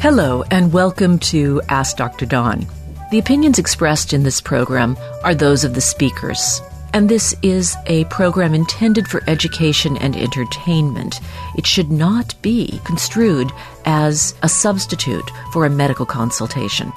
Hello, 0.00 0.44
and 0.52 0.72
welcome 0.72 1.18
to 1.18 1.60
Ask 1.68 1.96
Dr. 1.96 2.24
Dawn. 2.24 2.64
The 3.10 3.18
opinions 3.18 3.58
expressed 3.58 4.12
in 4.12 4.22
this 4.22 4.40
program 4.40 4.96
are 5.24 5.34
those 5.34 5.64
of 5.64 5.74
the 5.74 5.80
speakers, 5.80 6.62
and 6.94 7.08
this 7.08 7.34
is 7.42 7.74
a 7.86 8.04
program 8.04 8.54
intended 8.54 9.08
for 9.08 9.24
education 9.26 9.96
and 9.96 10.14
entertainment. 10.14 11.18
It 11.56 11.66
should 11.66 11.90
not 11.90 12.40
be 12.42 12.80
construed 12.84 13.50
as 13.86 14.36
a 14.44 14.48
substitute 14.48 15.28
for 15.52 15.66
a 15.66 15.70
medical 15.70 16.06
consultation. 16.06 16.92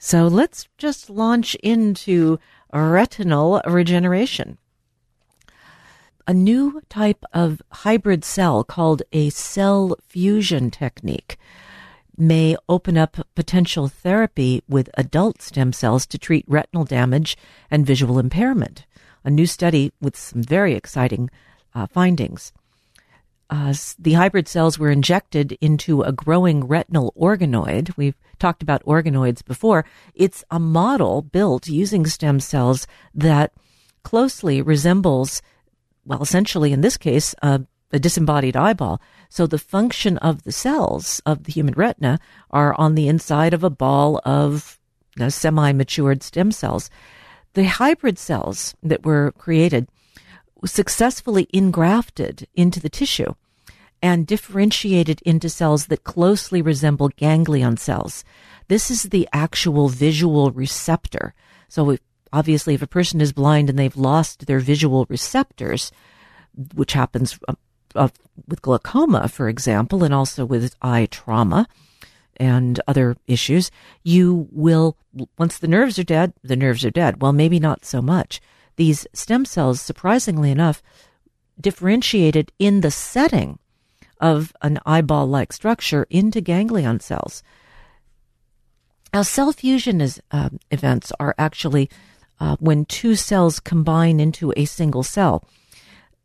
So 0.00 0.26
let's 0.26 0.66
just 0.78 1.08
launch 1.08 1.54
into 1.62 2.40
retinal 2.72 3.62
regeneration 3.68 4.58
a 6.28 6.34
new 6.34 6.82
type 6.90 7.24
of 7.32 7.62
hybrid 7.72 8.22
cell 8.22 8.62
called 8.62 9.02
a 9.12 9.30
cell 9.30 9.96
fusion 10.06 10.70
technique 10.70 11.38
may 12.18 12.54
open 12.68 12.98
up 12.98 13.16
potential 13.34 13.88
therapy 13.88 14.62
with 14.68 14.90
adult 14.94 15.40
stem 15.40 15.72
cells 15.72 16.06
to 16.06 16.18
treat 16.18 16.44
retinal 16.46 16.84
damage 16.84 17.34
and 17.70 17.86
visual 17.86 18.18
impairment. 18.18 18.84
A 19.24 19.30
new 19.30 19.46
study 19.46 19.90
with 20.02 20.16
some 20.16 20.42
very 20.42 20.74
exciting 20.74 21.30
uh, 21.74 21.86
findings. 21.86 22.52
Uh, 23.48 23.72
the 23.98 24.12
hybrid 24.12 24.46
cells 24.46 24.78
were 24.78 24.90
injected 24.90 25.56
into 25.62 26.02
a 26.02 26.12
growing 26.12 26.66
retinal 26.66 27.14
organoid. 27.18 27.96
We've 27.96 28.18
talked 28.38 28.62
about 28.62 28.84
organoids 28.84 29.42
before. 29.42 29.86
It's 30.14 30.44
a 30.50 30.60
model 30.60 31.22
built 31.22 31.68
using 31.68 32.04
stem 32.04 32.40
cells 32.40 32.86
that 33.14 33.54
closely 34.02 34.60
resembles 34.60 35.40
well, 36.08 36.22
essentially 36.22 36.72
in 36.72 36.80
this 36.80 36.96
case, 36.96 37.34
uh, 37.42 37.58
a 37.92 37.98
disembodied 37.98 38.56
eyeball. 38.56 39.00
So 39.28 39.46
the 39.46 39.58
function 39.58 40.18
of 40.18 40.42
the 40.42 40.52
cells 40.52 41.20
of 41.26 41.44
the 41.44 41.52
human 41.52 41.74
retina 41.74 42.18
are 42.50 42.74
on 42.74 42.94
the 42.94 43.08
inside 43.08 43.54
of 43.54 43.62
a 43.62 43.70
ball 43.70 44.20
of 44.24 44.78
you 45.16 45.24
know, 45.24 45.28
semi-matured 45.28 46.22
stem 46.22 46.50
cells. 46.50 46.90
The 47.52 47.64
hybrid 47.64 48.18
cells 48.18 48.74
that 48.82 49.04
were 49.04 49.32
created 49.32 49.88
successfully 50.64 51.46
engrafted 51.52 52.48
into 52.54 52.80
the 52.80 52.88
tissue 52.88 53.34
and 54.02 54.26
differentiated 54.26 55.20
into 55.22 55.48
cells 55.48 55.86
that 55.86 56.04
closely 56.04 56.62
resemble 56.62 57.08
ganglion 57.10 57.76
cells. 57.76 58.24
This 58.68 58.90
is 58.90 59.04
the 59.04 59.28
actual 59.32 59.88
visual 59.88 60.50
receptor. 60.52 61.34
So 61.68 61.90
if 61.90 62.00
obviously, 62.32 62.74
if 62.74 62.82
a 62.82 62.86
person 62.86 63.20
is 63.20 63.32
blind 63.32 63.70
and 63.70 63.78
they've 63.78 63.96
lost 63.96 64.46
their 64.46 64.60
visual 64.60 65.06
receptors, 65.08 65.92
which 66.74 66.92
happens 66.92 67.38
uh, 67.48 67.54
uh, 67.94 68.08
with 68.46 68.62
glaucoma, 68.62 69.28
for 69.28 69.48
example, 69.48 70.04
and 70.04 70.14
also 70.14 70.44
with 70.44 70.74
eye 70.82 71.06
trauma 71.10 71.66
and 72.36 72.80
other 72.86 73.16
issues, 73.26 73.70
you 74.04 74.48
will, 74.50 74.96
once 75.38 75.58
the 75.58 75.68
nerves 75.68 75.98
are 75.98 76.04
dead, 76.04 76.32
the 76.42 76.56
nerves 76.56 76.84
are 76.84 76.90
dead. 76.90 77.20
Well, 77.20 77.32
maybe 77.32 77.58
not 77.58 77.84
so 77.84 78.00
much. 78.00 78.40
These 78.76 79.06
stem 79.12 79.44
cells, 79.44 79.80
surprisingly 79.80 80.50
enough, 80.50 80.82
differentiated 81.60 82.52
in 82.58 82.80
the 82.80 82.90
setting 82.90 83.58
of 84.20 84.52
an 84.62 84.78
eyeball 84.86 85.26
like 85.26 85.52
structure 85.52 86.06
into 86.10 86.40
ganglion 86.40 87.00
cells. 87.00 87.42
Now, 89.12 89.22
cell 89.22 89.52
fusion 89.52 90.00
is, 90.00 90.20
uh, 90.30 90.50
events 90.70 91.12
are 91.18 91.34
actually 91.38 91.88
uh, 92.40 92.56
when 92.60 92.84
two 92.84 93.14
cells 93.14 93.60
combine 93.60 94.20
into 94.20 94.52
a 94.56 94.64
single 94.64 95.02
cell. 95.02 95.44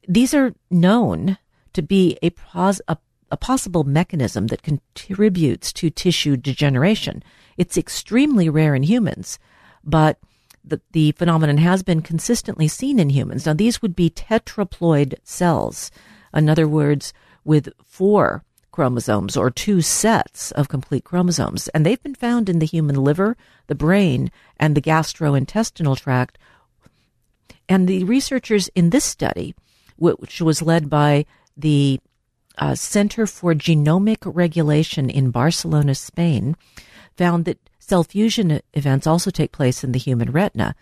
These 0.07 0.33
are 0.33 0.53
known 0.69 1.37
to 1.73 1.81
be 1.81 2.17
a, 2.21 2.29
pos- 2.31 2.81
a, 2.87 2.97
a 3.31 3.37
possible 3.37 3.83
mechanism 3.83 4.47
that 4.47 4.63
contributes 4.63 5.73
to 5.73 5.89
tissue 5.89 6.37
degeneration. 6.37 7.23
It's 7.57 7.77
extremely 7.77 8.49
rare 8.49 8.75
in 8.75 8.83
humans, 8.83 9.39
but 9.83 10.19
the, 10.63 10.81
the 10.91 11.11
phenomenon 11.13 11.57
has 11.57 11.83
been 11.83 12.01
consistently 12.01 12.67
seen 12.67 12.99
in 12.99 13.09
humans. 13.09 13.45
Now, 13.45 13.53
these 13.53 13.81
would 13.81 13.95
be 13.95 14.09
tetraploid 14.09 15.15
cells. 15.23 15.91
In 16.33 16.49
other 16.49 16.67
words, 16.67 17.13
with 17.43 17.69
four 17.83 18.43
chromosomes 18.73 19.37
or 19.37 19.49
two 19.49 19.81
sets 19.81 20.51
of 20.51 20.67
complete 20.67 21.05
chromosomes. 21.05 21.69
And 21.69 21.85
they've 21.85 22.03
been 22.03 22.15
found 22.15 22.49
in 22.49 22.59
the 22.59 22.65
human 22.65 22.97
liver, 22.97 23.37
the 23.67 23.75
brain, 23.75 24.29
and 24.57 24.75
the 24.75 24.81
gastrointestinal 24.81 25.97
tract. 25.97 26.37
And 27.69 27.87
the 27.87 28.03
researchers 28.03 28.67
in 28.75 28.89
this 28.89 29.05
study, 29.05 29.55
which 29.95 30.41
was 30.41 30.61
led 30.61 30.89
by 30.89 31.25
the 31.55 32.01
uh, 32.57 32.75
Center 32.75 33.25
for 33.25 33.53
Genomic 33.53 34.17
Regulation 34.25 35.09
in 35.09 35.31
Barcelona, 35.31 35.95
Spain, 35.95 36.57
found 37.15 37.45
that 37.45 37.69
cell 37.79 38.03
fusion 38.03 38.59
events 38.73 39.07
also 39.07 39.29
take 39.29 39.51
place 39.51 39.83
in 39.83 39.91
the 39.91 39.99
human 39.99 40.31
retina. 40.31 40.75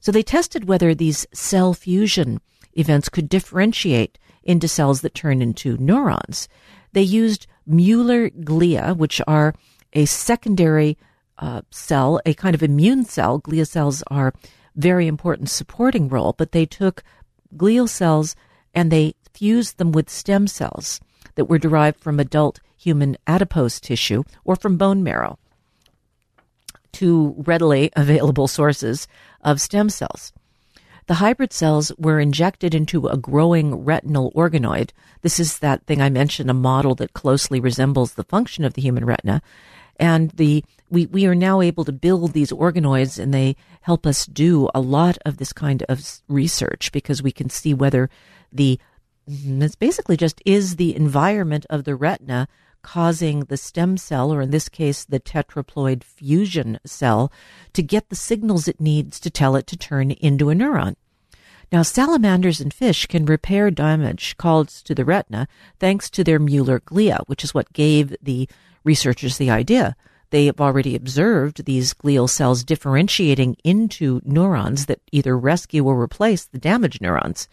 So 0.00 0.12
they 0.12 0.22
tested 0.22 0.68
whether 0.68 0.94
these 0.94 1.26
cell 1.32 1.72
fusion 1.72 2.40
events 2.74 3.08
could 3.08 3.28
differentiate 3.28 4.18
into 4.42 4.68
cells 4.68 5.02
that 5.02 5.14
turn 5.14 5.42
into 5.42 5.76
neurons. 5.78 6.48
They 6.92 7.02
used 7.02 7.46
Mueller 7.66 8.30
glia, 8.30 8.96
which 8.96 9.20
are 9.26 9.54
a 9.92 10.04
secondary 10.04 10.96
uh, 11.38 11.62
cell, 11.70 12.20
a 12.26 12.34
kind 12.34 12.54
of 12.54 12.62
immune 12.62 13.04
cell. 13.04 13.40
Glia 13.40 13.66
cells 13.66 14.02
are 14.08 14.32
very 14.74 15.06
important 15.06 15.50
supporting 15.50 16.08
role, 16.08 16.34
but 16.36 16.52
they 16.52 16.66
took 16.66 17.02
glial 17.56 17.88
cells 17.88 18.36
and 18.74 18.90
they 18.90 19.14
fused 19.32 19.78
them 19.78 19.92
with 19.92 20.10
stem 20.10 20.46
cells 20.46 21.00
that 21.34 21.46
were 21.46 21.58
derived 21.58 22.00
from 22.00 22.20
adult 22.20 22.60
human 22.76 23.16
adipose 23.26 23.80
tissue 23.80 24.22
or 24.44 24.56
from 24.56 24.76
bone 24.76 25.02
marrow, 25.02 25.38
two 26.92 27.34
readily 27.38 27.90
available 27.96 28.48
sources 28.48 29.08
of 29.42 29.60
stem 29.60 29.88
cells. 29.88 30.32
The 31.08 31.14
hybrid 31.14 31.54
cells 31.54 31.90
were 31.96 32.20
injected 32.20 32.74
into 32.74 33.08
a 33.08 33.16
growing 33.16 33.86
retinal 33.86 34.30
organoid. 34.32 34.90
This 35.22 35.40
is 35.40 35.60
that 35.60 35.86
thing 35.86 36.02
I 36.02 36.10
mentioned, 36.10 36.50
a 36.50 36.54
model 36.54 36.94
that 36.96 37.14
closely 37.14 37.60
resembles 37.60 38.12
the 38.12 38.24
function 38.24 38.62
of 38.62 38.74
the 38.74 38.82
human 38.82 39.06
retina. 39.06 39.40
And 39.98 40.30
the 40.32 40.62
we, 40.90 41.06
we 41.06 41.24
are 41.24 41.34
now 41.34 41.62
able 41.62 41.84
to 41.86 41.92
build 41.92 42.32
these 42.32 42.52
organoids 42.52 43.18
and 43.18 43.32
they 43.32 43.56
help 43.80 44.06
us 44.06 44.26
do 44.26 44.68
a 44.74 44.80
lot 44.80 45.16
of 45.24 45.38
this 45.38 45.52
kind 45.54 45.82
of 45.88 46.20
research 46.28 46.92
because 46.92 47.22
we 47.22 47.32
can 47.32 47.48
see 47.48 47.72
whether 47.72 48.10
the 48.52 48.78
it's 49.26 49.76
basically 49.76 50.16
just 50.16 50.42
is 50.44 50.76
the 50.76 50.94
environment 50.94 51.64
of 51.70 51.84
the 51.84 51.94
retina 51.94 52.48
causing 52.88 53.40
the 53.40 53.56
stem 53.58 53.98
cell, 53.98 54.32
or 54.32 54.40
in 54.40 54.50
this 54.50 54.66
case, 54.70 55.04
the 55.04 55.20
tetraploid 55.20 56.02
fusion 56.02 56.78
cell, 56.86 57.30
to 57.74 57.82
get 57.82 58.08
the 58.08 58.16
signals 58.16 58.66
it 58.66 58.80
needs 58.80 59.20
to 59.20 59.28
tell 59.28 59.56
it 59.56 59.66
to 59.66 59.76
turn 59.76 60.10
into 60.12 60.48
a 60.48 60.54
neuron. 60.54 60.96
Now, 61.70 61.82
salamanders 61.82 62.62
and 62.62 62.72
fish 62.72 63.04
can 63.04 63.26
repair 63.26 63.70
damage 63.70 64.38
caused 64.38 64.86
to 64.86 64.94
the 64.94 65.04
retina 65.04 65.48
thanks 65.78 66.08
to 66.08 66.24
their 66.24 66.38
Mueller 66.38 66.80
glia, 66.80 67.20
which 67.26 67.44
is 67.44 67.52
what 67.52 67.74
gave 67.74 68.16
the 68.22 68.48
researchers 68.84 69.36
the 69.36 69.50
idea. 69.50 69.94
They 70.30 70.46
have 70.46 70.58
already 70.58 70.96
observed 70.96 71.66
these 71.66 71.92
glial 71.92 72.28
cells 72.28 72.64
differentiating 72.64 73.58
into 73.64 74.22
neurons 74.24 74.86
that 74.86 75.02
either 75.12 75.36
rescue 75.36 75.84
or 75.84 76.00
replace 76.00 76.46
the 76.46 76.58
damaged 76.58 77.02
neurons 77.02 77.48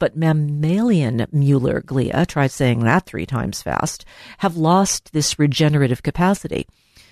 but 0.00 0.16
mammalian 0.16 1.24
Mueller 1.30 1.80
glia, 1.80 2.26
try 2.26 2.48
saying 2.48 2.80
that 2.80 3.06
three 3.06 3.26
times 3.26 3.62
fast, 3.62 4.04
have 4.38 4.56
lost 4.56 5.12
this 5.12 5.38
regenerative 5.38 6.02
capacity, 6.02 6.66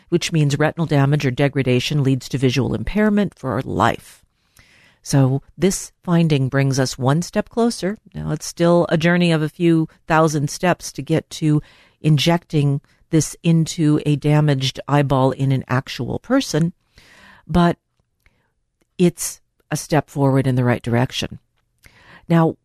which 0.08 0.32
means 0.32 0.58
retinal 0.58 0.86
damage 0.86 1.24
or 1.24 1.30
degradation 1.30 2.02
leads 2.02 2.28
to 2.28 2.38
visual 2.38 2.74
impairment 2.74 3.38
for 3.38 3.62
life. 3.62 4.24
So 5.02 5.42
this 5.56 5.92
finding 6.02 6.48
brings 6.48 6.80
us 6.80 6.98
one 6.98 7.22
step 7.22 7.50
closer. 7.50 7.96
Now 8.14 8.32
it's 8.32 8.46
still 8.46 8.86
a 8.88 8.98
journey 8.98 9.30
of 9.30 9.42
a 9.42 9.48
few 9.48 9.88
thousand 10.06 10.50
steps 10.50 10.90
to 10.92 11.02
get 11.02 11.30
to 11.30 11.62
injecting 12.00 12.80
this 13.10 13.36
into 13.42 14.00
a 14.04 14.16
damaged 14.16 14.80
eyeball 14.88 15.32
in 15.32 15.52
an 15.52 15.64
actual 15.68 16.18
person, 16.18 16.72
but 17.46 17.76
it's 18.96 19.40
a 19.70 19.76
step 19.76 20.10
forward 20.10 20.46
in 20.46 20.56
the 20.56 20.64
right 20.64 20.82
direction. 20.82 21.38
Now, 22.28 22.56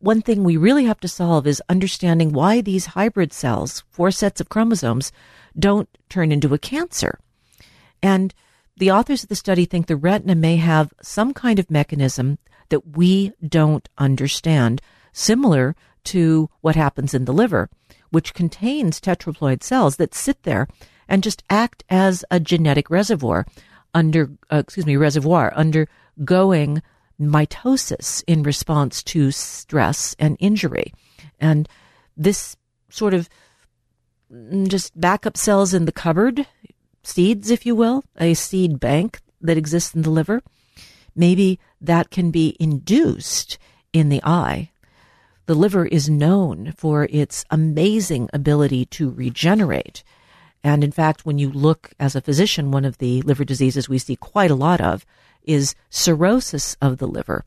one 0.00 0.22
thing 0.22 0.42
we 0.42 0.56
really 0.56 0.86
have 0.86 0.98
to 1.00 1.08
solve 1.08 1.46
is 1.46 1.62
understanding 1.68 2.32
why 2.32 2.60
these 2.60 2.86
hybrid 2.86 3.32
cells, 3.32 3.84
four 3.90 4.10
sets 4.10 4.40
of 4.40 4.48
chromosomes, 4.48 5.12
don't 5.58 5.88
turn 6.08 6.32
into 6.32 6.54
a 6.54 6.58
cancer. 6.58 7.18
And 8.02 8.34
the 8.76 8.90
authors 8.90 9.22
of 9.22 9.28
the 9.28 9.36
study 9.36 9.66
think 9.66 9.86
the 9.86 9.96
retina 9.96 10.34
may 10.34 10.56
have 10.56 10.92
some 11.02 11.34
kind 11.34 11.58
of 11.58 11.70
mechanism 11.70 12.38
that 12.70 12.96
we 12.96 13.32
don't 13.46 13.88
understand, 13.98 14.80
similar 15.12 15.76
to 16.04 16.48
what 16.62 16.76
happens 16.76 17.12
in 17.12 17.26
the 17.26 17.32
liver, 17.32 17.68
which 18.10 18.32
contains 18.32 19.00
tetraploid 19.00 19.62
cells 19.62 19.96
that 19.96 20.14
sit 20.14 20.44
there 20.44 20.66
and 21.08 21.22
just 21.22 21.44
act 21.50 21.84
as 21.90 22.24
a 22.30 22.40
genetic 22.40 22.88
reservoir 22.88 23.44
under, 23.92 24.30
uh, 24.50 24.56
excuse 24.56 24.86
me, 24.86 24.96
reservoir 24.96 25.52
undergoing 25.54 26.80
mitosis 27.20 28.24
in 28.26 28.42
response 28.42 29.02
to 29.02 29.30
stress 29.30 30.16
and 30.18 30.36
injury. 30.40 30.92
And 31.38 31.68
this 32.16 32.56
sort 32.88 33.14
of 33.14 33.28
mm, 34.32 34.68
just 34.68 34.98
backup 34.98 35.36
cells 35.36 35.74
in 35.74 35.84
the 35.84 35.92
cupboard, 35.92 36.46
seeds, 37.02 37.50
if 37.50 37.66
you 37.66 37.74
will, 37.74 38.02
a 38.18 38.34
seed 38.34 38.80
bank 38.80 39.20
that 39.40 39.56
exists 39.56 39.94
in 39.94 40.02
the 40.02 40.10
liver. 40.10 40.42
Maybe 41.14 41.58
that 41.80 42.10
can 42.10 42.30
be 42.30 42.56
induced 42.60 43.58
in 43.92 44.08
the 44.08 44.22
eye. 44.24 44.70
The 45.46 45.54
liver 45.54 45.86
is 45.86 46.08
known 46.08 46.72
for 46.76 47.08
its 47.10 47.44
amazing 47.50 48.30
ability 48.32 48.86
to 48.86 49.10
regenerate. 49.10 50.04
And 50.62 50.84
in 50.84 50.92
fact, 50.92 51.24
when 51.24 51.38
you 51.38 51.50
look 51.50 51.92
as 51.98 52.14
a 52.14 52.20
physician, 52.20 52.70
one 52.70 52.84
of 52.84 52.98
the 52.98 53.22
liver 53.22 53.44
diseases 53.44 53.88
we 53.88 53.98
see 53.98 54.16
quite 54.16 54.50
a 54.50 54.54
lot 54.54 54.80
of 54.80 55.04
is 55.42 55.74
cirrhosis 55.88 56.76
of 56.80 56.98
the 56.98 57.08
liver. 57.08 57.44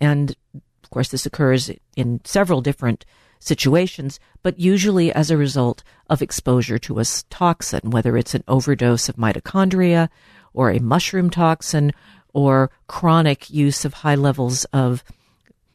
And 0.00 0.36
of 0.54 0.90
course, 0.90 1.08
this 1.08 1.26
occurs 1.26 1.70
in 1.96 2.20
several 2.24 2.60
different 2.60 3.04
situations, 3.38 4.20
but 4.42 4.58
usually 4.58 5.12
as 5.12 5.30
a 5.30 5.36
result 5.36 5.82
of 6.08 6.22
exposure 6.22 6.78
to 6.78 7.00
a 7.00 7.04
toxin, 7.28 7.90
whether 7.90 8.16
it's 8.16 8.34
an 8.34 8.44
overdose 8.46 9.08
of 9.08 9.16
mitochondria 9.16 10.08
or 10.54 10.70
a 10.70 10.80
mushroom 10.80 11.28
toxin 11.28 11.92
or 12.32 12.70
chronic 12.86 13.50
use 13.50 13.84
of 13.84 13.94
high 13.94 14.14
levels 14.14 14.64
of 14.66 15.02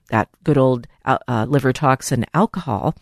that 0.09 0.29
good 0.43 0.57
old 0.57 0.87
uh, 1.05 1.17
uh, 1.27 1.45
liver 1.47 1.73
toxin 1.73 2.25
alcohol. 2.33 2.95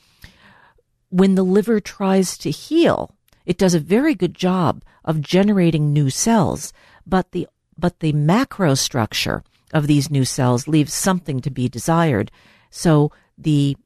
When 1.09 1.35
the 1.35 1.43
liver 1.43 1.79
tries 1.79 2.37
to 2.39 2.49
heal, 2.49 3.15
it 3.45 3.57
does 3.57 3.75
a 3.75 3.79
very 3.79 4.15
good 4.15 4.33
job 4.33 4.83
of 5.03 5.21
generating 5.21 5.93
new 5.93 6.09
cells, 6.09 6.73
but 7.05 7.31
the 7.31 7.47
but 7.77 7.99
the 7.99 8.13
macro 8.13 8.75
structure 8.75 9.43
of 9.73 9.87
these 9.87 10.09
new 10.09 10.25
cells 10.25 10.67
leaves 10.67 10.93
something 10.93 11.41
to 11.41 11.49
be 11.49 11.67
desired. 11.67 12.31
So 12.69 13.11
the 13.37 13.77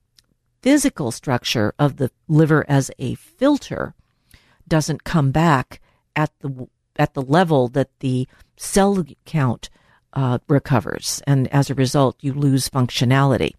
physical 0.62 1.12
structure 1.12 1.74
of 1.80 1.98
the 1.98 2.12
liver 2.28 2.66
as 2.68 2.92
a 3.00 3.16
filter 3.16 3.94
doesn't 4.68 5.04
come 5.04 5.32
back 5.32 5.82
at 6.16 6.32
the 6.40 6.68
at 6.98 7.14
the 7.14 7.22
level 7.22 7.70
that 7.70 7.90
the 8.00 8.28
cell 8.58 9.04
count 9.26 9.70
uh, 10.12 10.40
recovers, 10.50 11.22
and 11.26 11.48
as 11.48 11.70
a 11.70 11.76
result, 11.76 12.18
you 12.20 12.34
lose 12.34 12.68
functionality. 12.68 13.54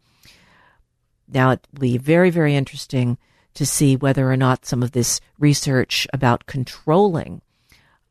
Now, 1.26 1.52
it 1.52 1.66
will 1.72 1.80
be 1.80 1.96
very, 1.96 2.28
very 2.28 2.54
interesting 2.54 3.16
to 3.54 3.64
see 3.64 3.96
whether 3.96 4.30
or 4.30 4.36
not 4.36 4.66
some 4.66 4.82
of 4.82 4.92
this 4.92 5.20
research 5.38 6.06
about 6.12 6.46
controlling 6.46 7.40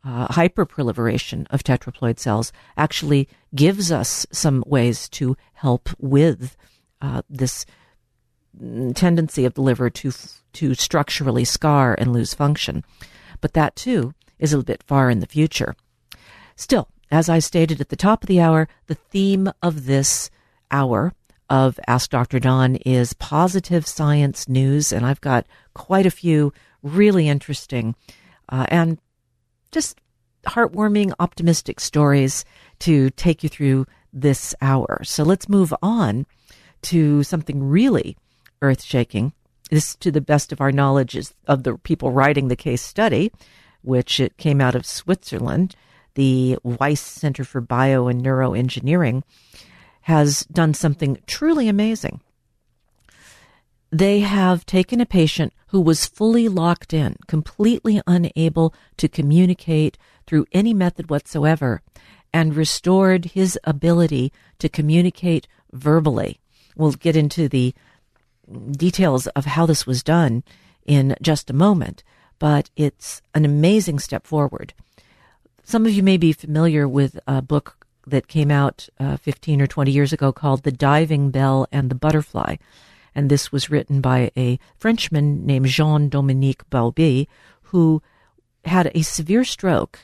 uh, 0.04 0.28
hyperproliferation 0.30 1.46
of 1.50 1.64
tetraploid 1.64 2.20
cells 2.20 2.52
actually 2.78 3.28
gives 3.54 3.92
us 3.92 4.26
some 4.32 4.64
ways 4.66 5.10
to 5.10 5.36
help 5.54 5.90
with 6.00 6.56
uh, 7.02 7.22
this 7.30 7.66
tendency 8.96 9.46
of 9.46 9.54
the 9.54 9.62
liver 9.62 9.90
to 9.90 10.12
to 10.52 10.74
structurally 10.74 11.46
scar 11.46 11.96
and 11.98 12.12
lose 12.12 12.34
function. 12.34 12.84
But 13.42 13.54
that 13.54 13.76
too 13.76 14.14
is 14.40 14.54
a 14.54 14.64
bit 14.64 14.84
far 14.84 15.10
in 15.10 15.20
the 15.20 15.28
future. 15.28 15.76
Still, 16.56 16.90
as 17.12 17.30
I 17.30 17.40
stated 17.40 17.80
at 17.80 17.90
the 17.90 17.96
top 17.96 18.24
of 18.24 18.28
the 18.28 18.42
hour, 18.42 18.68
the 18.88 18.96
theme 18.96 19.52
of 19.62 19.86
this 19.86 20.30
hour 20.72 21.14
of 21.50 21.80
Ask 21.88 22.12
Dr. 22.12 22.40
Dawn 22.40 22.76
is 22.78 23.14
positive 23.14 23.88
science 23.88 24.48
news, 24.48 24.92
and 24.92 25.06
I've 25.06 25.22
got 25.22 25.48
quite 25.74 26.06
a 26.06 26.12
few 26.12 26.54
really 26.84 27.28
interesting 27.28 27.96
uh, 28.50 28.66
and 28.70 29.00
just 29.72 30.00
heartwarming, 30.46 31.14
optimistic 31.20 31.80
stories 31.80 32.46
to 32.80 33.10
take 33.12 33.44
you 33.44 33.50
through 33.50 33.86
this 34.14 34.56
hour. 34.62 35.02
So 35.04 35.24
let's 35.24 35.50
move 35.50 35.74
on 35.82 36.26
to 36.84 37.24
something 37.24 37.64
really 37.64 38.18
earth 38.62 38.84
shaking. 38.84 39.34
This, 39.70 39.96
to 39.98 40.12
the 40.12 40.22
best 40.22 40.52
of 40.52 40.62
our 40.62 40.72
knowledge, 40.72 41.16
is 41.16 41.34
of 41.48 41.64
the 41.64 41.78
people 41.78 42.12
writing 42.12 42.48
the 42.48 42.56
case 42.56 42.82
study, 42.82 43.32
which 43.84 44.20
it 44.20 44.38
came 44.38 44.62
out 44.62 44.76
of 44.76 44.86
Switzerland. 44.86 45.76
The 46.16 46.58
Wyss 46.64 47.02
Center 47.02 47.44
for 47.44 47.62
Bio 47.62 48.08
and 48.08 48.24
Neuroengineering 48.24 49.22
has 50.02 50.42
done 50.46 50.74
something 50.74 51.20
truly 51.28 51.68
amazing. 51.68 52.22
They 53.92 54.20
have 54.20 54.66
taken 54.66 55.02
a 55.02 55.06
patient 55.06 55.54
who 55.68 55.82
was 55.82 56.06
fully 56.06 56.48
locked 56.48 56.94
in, 56.94 57.18
completely 57.28 58.02
unable 58.06 58.74
to 58.98 59.08
communicate 59.08 59.98
through 60.28 60.46
any 60.52 60.74
method 60.74 61.10
whatsoever, 61.10 61.82
and 62.32 62.56
restored 62.56 63.26
his 63.26 63.58
ability 63.64 64.32
to 64.60 64.70
communicate 64.70 65.48
verbally. 65.72 66.40
We'll 66.76 66.92
get 66.92 67.16
into 67.16 67.48
the 67.48 67.74
details 68.72 69.28
of 69.28 69.46
how 69.46 69.66
this 69.66 69.88
was 69.88 70.04
done 70.04 70.44
in 70.86 71.16
just 71.22 71.50
a 71.50 71.54
moment, 71.54 72.04
but 72.38 72.70
it's 72.76 73.22
an 73.34 73.46
amazing 73.46 74.00
step 74.00 74.26
forward. 74.26 74.74
Some 75.64 75.86
of 75.86 75.94
you 75.94 76.04
may 76.04 76.18
be 76.18 76.34
familiar 76.34 76.88
with 76.88 77.20
a 77.28 77.42
book 77.42 77.86
that 78.08 78.28
came 78.28 78.50
out 78.50 78.88
uh, 79.00 79.18
15 79.18 79.62
or 79.62 79.68
20 79.68 79.92
years 79.92 80.14
ago 80.14 80.32
called 80.32 80.64
The 80.64 80.72
Diving 80.72 81.32
Bell 81.32 81.68
and 81.72 81.90
the 81.90 81.96
Butterfly. 81.96 82.56
And 83.16 83.30
this 83.30 83.52
was 83.52 83.70
written 83.70 84.02
by 84.02 84.32
a 84.38 84.60
Frenchman 84.78 85.46
named 85.46 85.68
Jean 85.68 86.10
Dominique 86.10 86.70
Bauby, 86.70 87.28
who 87.64 88.02
had 88.66 88.92
a 88.94 89.02
severe 89.02 89.44
stroke 89.44 90.00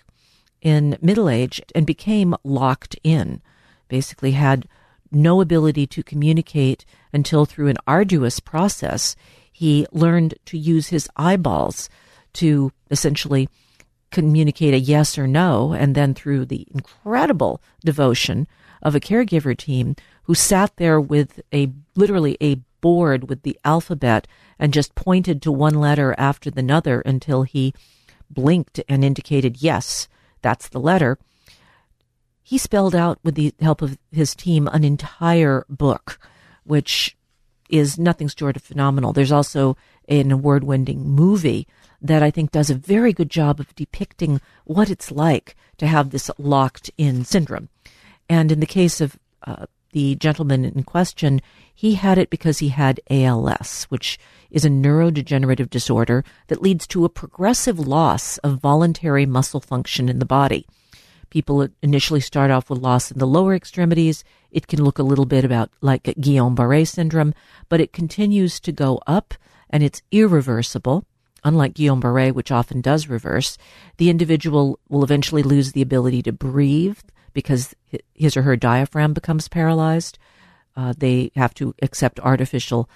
in 0.62 0.98
middle 1.02 1.30
age 1.30 1.62
and 1.74 1.86
became 1.86 2.36
locked 2.44 2.96
in, 3.04 3.42
basically 3.88 4.32
had 4.32 4.68
no 5.12 5.42
ability 5.42 5.88
to 5.88 6.04
communicate 6.04 6.86
until 7.14 7.46
through 7.46 7.68
an 7.68 7.78
arduous 7.88 8.40
process 8.40 9.16
he 9.52 9.86
learned 9.92 10.34
to 10.46 10.58
use 10.58 10.88
his 10.88 11.08
eyeballs 11.16 11.90
to 12.34 12.72
essentially 12.92 13.48
communicate 14.12 14.74
a 14.74 14.80
yes 14.80 15.18
or 15.18 15.28
no, 15.28 15.74
and 15.74 15.96
then 15.96 16.14
through 16.14 16.46
the 16.46 16.68
incredible 16.74 17.62
devotion 17.84 18.48
of 18.82 18.96
a 18.96 19.00
caregiver 19.00 19.58
team 19.58 19.96
who 20.24 20.36
sat 20.36 20.76
there 20.78 21.00
with 21.00 21.40
a 21.54 21.72
literally 21.96 22.38
a 22.42 22.60
board 22.86 23.30
with 23.30 23.42
the 23.42 23.58
alphabet 23.64 24.28
and 24.60 24.72
just 24.74 24.94
pointed 24.94 25.42
to 25.42 25.52
one 25.52 25.74
letter 25.74 26.14
after 26.18 26.52
another 26.56 27.02
until 27.02 27.42
he 27.42 27.74
blinked 28.30 28.80
and 28.88 29.04
indicated 29.04 29.62
yes, 29.62 30.08
that's 30.42 30.68
the 30.70 30.80
letter 30.80 31.18
he 32.46 32.60
spelled 32.60 32.94
out 32.94 33.18
with 33.24 33.34
the 33.34 33.52
help 33.60 33.82
of 33.82 33.98
his 34.12 34.36
team 34.36 34.68
an 34.68 34.84
entire 34.84 35.66
book, 35.68 36.20
which 36.64 37.18
is 37.72 37.98
nothing 37.98 38.28
short 38.28 38.56
of 38.56 38.62
phenomenal. 38.62 39.14
There's 39.14 39.32
also 39.32 39.76
an 40.08 40.32
award 40.32 40.64
winning 40.64 41.10
movie 41.10 41.68
that 42.00 42.22
I 42.22 42.30
think 42.30 42.52
does 42.52 42.70
a 42.70 42.76
very 42.76 43.14
good 43.14 43.32
job 43.32 43.60
of 43.60 43.74
depicting 43.74 44.42
what 44.64 44.92
it's 44.92 45.10
like 45.10 45.56
to 45.78 45.88
have 45.88 46.12
this 46.12 46.30
locked 46.38 46.92
in 47.00 47.26
syndrome. 47.26 47.70
And 48.30 48.52
in 48.52 48.60
the 48.60 48.68
case 48.68 49.02
of 49.02 49.18
uh, 49.42 49.66
the 49.96 50.14
gentleman 50.16 50.66
in 50.66 50.84
question, 50.84 51.42
he 51.74 51.94
had 51.94 52.18
it 52.18 52.30
because 52.30 52.60
he 52.60 52.68
had 52.68 53.00
ALS, 53.10 53.86
which 53.86 54.20
is 54.52 54.66
a 54.66 54.70
neurodegenerative 54.70 55.70
disorder 55.70 56.22
that 56.48 56.62
leads 56.62 56.86
to 56.86 57.06
a 57.06 57.10
progressive 57.10 57.80
loss 57.80 58.38
of 58.40 58.60
voluntary 58.60 59.26
muscle 59.26 59.62
function 59.62 60.10
in 60.10 60.20
the 60.20 60.26
body. 60.26 60.68
People 61.30 61.70
initially 61.82 62.20
start 62.20 62.52
off 62.52 62.70
with 62.70 62.80
loss 62.80 63.10
in 63.10 63.20
the 63.20 63.26
lower 63.26 63.56
extremities. 63.56 64.26
It 64.52 64.68
can 64.68 64.84
look 64.84 65.00
a 65.00 65.04
little 65.04 65.26
bit 65.26 65.46
about 65.46 65.72
like 65.80 66.04
Guillain-Barré 66.04 66.86
syndrome, 66.86 67.34
but 67.70 67.80
it 67.80 67.94
continues 67.94 68.60
to 68.60 68.74
go 68.74 69.00
up 69.08 69.34
and 69.70 69.82
it's 69.82 70.02
irreversible. 70.12 71.06
Unlike 71.46 71.76
Guillain-Barré, 71.76 72.34
which 72.34 72.52
often 72.52 72.82
does 72.82 73.08
reverse, 73.08 73.58
the 73.96 74.10
individual 74.10 74.78
will 74.90 75.06
eventually 75.06 75.42
lose 75.42 75.72
the 75.72 75.82
ability 75.82 76.22
to 76.24 76.34
breathe 76.34 77.00
because 77.36 77.76
his 78.16 78.36
or 78.36 78.42
her 78.42 78.56
diaphragm 78.56 79.14
becomes 79.14 79.48
paralyzed. 79.48 80.18
Uh, 80.76 80.94
they 80.98 81.32
have 81.36 81.54
to 81.54 81.76
accept 81.84 82.20
artificial 82.22 82.90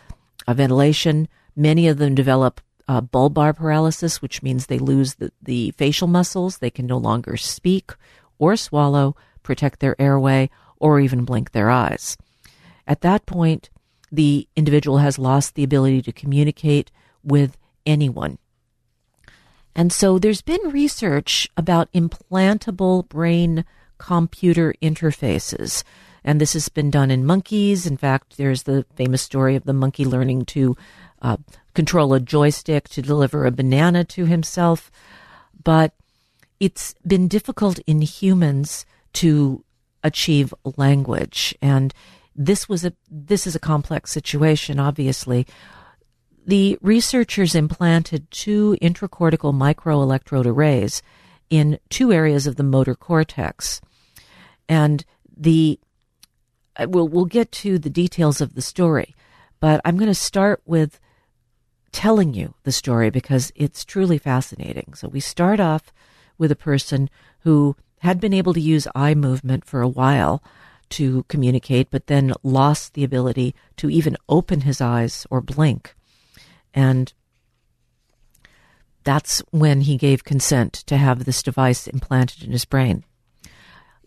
uh, 0.48 0.54
ventilation. 0.56 1.28
Many 1.56 1.88
of 1.88 1.98
them 1.98 2.16
develop 2.16 2.62
uh, 2.88 3.02
bulbar 3.02 3.56
paralysis, 3.56 4.22
which 4.22 4.42
means 4.42 4.66
they 4.66 4.80
lose 4.80 5.16
the, 5.16 5.32
the 5.44 5.72
facial 5.72 6.08
muscles. 6.08 6.58
They 6.58 6.72
can 6.72 6.88
no 6.88 6.98
longer 6.98 7.38
speak 7.38 7.92
or 8.40 8.56
swallow, 8.56 9.16
protect 9.44 9.82
their 9.82 10.02
airway, 10.02 10.50
or 10.78 11.00
even 11.00 11.26
blink 11.26 11.52
their 11.52 11.70
eyes. 11.70 12.18
At 12.88 13.02
that 13.02 13.26
point, 13.26 13.70
the 14.12 14.48
individual 14.56 15.00
has 15.00 15.20
lost 15.20 15.54
the 15.54 15.64
ability 15.64 16.02
to 16.04 16.12
communicate 16.14 16.90
with 17.24 17.58
anyone. 17.86 18.38
And 19.76 19.92
so 19.94 20.18
there's 20.18 20.42
been 20.42 20.72
research 20.72 21.48
about 21.58 21.92
implantable 21.92 23.08
brain 23.08 23.66
computer 24.00 24.74
interfaces. 24.82 25.84
And 26.24 26.42
this 26.42 26.54
has 26.54 26.68
been 26.68 26.90
done 26.90 27.12
in 27.12 27.26
monkeys. 27.26 27.86
In 27.86 27.98
fact, 27.98 28.38
there's 28.38 28.64
the 28.64 28.86
famous 28.96 29.22
story 29.22 29.56
of 29.56 29.66
the 29.66 29.74
monkey 29.74 30.06
learning 30.06 30.46
to 30.46 30.76
uh, 31.22 31.38
control 31.74 32.14
a 32.14 32.20
joystick 32.20 32.90
to 32.90 33.02
deliver 33.02 33.46
a 33.46 33.52
banana 33.52 34.04
to 34.06 34.26
himself. 34.26 34.92
But 35.64 35.94
it's 36.60 36.96
been 37.06 37.28
difficult 37.28 37.80
in 37.80 38.02
humans 38.02 38.86
to 39.14 39.64
achieve 40.04 40.54
language 40.78 41.54
and 41.62 41.94
this 42.34 42.70
was 42.70 42.86
a 42.86 42.94
this 43.12 43.46
is 43.46 43.54
a 43.54 43.60
complex 43.60 44.10
situation 44.12 44.80
obviously 44.80 45.46
the 46.50 46.80
researchers 46.82 47.54
implanted 47.54 48.30
two 48.32 48.76
intracortical 48.82 49.54
microelectrode 49.54 50.48
arrays 50.48 51.04
in 51.50 51.80
two 51.90 52.12
areas 52.12 52.48
of 52.48 52.56
the 52.56 52.64
motor 52.64 52.96
cortex. 52.96 53.82
And 54.70 55.04
the 55.36 55.80
uh, 56.78 56.88
we'll, 56.88 57.10
we'll 57.10 57.26
get 57.26 57.52
to 57.52 57.78
the 57.78 57.90
details 57.90 58.40
of 58.40 58.56
the 58.56 58.62
story, 58.62 59.14
but 59.60 59.82
I'm 59.84 59.98
going 59.98 60.08
to 60.08 60.16
start 60.16 60.62
with 60.66 61.00
telling 61.92 62.34
you 62.34 62.54
the 62.64 62.72
story 62.72 63.10
because 63.10 63.52
it's 63.56 63.84
truly 63.84 64.18
fascinating. 64.18 64.94
So 64.94 65.08
we 65.08 65.20
start 65.20 65.60
off 65.60 65.92
with 66.38 66.52
a 66.52 66.56
person 66.56 67.10
who 67.40 67.76
had 68.00 68.20
been 68.20 68.34
able 68.34 68.54
to 68.54 68.62
use 68.62 68.88
eye 68.96 69.16
movement 69.16 69.66
for 69.66 69.82
a 69.82 69.88
while 69.88 70.42
to 70.90 71.24
communicate, 71.24 71.90
but 71.92 72.08
then 72.08 72.34
lost 72.44 72.94
the 72.94 73.04
ability 73.04 73.56
to 73.78 73.90
even 73.90 74.18
open 74.28 74.62
his 74.62 74.82
eyes 74.82 75.28
or 75.30 75.42
blink. 75.42 75.96
And 76.74 77.12
that's 79.04 79.40
when 79.52 79.82
he 79.82 79.98
gave 79.98 80.24
consent 80.24 80.74
to 80.74 80.98
have 80.98 81.26
this 81.26 81.44
device 81.44 81.88
implanted 81.88 82.44
in 82.44 82.52
his 82.52 82.66
brain. 82.66 83.04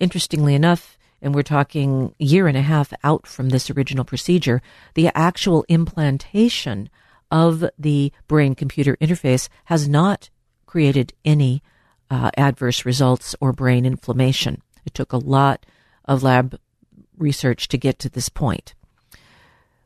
Interestingly 0.02 0.56
enough, 0.56 0.99
and 1.23 1.32
we're 1.32 1.42
talking 1.44 2.12
a 2.18 2.25
year 2.25 2.49
and 2.49 2.56
a 2.56 2.62
half 2.62 2.92
out 3.04 3.25
from 3.25 3.50
this 3.50 3.71
original 3.71 4.04
procedure, 4.04 4.61
the 4.94 5.12
actual 5.16 5.64
implantation 5.68 6.90
of 7.30 7.64
the 7.78 8.12
brain 8.26 8.56
computer 8.56 8.97
interface 8.97 9.49
has 9.66 9.88
not 9.88 10.28
created 10.66 11.12
any 11.25 11.62
uh, 12.11 12.32
adverse 12.37 12.85
results 12.85 13.37
or 13.40 13.52
brain 13.52 13.87
inflammation. 13.87 14.61
It 14.85 14.92
took 14.92 15.12
a 15.12 15.18
lot 15.18 15.64
of 16.04 16.25
lab 16.25 16.59
research 17.16 17.68
to 17.68 17.78
get 17.78 18.00
to 18.00 18.09
this 18.09 18.28
point. 18.28 18.75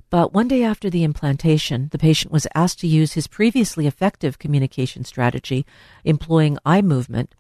But 0.09 0.33
one 0.33 0.49
day 0.49 0.65
after 0.65 0.89
the 0.89 1.05
implantation, 1.05 1.91
the 1.93 1.99
patient 1.99 2.33
was 2.33 2.47
asked 2.55 2.81
to 2.81 2.87
use 2.87 3.13
his 3.13 3.27
previously 3.27 3.87
effective 3.87 4.39
communication 4.39 5.05
strategy, 5.05 5.67
employing 6.05 6.57
eye 6.65 6.81
movement, 6.81 7.35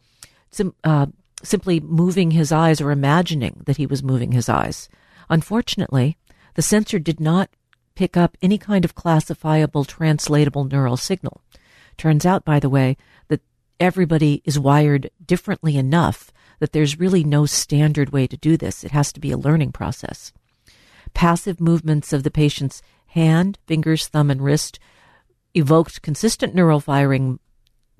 sim- 0.50 0.74
uh, 0.84 1.06
simply 1.42 1.80
moving 1.80 2.30
his 2.30 2.52
eyes 2.52 2.80
or 2.80 2.90
imagining 2.90 3.62
that 3.66 3.76
he 3.76 3.86
was 3.86 4.02
moving 4.02 4.32
his 4.32 4.48
eyes. 4.48 4.88
Unfortunately, 5.28 6.16
the 6.54 6.62
sensor 6.62 6.98
did 6.98 7.20
not 7.20 7.50
pick 7.94 8.16
up 8.16 8.36
any 8.42 8.58
kind 8.58 8.84
of 8.84 8.94
classifiable 8.94 9.84
translatable 9.84 10.64
neural 10.64 10.96
signal. 10.96 11.40
Turns 11.96 12.26
out, 12.26 12.44
by 12.44 12.60
the 12.60 12.70
way, 12.70 12.96
that 13.28 13.40
everybody 13.80 14.42
is 14.44 14.58
wired 14.58 15.10
differently 15.24 15.76
enough 15.76 16.32
that 16.58 16.72
there's 16.72 16.98
really 16.98 17.24
no 17.24 17.46
standard 17.46 18.10
way 18.10 18.26
to 18.26 18.36
do 18.36 18.56
this. 18.56 18.84
It 18.84 18.92
has 18.92 19.12
to 19.12 19.20
be 19.20 19.30
a 19.30 19.36
learning 19.36 19.72
process. 19.72 20.32
Passive 21.14 21.60
movements 21.60 22.12
of 22.12 22.22
the 22.22 22.30
patient's 22.30 22.82
hand, 23.08 23.58
fingers, 23.66 24.08
thumb, 24.08 24.30
and 24.30 24.42
wrist 24.42 24.78
evoked 25.54 26.02
consistent 26.02 26.54
neural 26.54 26.80
firing 26.80 27.38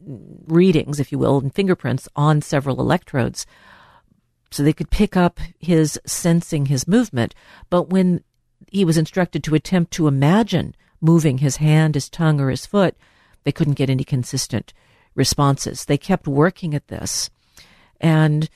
readings, 0.06 1.00
if 1.00 1.10
you 1.10 1.18
will, 1.18 1.38
and 1.38 1.54
fingerprints 1.54 2.08
on 2.16 2.42
several 2.42 2.80
electrodes. 2.80 3.46
So 4.50 4.62
they 4.62 4.72
could 4.72 4.90
pick 4.90 5.16
up 5.16 5.40
his 5.58 5.98
sensing 6.06 6.66
his 6.66 6.86
movement. 6.86 7.34
But 7.68 7.90
when 7.90 8.22
he 8.70 8.84
was 8.84 8.96
instructed 8.96 9.42
to 9.44 9.54
attempt 9.54 9.92
to 9.92 10.06
imagine 10.06 10.74
moving 11.00 11.38
his 11.38 11.56
hand, 11.56 11.94
his 11.94 12.08
tongue, 12.08 12.40
or 12.40 12.50
his 12.50 12.66
foot, 12.66 12.96
they 13.44 13.52
couldn't 13.52 13.74
get 13.74 13.90
any 13.90 14.04
consistent 14.04 14.72
responses. 15.14 15.84
They 15.84 15.98
kept 15.98 16.26
working 16.26 16.74
at 16.74 16.88
this 16.88 17.30
and 18.00 18.48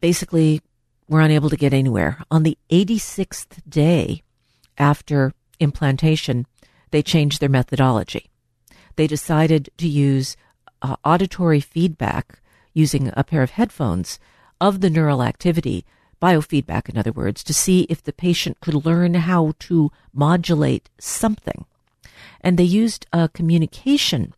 basically 0.00 0.60
were 1.08 1.20
unable 1.20 1.50
to 1.50 1.56
get 1.56 1.72
anywhere. 1.72 2.22
On 2.30 2.42
the 2.42 2.58
86th 2.70 3.60
day 3.68 4.22
after 4.78 5.32
implantation, 5.60 6.46
they 6.90 7.02
changed 7.02 7.40
their 7.40 7.48
methodology. 7.48 8.31
They 8.96 9.06
decided 9.06 9.70
to 9.78 9.88
use 9.88 10.36
uh, 10.80 10.96
auditory 11.04 11.60
feedback 11.60 12.40
using 12.74 13.12
a 13.16 13.24
pair 13.24 13.42
of 13.42 13.52
headphones 13.52 14.18
of 14.60 14.80
the 14.80 14.90
neural 14.90 15.22
activity, 15.22 15.84
biofeedback, 16.20 16.88
in 16.88 16.96
other 16.96 17.12
words, 17.12 17.42
to 17.44 17.54
see 17.54 17.82
if 17.88 18.02
the 18.02 18.12
patient 18.12 18.60
could 18.60 18.86
learn 18.86 19.14
how 19.14 19.54
to 19.60 19.90
modulate 20.12 20.88
something. 20.98 21.64
And 22.40 22.58
they 22.58 22.64
used 22.64 23.06
a 23.12 23.28
communication 23.28 24.34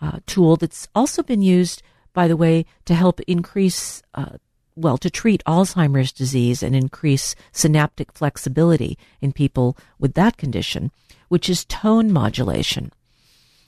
uh, 0.00 0.20
tool 0.26 0.56
that's 0.56 0.88
also 0.94 1.22
been 1.22 1.42
used 1.42 1.82
by 2.18 2.26
the 2.26 2.36
way, 2.36 2.66
to 2.84 2.96
help 2.96 3.20
increase, 3.28 4.02
uh, 4.14 4.38
well, 4.74 4.98
to 4.98 5.08
treat 5.08 5.40
Alzheimer's 5.44 6.10
disease 6.10 6.64
and 6.64 6.74
increase 6.74 7.36
synaptic 7.52 8.12
flexibility 8.12 8.98
in 9.20 9.32
people 9.32 9.76
with 10.00 10.14
that 10.14 10.36
condition, 10.36 10.90
which 11.28 11.48
is 11.48 11.64
tone 11.64 12.12
modulation. 12.12 12.90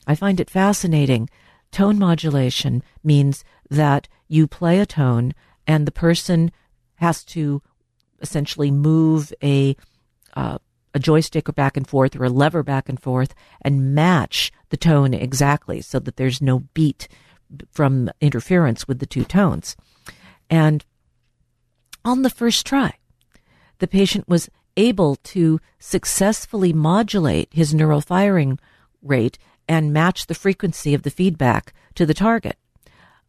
I 0.07 0.15
find 0.15 0.41
it 0.41 0.51
fascinating. 0.51 1.29
Tone 1.71 1.99
modulation 1.99 2.83
means 3.05 3.45
that 3.69 4.09
you 4.29 4.47
play 4.47 4.79
a 4.79 4.87
tone 4.87 5.35
and 5.67 5.87
the 5.87 5.93
person 5.93 6.51
has 6.97 7.25
to 7.25 7.63
essentially 8.21 8.71
move 8.71 9.33
a 9.43 9.77
uh, 10.35 10.59
a 10.93 10.99
joystick 10.99 11.49
or 11.49 11.53
back 11.53 11.77
and 11.77 11.87
forth 11.87 12.17
or 12.17 12.25
a 12.25 12.31
lever 12.31 12.63
back 12.63 12.89
and 12.89 13.01
forth 13.01 13.35
and 13.63 13.95
match 13.95 14.51
the 14.71 14.77
tone 14.77 15.15
exactly 15.15 15.81
so 15.81 15.99
that 16.01 16.17
there's 16.17 16.43
no 16.43 16.61
beat 16.75 17.07
from 17.71 18.11
interference 18.21 18.89
with 18.89 18.99
the 18.99 19.07
two 19.07 19.25
tones. 19.25 19.77
And 20.49 20.85
on 22.05 22.23
the 22.23 22.31
first 22.31 22.67
try, 22.67 22.95
the 23.79 23.87
patient 23.87 24.29
was 24.29 24.49
able 24.77 25.17
to 25.17 25.61
successfully 25.79 26.73
modulate 26.73 27.49
his 27.53 27.75
neural 27.75 28.01
firing 28.01 28.59
rate 29.03 29.39
and 29.71 29.93
match 29.93 30.27
the 30.27 30.35
frequency 30.35 30.95
of 30.95 31.05
the 31.05 31.11
feedback 31.11 31.73
to 31.95 32.05
the 32.05 32.13
target. 32.13 32.57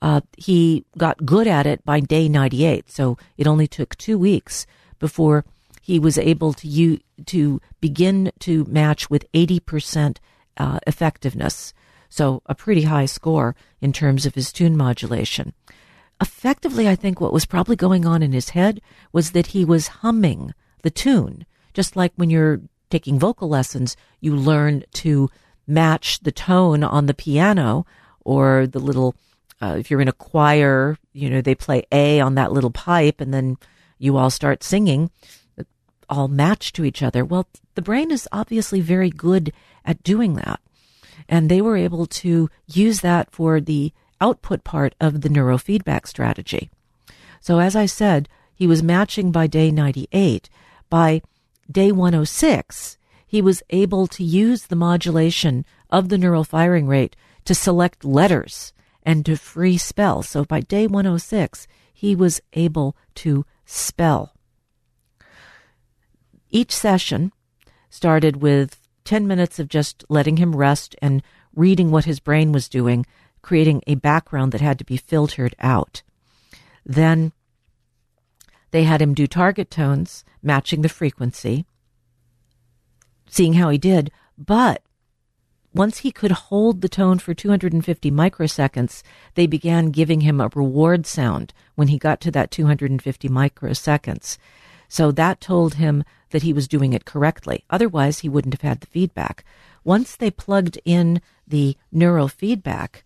Uh, 0.02 0.22
he 0.36 0.84
got 0.98 1.24
good 1.24 1.46
at 1.46 1.68
it 1.68 1.86
by 1.86 2.00
day 2.00 2.28
98, 2.28 2.90
so 2.90 3.16
it 3.38 3.46
only 3.46 3.68
took 3.68 3.96
two 3.96 4.18
weeks 4.18 4.66
before 4.98 5.46
he 5.84 6.00
was 6.00 6.18
able 6.18 6.52
to 6.54 6.68
u- 6.68 7.00
to 7.28 7.62
begin 7.80 8.32
to 8.40 8.66
match 8.66 9.08
with 9.08 9.32
80% 9.34 10.18
uh, 10.58 10.80
effectiveness 10.88 11.76
so 12.10 12.42
a 12.48 12.56
pretty 12.56 12.82
high 12.82 13.06
score 13.06 13.56
in 13.80 13.94
terms 13.94 14.26
of 14.26 14.34
his 14.34 14.52
tune 14.52 14.76
modulation. 14.76 15.54
Effectively, 16.20 16.90
I 16.90 16.96
think 16.96 17.22
what 17.22 17.34
was 17.34 17.46
probably 17.46 17.76
going 17.76 18.06
on 18.06 18.24
in 18.24 18.34
his 18.34 18.50
head 18.50 18.82
was 19.14 19.32
that 19.32 19.48
he 19.48 19.64
was 19.64 20.02
humming 20.02 20.54
the 20.82 20.90
tune. 20.90 21.46
Just 21.74 21.96
like 21.96 22.14
when 22.16 22.32
you're 22.32 22.62
taking 22.90 23.18
vocal 23.18 23.48
lessons, 23.48 23.96
you 24.20 24.36
learn 24.36 24.84
to 24.96 25.30
match 25.72 26.20
the 26.20 26.32
tone 26.32 26.84
on 26.84 27.06
the 27.06 27.14
piano 27.14 27.86
or 28.24 28.68
the 28.68 28.80
little, 28.80 29.16
uh, 29.62 29.76
if 29.80 29.90
you're 29.90 30.02
in 30.02 30.08
a 30.08 30.14
choir, 30.14 30.98
you 31.14 31.30
know, 31.30 31.42
they 31.42 31.56
play 31.56 31.84
A 31.92 32.20
on 32.20 32.36
that 32.36 32.52
little 32.52 32.72
pipe 32.72 33.22
and 33.22 33.34
then 33.34 33.58
you 33.98 34.18
all 34.18 34.30
start 34.30 34.64
singing 34.64 35.10
all 36.12 36.28
match 36.28 36.74
to 36.74 36.84
each 36.84 37.02
other. 37.02 37.24
Well, 37.24 37.48
the 37.76 37.82
brain 37.82 38.12
is 38.12 38.28
obviously 38.32 38.82
very 38.82 39.10
good 39.10 39.54
at 39.86 40.04
doing 40.04 40.36
that. 40.36 40.60
And 41.30 41.50
they 41.50 41.62
were 41.62 41.78
able 41.78 42.06
to 42.06 42.50
use 42.68 43.00
that 43.00 43.32
for 43.32 43.62
the 43.62 43.94
output 44.20 44.64
part 44.64 44.94
of 45.00 45.22
the 45.22 45.30
neurofeedback 45.30 46.06
strategy. 46.06 46.70
So, 47.40 47.60
as 47.60 47.76
I 47.76 47.86
said, 47.86 48.28
he 48.54 48.68
was 48.68 48.84
matching 48.84 49.32
by 49.32 49.48
day 49.48 49.72
98. 49.72 50.50
By 50.90 51.22
day 51.72 51.92
106, 51.92 52.98
he 53.32 53.42
was 53.42 53.64
able 53.70 54.08
to 54.08 54.26
use 54.26 54.66
the 54.66 54.76
modulation 54.76 55.64
of 55.90 56.10
the 56.10 56.18
neural 56.18 56.44
firing 56.44 56.86
rate 56.86 57.16
to 57.46 57.56
select 57.56 58.04
letters 58.04 58.74
and 59.04 59.26
to 59.26 59.38
free 59.38 59.78
spell. 59.78 60.22
So, 60.22 60.44
by 60.44 60.60
day 60.60 60.86
106, 60.86 61.66
he 61.94 62.14
was 62.14 62.42
able 62.52 62.98
to 63.16 63.46
spell. 63.64 64.34
Each 66.50 66.76
session 66.76 67.32
started 67.90 68.42
with 68.42 68.78
10 69.06 69.26
minutes 69.28 69.60
of 69.60 69.70
just 69.70 70.04
letting 70.10 70.36
him 70.36 70.54
rest 70.54 70.98
and 71.02 71.24
reading 71.56 71.90
what 71.90 72.04
his 72.04 72.20
brain 72.20 72.52
was 72.52 72.68
doing, 72.68 73.06
creating 73.42 73.82
a 73.88 73.96
background 73.96 74.52
that 74.52 74.60
had 74.60 74.78
to 74.80 74.84
be 74.84 74.98
filtered 74.98 75.56
out. 75.62 76.02
Then 76.86 77.32
they 78.72 78.84
had 78.84 79.02
him 79.02 79.14
do 79.14 79.26
target 79.26 79.72
tones, 79.72 80.26
matching 80.44 80.82
the 80.82 80.90
frequency, 80.90 81.66
seeing 83.32 83.54
how 83.54 83.70
he 83.70 83.80
did. 83.80 84.12
But 84.38 84.84
once 85.74 86.00
he 86.00 86.12
could 86.12 86.32
hold 86.32 86.82
the 86.82 86.90
tone 86.90 87.18
for 87.18 87.34
250 87.34 88.12
microseconds, 88.12 89.02
they 89.36 89.48
began 89.48 89.90
giving 89.90 90.22
him 90.22 90.40
a 90.40 90.50
reward 90.54 91.08
sound 91.08 91.54
when 91.76 91.88
he 91.88 91.98
got 91.98 92.20
to 92.22 92.32
that 92.32 92.52
250 92.52 93.30
microseconds. 93.30 94.38
So 94.90 95.12
that 95.12 95.40
told 95.40 95.76
him 95.76 96.04
that 96.32 96.44
he 96.44 96.52
was 96.52 96.68
doing 96.68 96.92
it 96.92 97.06
correctly. 97.06 97.64
Otherwise, 97.70 98.20
he 98.20 98.30
wouldn't 98.30 98.54
have 98.54 98.70
had 98.70 98.82
the 98.82 98.88
feedback. 98.88 99.46
Once 99.84 100.16
they 100.16 100.30
plugged 100.30 100.78
in 100.84 101.22
the 101.48 101.78
neurofeedback, 101.94 103.04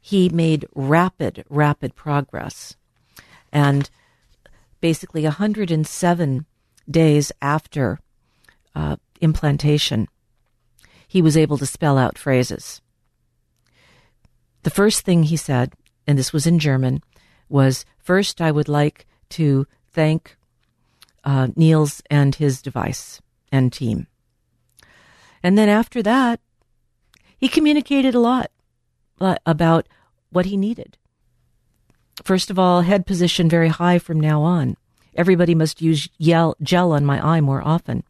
he 0.00 0.28
made 0.28 0.68
rapid, 0.74 1.44
rapid 1.50 1.96
progress. 1.96 2.76
And 3.52 3.90
basically, 4.80 5.24
107 5.24 6.46
days 6.88 7.32
after 7.42 7.98
uh, 8.76 8.96
implantation, 9.20 10.08
he 11.06 11.22
was 11.22 11.36
able 11.36 11.58
to 11.58 11.66
spell 11.66 11.98
out 11.98 12.18
phrases. 12.18 12.80
The 14.62 14.70
first 14.70 15.02
thing 15.02 15.24
he 15.24 15.36
said, 15.36 15.74
and 16.06 16.18
this 16.18 16.32
was 16.32 16.46
in 16.46 16.58
German, 16.58 17.02
was 17.48 17.84
First, 18.06 18.40
I 18.40 18.52
would 18.52 18.68
like 18.68 19.04
to 19.30 19.66
thank 19.90 20.36
uh, 21.24 21.48
Niels 21.56 22.02
and 22.08 22.36
his 22.36 22.62
device 22.62 23.20
and 23.50 23.72
team. 23.72 24.06
And 25.42 25.58
then 25.58 25.68
after 25.68 26.04
that, 26.04 26.38
he 27.36 27.48
communicated 27.48 28.14
a 28.14 28.20
lot 28.20 28.52
uh, 29.20 29.34
about 29.44 29.88
what 30.30 30.46
he 30.46 30.56
needed. 30.56 30.96
First 32.22 32.48
of 32.48 32.60
all, 32.60 32.82
head 32.82 33.06
position 33.06 33.48
very 33.48 33.70
high 33.70 33.98
from 33.98 34.20
now 34.20 34.42
on. 34.42 34.76
Everybody 35.16 35.56
must 35.56 35.82
use 35.82 36.08
gel, 36.20 36.56
gel 36.62 36.92
on 36.92 37.04
my 37.04 37.20
eye 37.20 37.40
more 37.40 37.66
often. 37.66 38.04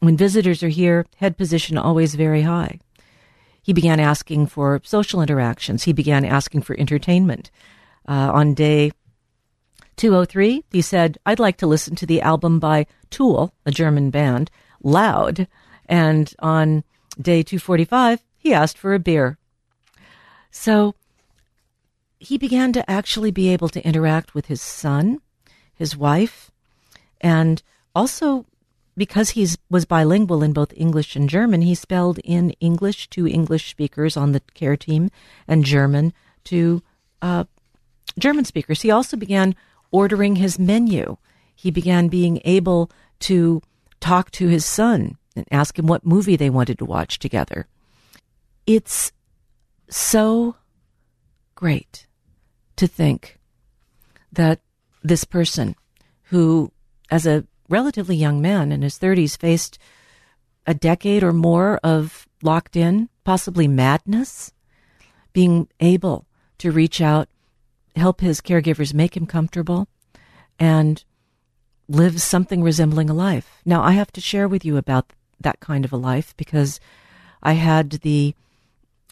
When 0.00 0.16
visitors 0.16 0.62
are 0.62 0.68
here, 0.68 1.06
head 1.16 1.36
position 1.36 1.78
always 1.78 2.14
very 2.14 2.42
high. 2.42 2.80
He 3.62 3.72
began 3.72 3.98
asking 3.98 4.46
for 4.46 4.80
social 4.84 5.22
interactions. 5.22 5.84
He 5.84 5.92
began 5.92 6.24
asking 6.24 6.62
for 6.62 6.78
entertainment. 6.78 7.50
Uh, 8.06 8.30
on 8.32 8.54
day 8.54 8.92
203, 9.96 10.64
he 10.70 10.82
said, 10.82 11.18
I'd 11.26 11.40
like 11.40 11.56
to 11.58 11.66
listen 11.66 11.96
to 11.96 12.06
the 12.06 12.20
album 12.20 12.60
by 12.60 12.86
Tool, 13.10 13.54
a 13.64 13.70
German 13.70 14.10
band, 14.10 14.50
loud. 14.82 15.48
And 15.88 16.32
on 16.38 16.84
day 17.20 17.42
245, 17.42 18.22
he 18.38 18.52
asked 18.54 18.78
for 18.78 18.94
a 18.94 19.00
beer. 19.00 19.38
So 20.50 20.94
he 22.18 22.38
began 22.38 22.72
to 22.74 22.88
actually 22.90 23.30
be 23.30 23.48
able 23.48 23.68
to 23.70 23.84
interact 23.84 24.34
with 24.34 24.46
his 24.46 24.62
son, 24.62 25.20
his 25.74 25.96
wife, 25.96 26.50
and 27.20 27.62
also 27.94 28.46
because 28.96 29.30
he 29.30 29.46
was 29.68 29.84
bilingual 29.84 30.42
in 30.42 30.52
both 30.52 30.72
English 30.76 31.16
and 31.16 31.28
German, 31.28 31.62
he 31.62 31.74
spelled 31.74 32.18
in 32.24 32.50
English 32.60 33.08
to 33.10 33.26
English 33.26 33.70
speakers 33.70 34.16
on 34.16 34.32
the 34.32 34.40
care 34.54 34.76
team 34.76 35.10
and 35.46 35.64
German 35.64 36.12
to 36.44 36.82
uh, 37.20 37.44
German 38.18 38.44
speakers. 38.44 38.82
He 38.82 38.90
also 38.90 39.16
began 39.16 39.54
ordering 39.90 40.36
his 40.36 40.58
menu. 40.58 41.16
He 41.54 41.70
began 41.70 42.08
being 42.08 42.40
able 42.44 42.90
to 43.20 43.62
talk 44.00 44.30
to 44.32 44.48
his 44.48 44.64
son 44.64 45.16
and 45.34 45.46
ask 45.50 45.78
him 45.78 45.86
what 45.86 46.06
movie 46.06 46.36
they 46.36 46.50
wanted 46.50 46.78
to 46.78 46.84
watch 46.84 47.18
together. 47.18 47.66
It's 48.66 49.12
so 49.88 50.56
great 51.54 52.06
to 52.76 52.86
think 52.86 53.38
that 54.32 54.60
this 55.02 55.24
person 55.24 55.76
who, 56.24 56.72
as 57.10 57.26
a 57.26 57.44
relatively 57.68 58.16
young 58.16 58.40
man 58.40 58.72
in 58.72 58.82
his 58.82 58.98
30s, 58.98 59.38
faced 59.38 59.78
a 60.66 60.74
decade 60.74 61.22
or 61.22 61.32
more 61.32 61.78
of 61.82 62.26
locked 62.42 62.76
in, 62.76 63.08
possibly 63.24 63.68
madness, 63.68 64.52
being 65.32 65.68
able 65.80 66.26
to 66.58 66.72
reach 66.72 67.00
out, 67.00 67.28
help 67.94 68.20
his 68.20 68.40
caregivers 68.40 68.94
make 68.94 69.16
him 69.16 69.26
comfortable, 69.26 69.88
and 70.58 71.04
live 71.88 72.20
something 72.20 72.62
resembling 72.62 73.10
a 73.10 73.14
life. 73.14 73.60
Now, 73.64 73.82
I 73.82 73.92
have 73.92 74.12
to 74.12 74.20
share 74.20 74.48
with 74.48 74.64
you 74.64 74.76
about 74.76 75.12
that 75.40 75.60
kind 75.60 75.84
of 75.84 75.92
a 75.92 75.96
life 75.96 76.34
because 76.36 76.80
I 77.42 77.52
had 77.52 77.90
the 77.90 78.34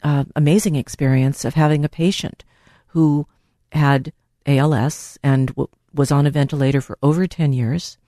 uh, 0.03 0.25
amazing 0.35 0.77
experience 0.77 1.45
of 1.45 1.55
having 1.55 1.85
a 1.85 1.89
patient 1.89 2.45
who 2.89 3.27
had 3.73 4.13
ALS 4.47 5.19
and 5.23 5.49
w- 5.49 5.69
was 5.93 6.11
on 6.11 6.27
a 6.27 6.31
ventilator 6.31 6.81
for 6.81 6.99
over 7.03 7.27
10 7.27 7.53
years 7.53 7.99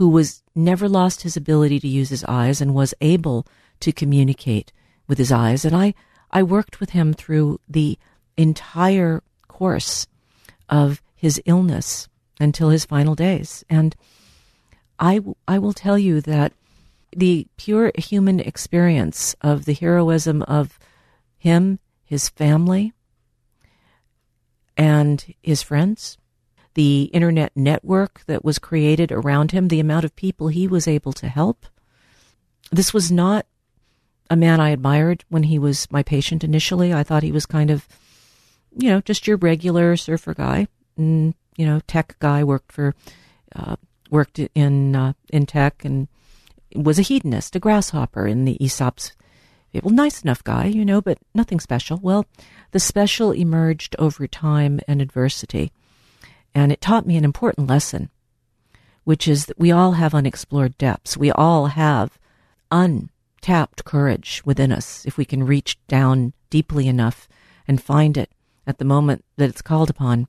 who 0.00 0.08
was 0.08 0.42
never 0.54 0.88
lost 0.88 1.24
his 1.24 1.36
ability 1.36 1.78
to 1.78 1.86
use 1.86 2.08
his 2.08 2.24
eyes 2.24 2.62
and 2.62 2.72
was 2.72 2.94
able 3.02 3.46
to 3.80 3.92
communicate 3.92 4.72
with 5.06 5.18
his 5.18 5.30
eyes. 5.30 5.62
And 5.62 5.76
I, 5.76 5.92
I 6.30 6.42
worked 6.42 6.80
with 6.80 6.90
him 6.90 7.12
through 7.12 7.60
the 7.68 7.98
entire 8.34 9.22
course 9.46 10.06
of 10.70 11.02
his 11.14 11.38
illness 11.44 12.08
until 12.40 12.70
his 12.70 12.86
final 12.86 13.14
days. 13.14 13.62
And 13.68 13.94
I, 14.98 15.20
I 15.46 15.58
will 15.58 15.74
tell 15.74 15.98
you 15.98 16.22
that 16.22 16.54
the 17.14 17.46
pure 17.58 17.92
human 17.98 18.40
experience 18.40 19.36
of 19.42 19.66
the 19.66 19.74
heroism 19.74 20.40
of 20.44 20.78
him, 21.36 21.78
his 22.06 22.30
family, 22.30 22.94
and 24.78 25.34
his 25.42 25.62
friends 25.62 26.16
the 26.80 27.10
internet 27.12 27.52
network 27.54 28.22
that 28.26 28.42
was 28.42 28.58
created 28.58 29.12
around 29.12 29.52
him, 29.52 29.68
the 29.68 29.80
amount 29.80 30.02
of 30.02 30.16
people 30.16 30.48
he 30.48 30.66
was 30.66 30.88
able 30.88 31.12
to 31.12 31.28
help. 31.28 31.66
This 32.72 32.94
was 32.94 33.12
not 33.12 33.44
a 34.30 34.34
man 34.34 34.60
I 34.60 34.70
admired 34.70 35.22
when 35.28 35.42
he 35.42 35.58
was 35.58 35.86
my 35.90 36.02
patient 36.02 36.42
initially. 36.42 36.94
I 36.94 37.02
thought 37.02 37.22
he 37.22 37.32
was 37.32 37.44
kind 37.44 37.70
of, 37.70 37.86
you 38.74 38.88
know, 38.88 39.02
just 39.02 39.26
your 39.26 39.36
regular 39.36 39.94
surfer 39.98 40.32
guy, 40.32 40.68
and 40.96 41.34
you 41.58 41.66
know, 41.66 41.80
tech 41.86 42.16
guy. 42.18 42.42
Worked 42.42 42.72
for, 42.72 42.94
uh, 43.54 43.76
worked 44.10 44.38
in 44.38 44.96
uh, 44.96 45.12
in 45.28 45.44
tech, 45.44 45.84
and 45.84 46.08
was 46.74 46.98
a 46.98 47.02
hedonist, 47.02 47.54
a 47.56 47.60
grasshopper 47.60 48.26
in 48.26 48.46
the 48.46 48.56
Aesop's. 48.64 49.12
Well, 49.82 49.92
nice 49.92 50.22
enough 50.22 50.42
guy, 50.42 50.64
you 50.64 50.86
know, 50.86 51.02
but 51.02 51.18
nothing 51.34 51.60
special. 51.60 51.98
Well, 52.02 52.24
the 52.70 52.80
special 52.80 53.32
emerged 53.32 53.94
over 53.98 54.26
time 54.26 54.80
and 54.88 55.02
adversity. 55.02 55.72
And 56.54 56.72
it 56.72 56.80
taught 56.80 57.06
me 57.06 57.16
an 57.16 57.24
important 57.24 57.68
lesson, 57.68 58.10
which 59.04 59.28
is 59.28 59.46
that 59.46 59.58
we 59.58 59.70
all 59.70 59.92
have 59.92 60.14
unexplored 60.14 60.76
depths. 60.78 61.16
We 61.16 61.30
all 61.30 61.66
have 61.66 62.18
untapped 62.70 63.84
courage 63.84 64.42
within 64.44 64.72
us 64.72 65.04
if 65.06 65.16
we 65.16 65.24
can 65.24 65.46
reach 65.46 65.78
down 65.86 66.32
deeply 66.50 66.88
enough 66.88 67.28
and 67.68 67.82
find 67.82 68.16
it 68.16 68.30
at 68.66 68.78
the 68.78 68.84
moment 68.84 69.24
that 69.36 69.48
it's 69.48 69.62
called 69.62 69.90
upon. 69.90 70.26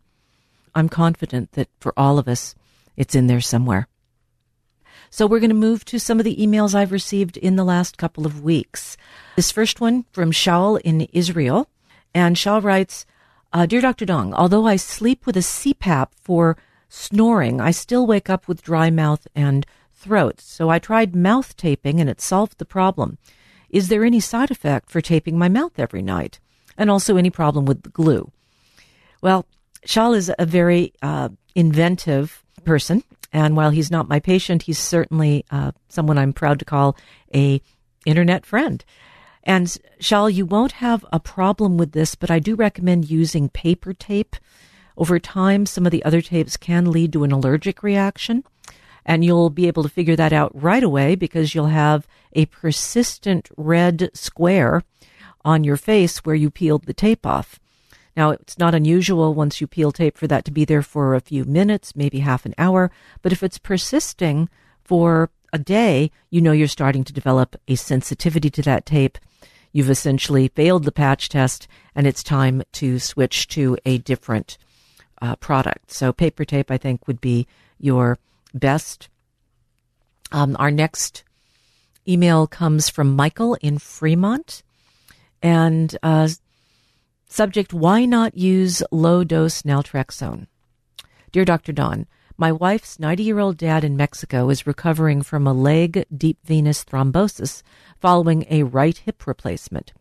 I'm 0.74 0.90
confident 0.90 1.54
that 1.54 1.70
for 1.80 1.94
all 1.98 2.18
of 2.18 2.28
us, 2.28 2.56
it's 2.96 3.16
in 3.16 3.28
there 3.28 3.42
somewhere. 3.42 3.88
So 5.10 5.28
we're 5.28 5.40
going 5.40 5.50
to 5.50 5.56
move 5.56 5.84
to 5.86 6.00
some 6.00 6.20
of 6.20 6.24
the 6.24 6.38
emails 6.38 6.74
I've 6.74 6.92
received 6.92 7.36
in 7.36 7.58
the 7.58 7.66
last 7.66 7.98
couple 7.98 8.26
of 8.26 8.44
weeks. 8.44 8.96
This 9.36 9.52
first 9.52 9.82
one 9.82 10.06
from 10.14 10.32
Shaul 10.32 10.80
in 10.82 11.02
Israel. 11.12 11.68
And 12.14 12.36
Shaul 12.36 12.64
writes, 12.64 13.06
uh, 13.54 13.66
Dear 13.66 13.82
Dr. 13.82 14.06
Dawn, 14.06 14.34
although 14.34 14.66
I 14.66 14.76
sleep 14.76 15.26
with 15.26 15.36
a 15.38 15.42
CPAP 15.42 16.08
for 16.22 16.58
snoring, 16.90 17.60
I 17.60 17.72
still 17.72 18.06
wake 18.08 18.30
up 18.30 18.48
with 18.48 18.62
dry 18.62 18.90
mouth 18.90 19.28
and 19.36 19.66
throat. 19.94 20.42
So 20.42 20.70
I 20.70 20.80
tried 20.80 21.16
mouth 21.16 21.56
taping 21.56 22.00
and 22.00 22.10
it 22.10 22.22
solved 22.22 22.58
the 22.58 22.66
problem. 22.66 23.18
Is 23.70 23.88
there 23.88 24.04
any 24.04 24.20
side 24.20 24.52
effect 24.52 24.90
for 24.90 25.00
taping 25.00 25.38
my 25.38 25.48
mouth 25.48 25.74
every 25.78 26.02
night? 26.02 26.40
And 26.78 26.90
also 26.90 27.18
any 27.18 27.30
problem 27.30 27.66
with 27.66 27.84
the 27.84 27.90
glue? 27.90 28.32
Well, 29.22 29.46
Shaul 29.86 30.16
is 30.16 30.32
a 30.38 30.46
very 30.46 30.94
uh, 31.02 31.30
inventive 31.56 32.44
person. 32.66 33.04
And 33.34 33.56
while 33.56 33.70
he's 33.70 33.92
not 33.92 34.10
my 34.10 34.20
patient, 34.20 34.64
he's 34.64 34.80
certainly 34.80 35.46
uh, 35.52 35.72
someone 35.90 36.18
I'm 36.18 36.34
proud 36.34 36.60
to 36.60 36.66
call 36.66 36.98
a 37.34 37.62
internet 38.06 38.46
friend. 38.46 38.84
And 39.44 39.68
Shaul, 40.00 40.32
you 40.34 40.46
won't 40.46 40.74
have 40.74 41.06
a 41.12 41.20
problem 41.20 41.78
with 41.78 41.94
this, 41.94 42.16
but 42.16 42.30
I 42.30 42.40
do 42.40 42.56
recommend 42.56 43.10
using 43.10 43.50
paper 43.50 43.94
tape. 43.94 44.36
Over 44.98 45.20
time, 45.20 45.66
some 45.66 45.86
of 45.86 45.92
the 45.92 46.04
other 46.04 46.22
tapes 46.22 46.58
can 46.58 46.92
lead 46.92 47.14
to 47.14 47.24
an 47.24 47.32
allergic 47.32 47.82
reaction. 47.82 48.44
And 49.04 49.26
you'll 49.26 49.50
be 49.50 49.68
able 49.68 49.82
to 49.84 49.90
figure 49.90 50.16
that 50.16 50.32
out 50.32 50.52
right 50.54 50.84
away 50.84 51.16
because 51.16 51.56
you'll 51.56 51.68
have 51.68 52.08
a 52.34 52.46
persistent 52.46 53.50
red 53.58 54.12
square 54.14 54.84
on 55.44 55.64
your 55.64 55.78
face 55.78 56.20
where 56.20 56.36
you 56.36 56.52
peeled 56.52 56.86
the 56.86 56.94
tape 56.94 57.26
off. 57.26 57.60
Now, 58.16 58.32
it's 58.32 58.60
not 58.60 58.76
unusual 58.76 59.34
once 59.34 59.60
you 59.60 59.68
peel 59.68 59.92
tape 59.92 60.18
for 60.18 60.28
that 60.28 60.46
to 60.46 60.52
be 60.52 60.66
there 60.66 60.84
for 60.84 61.16
a 61.16 61.22
few 61.22 61.46
minutes, 61.46 61.96
maybe 61.96 62.20
half 62.20 62.46
an 62.46 62.54
hour. 62.58 62.92
But 63.22 63.32
if 63.32 63.42
it's 63.42 63.58
persisting 63.58 64.50
for 64.92 65.30
a 65.54 65.58
day, 65.58 66.12
you 66.30 66.42
know 66.42 66.52
you're 66.52 66.68
starting 66.68 67.06
to 67.06 67.14
develop 67.14 67.56
a 67.66 67.76
sensitivity 67.76 68.50
to 68.50 68.62
that 68.64 68.86
tape 68.86 69.18
you've 69.72 69.90
essentially 69.90 70.48
failed 70.50 70.84
the 70.84 70.92
patch 70.92 71.30
test 71.30 71.68
and 71.96 72.06
it's 72.06 72.24
time 72.24 72.62
to 72.74 73.00
switch 73.00 73.48
to 73.48 73.78
a 73.86 73.98
different 74.00 74.58
uh, 75.22 75.36
product. 75.38 75.92
So 75.92 76.12
paper 76.12 76.46
tape, 76.46 76.72
I 76.72 76.78
think, 76.78 77.08
would 77.08 77.22
be 77.22 77.48
your 77.80 78.18
best. 78.54 79.10
Um, 80.32 80.56
our 80.60 80.72
next 80.72 81.24
email 82.08 82.48
comes 82.48 82.90
from 82.90 83.16
Michael 83.16 83.56
in 83.62 83.78
Fremont. 83.78 84.64
And 85.42 85.98
uh, 86.04 86.30
subject, 87.28 87.74
why 87.74 88.06
not 88.06 88.38
use 88.38 88.84
low 88.92 89.24
dose 89.24 89.62
naltrexone? 89.62 90.48
Dear 91.32 91.46
Dr. 91.46 91.72
Dawn, 91.72 92.08
my 92.42 92.52
wife's 92.52 92.98
90 92.98 93.22
year 93.22 93.38
old 93.38 93.56
dad 93.56 93.84
in 93.84 93.96
Mexico 93.96 94.50
is 94.50 94.66
recovering 94.66 95.22
from 95.22 95.46
a 95.46 95.54
leg 95.54 96.08
deep 96.18 96.40
venous 96.44 96.84
thrombosis 96.84 97.62
following 98.00 98.48
a 98.50 98.64
right 98.64 98.98
hip 98.98 99.28
replacement. 99.28 99.94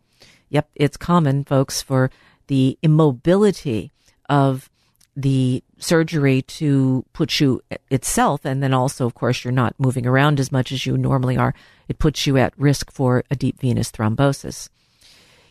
Yep, 0.49 0.71
it's 0.75 0.97
common, 0.97 1.45
folks, 1.45 1.83
for 1.83 2.11
the 2.47 2.79
immobility 2.83 3.93
of 4.31 4.71
the 5.15 5.63
surgery 5.77 6.41
to 6.41 7.05
put 7.13 7.41
you 7.41 7.61
itself, 7.91 8.47
and 8.47 8.63
then 8.63 8.73
also, 8.73 9.05
of 9.05 9.13
course, 9.13 9.45
you're 9.45 9.53
not 9.53 9.79
moving 9.79 10.07
around 10.07 10.41
as 10.41 10.51
much 10.51 10.73
as 10.73 10.87
you 10.87 10.97
normally 10.97 11.37
are. 11.37 11.55
It 11.89 11.99
puts 11.99 12.27
you 12.27 12.39
at 12.39 12.59
risk 12.59 12.91
for 12.91 13.23
a 13.31 13.37
deep 13.37 13.61
venous 13.61 13.91
thrombosis. 13.91 14.71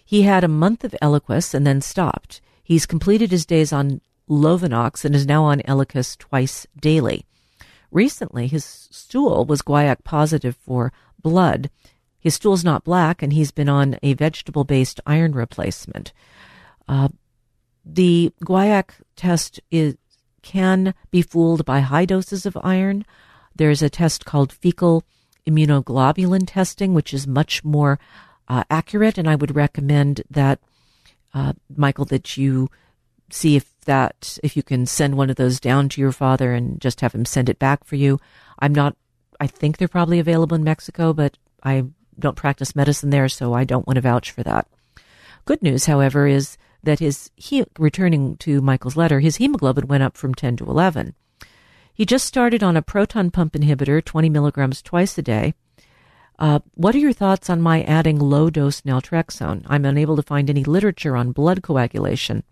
He 0.04 0.23
had 0.23 0.43
a 0.43 0.47
month 0.47 0.84
of 0.84 0.95
Eliquis 1.04 1.54
and 1.54 1.67
then 1.67 1.82
stopped. 1.82 2.41
He's 2.63 2.88
completed 2.88 3.30
his 3.30 3.45
days 3.45 3.71
on 3.71 4.02
Lovenox 4.30 5.04
and 5.04 5.15
is 5.15 5.26
now 5.26 5.44
on 5.44 5.62
Eliquis 5.62 6.18
twice 6.18 6.68
daily. 6.80 7.26
Recently, 7.92 8.48
his 8.48 8.63
stool 8.63 9.46
was 9.46 9.62
guaiac 9.62 10.04
positive 10.04 10.56
for 10.56 10.94
blood. 11.22 11.70
His 12.20 12.36
stool's 12.36 12.63
not 12.63 12.84
black, 12.84 13.24
and 13.24 13.34
he's 13.34 13.52
been 13.52 13.70
on 13.70 13.98
a 14.04 14.13
vegetable 14.13 14.63
based 14.63 15.00
iron 15.06 15.32
replacement. 15.32 16.13
Uh, 16.88 17.10
the 17.84 18.32
guaiac 18.44 18.92
test 19.15 19.60
is, 19.72 19.96
can 20.42 20.94
be 21.12 21.22
fooled 21.22 21.65
by 21.65 21.80
high 21.80 22.06
doses 22.06 22.46
of 22.46 22.58
iron. 22.62 23.06
There's 23.56 23.82
a 23.82 23.89
test 23.89 24.26
called 24.26 24.54
fecal 24.54 25.04
immunoglobulin 25.48 26.44
testing, 26.46 26.94
which 26.94 27.13
is 27.13 27.26
much 27.26 27.63
more 27.63 28.00
uh, 28.48 28.63
accurate, 28.70 29.18
and 29.18 29.28
I 29.28 29.36
would 29.36 29.56
recommend 29.56 30.22
that, 30.30 30.60
uh, 31.34 31.54
Michael, 31.76 32.06
that 32.06 32.38
you 32.38 32.70
see 33.32 33.56
if 33.56 33.74
that 33.82 34.38
if 34.44 34.56
you 34.56 34.63
can 34.63 34.86
send 34.86 35.15
one 35.15 35.30
of 35.30 35.36
those 35.36 35.60
down 35.60 35.89
to 35.89 36.02
your 36.02 36.12
father 36.12 36.54
and 36.54 36.80
just 36.80 37.02
have 37.02 37.13
him 37.13 37.26
send 37.26 37.50
it 37.50 37.60
back 37.60 37.84
for 37.84 37.96
you. 37.96 38.20
I'm 38.60 38.74
not. 38.74 38.96
I 39.39 39.48
think 39.48 39.78
they're 39.78 39.88
probably 39.88 40.20
available 40.20 40.56
in 40.56 40.63
Mexico, 40.63 41.13
but 41.13 41.38
I 41.63 41.86
don't 42.18 42.36
practice 42.36 42.76
medicine 42.76 43.10
there, 43.10 43.30
so 43.30 43.54
I 43.54 43.63
don't 43.63 43.88
want 43.88 43.96
to 43.96 44.02
vouch 44.02 44.32
for 44.32 44.44
that. 44.44 44.68
Good 45.46 45.62
news, 45.62 45.86
however, 45.86 46.28
is 46.28 46.58
that 46.84 47.00
his 47.00 47.32
he, 47.36 47.65
returning 47.78 48.38
to 48.38 48.62
Michael's 48.62 48.98
letter, 48.98 49.20
his 49.20 49.38
hemoglobin 49.38 49.88
went 49.88 50.04
up 50.04 50.18
from 50.18 50.36
10 50.36 50.58
to 50.58 50.70
11. 50.70 51.13
He 51.94 52.06
just 52.06 52.26
started 52.26 52.63
on 52.63 52.78
a 52.78 52.82
proton 52.82 53.32
pump 53.32 53.54
inhibitor, 53.54 54.04
20 54.04 54.30
milligrams 54.30 54.82
twice 54.82 55.18
a 55.18 55.22
day. 55.22 55.54
Uh, 56.38 56.60
what 56.76 56.96
are 56.96 57.00
your 57.00 57.12
thoughts 57.12 57.50
on 57.50 57.62
my 57.62 57.84
adding 57.84 58.18
low 58.18 58.50
dose 58.50 58.82
naltrexone? 58.82 59.63
I'm 59.68 59.84
unable 59.84 60.15
to 60.15 60.24
find 60.24 60.50
any 60.50 60.63
literature 60.63 61.18
on 61.18 61.34
blood 61.34 61.62
coagulation. 61.62 62.44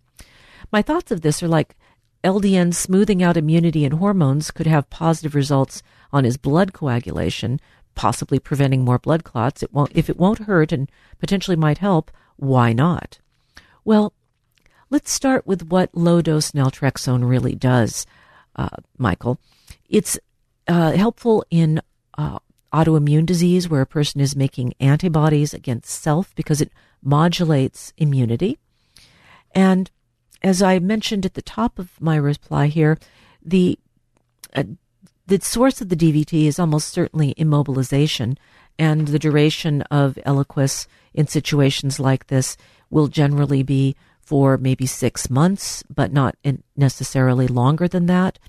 My 0.71 0.81
thoughts 0.81 1.11
of 1.11 1.21
this 1.21 1.41
are 1.41 1.47
like 1.47 1.75
LDN 2.23 2.73
smoothing 2.73 3.23
out 3.23 3.37
immunity 3.37 3.85
and 3.85 3.95
hormones 3.95 4.51
could 4.51 4.67
have 4.67 4.89
positive 4.89 5.35
results 5.35 5.81
on 6.11 6.23
his 6.23 6.37
blood 6.37 6.73
coagulation, 6.73 7.59
possibly 7.95 8.39
preventing 8.39 8.83
more 8.83 8.99
blood 8.99 9.23
clots. 9.23 9.63
It 9.63 9.73
won't, 9.73 9.91
if 9.95 10.09
it 10.09 10.17
won't 10.17 10.39
hurt 10.39 10.71
and 10.71 10.91
potentially 11.19 11.55
might 11.55 11.77
help, 11.77 12.11
why 12.35 12.73
not? 12.73 13.19
Well, 13.85 14.13
let's 14.89 15.11
start 15.11 15.47
with 15.47 15.69
what 15.69 15.95
low 15.95 16.21
dose 16.21 16.51
naltrexone 16.51 17.27
really 17.27 17.55
does, 17.55 18.05
uh, 18.55 18.77
Michael. 18.97 19.39
It's 19.89 20.19
uh, 20.67 20.91
helpful 20.91 21.45
in 21.49 21.81
uh, 22.17 22.39
autoimmune 22.73 23.25
disease 23.25 23.69
where 23.69 23.81
a 23.81 23.87
person 23.87 24.21
is 24.21 24.35
making 24.35 24.73
antibodies 24.79 25.53
against 25.53 26.01
self 26.01 26.35
because 26.35 26.61
it 26.61 26.71
modulates 27.01 27.93
immunity. 27.97 28.57
And 29.55 29.89
as 30.43 30.61
I 30.61 30.79
mentioned 30.79 31.25
at 31.25 31.33
the 31.33 31.41
top 31.41 31.79
of 31.79 31.99
my 31.99 32.15
reply 32.15 32.67
here, 32.67 32.97
the 33.43 33.79
uh, 34.55 34.63
the 35.27 35.41
source 35.41 35.81
of 35.81 35.89
the 35.89 35.95
DVT 35.95 36.45
is 36.45 36.57
almost 36.57 36.89
certainly 36.89 37.33
immobilization, 37.35 38.37
and 38.79 39.07
the 39.07 39.19
duration 39.19 39.81
of 39.83 40.17
Eliquis 40.25 40.87
in 41.13 41.27
situations 41.27 41.99
like 41.99 42.27
this 42.27 42.55
will 42.89 43.07
generally 43.07 43.61
be 43.61 43.95
for 44.21 44.57
maybe 44.57 44.85
six 44.85 45.29
months, 45.29 45.83
but 45.93 46.13
not 46.13 46.35
necessarily 46.75 47.47
longer 47.47 47.87
than 47.87 48.05
that, 48.05 48.39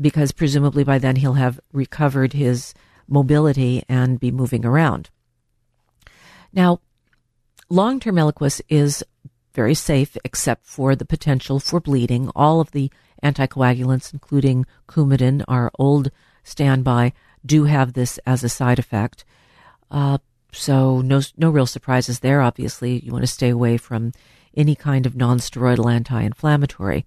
because 0.00 0.32
presumably 0.32 0.84
by 0.84 0.98
then 0.98 1.16
he'll 1.16 1.34
have 1.34 1.60
recovered 1.72 2.32
his 2.32 2.74
mobility 3.08 3.82
and 3.88 4.20
be 4.20 4.30
moving 4.30 4.64
around. 4.64 5.10
Now, 6.52 6.80
long 7.68 8.00
term 8.00 8.16
Eliquis 8.16 8.60
is 8.68 9.04
very 9.52 9.74
safe 9.74 10.16
except 10.24 10.66
for 10.66 10.94
the 10.94 11.04
potential 11.04 11.60
for 11.60 11.80
bleeding. 11.80 12.30
All 12.34 12.60
of 12.60 12.70
the 12.70 12.90
anticoagulants, 13.22 14.12
including 14.12 14.66
Coumadin, 14.88 15.44
our 15.48 15.70
old 15.78 16.10
standby, 16.44 17.12
do 17.44 17.64
have 17.64 17.92
this 17.92 18.18
as 18.26 18.44
a 18.44 18.48
side 18.48 18.78
effect. 18.78 19.24
Uh, 19.90 20.18
so 20.52 21.00
no 21.00 21.20
no 21.36 21.50
real 21.50 21.66
surprises 21.66 22.20
there. 22.20 22.40
Obviously, 22.40 22.98
you 22.98 23.12
want 23.12 23.22
to 23.22 23.26
stay 23.26 23.50
away 23.50 23.76
from 23.76 24.12
any 24.56 24.74
kind 24.74 25.06
of 25.06 25.14
nonsteroidal 25.14 25.92
anti-inflammatory. 25.92 27.06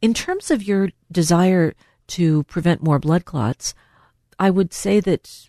In 0.00 0.12
terms 0.12 0.50
of 0.50 0.62
your 0.62 0.90
desire 1.10 1.74
to 2.08 2.42
prevent 2.44 2.82
more 2.82 2.98
blood 2.98 3.24
clots, 3.24 3.74
I 4.38 4.50
would 4.50 4.72
say 4.72 4.98
that 5.00 5.48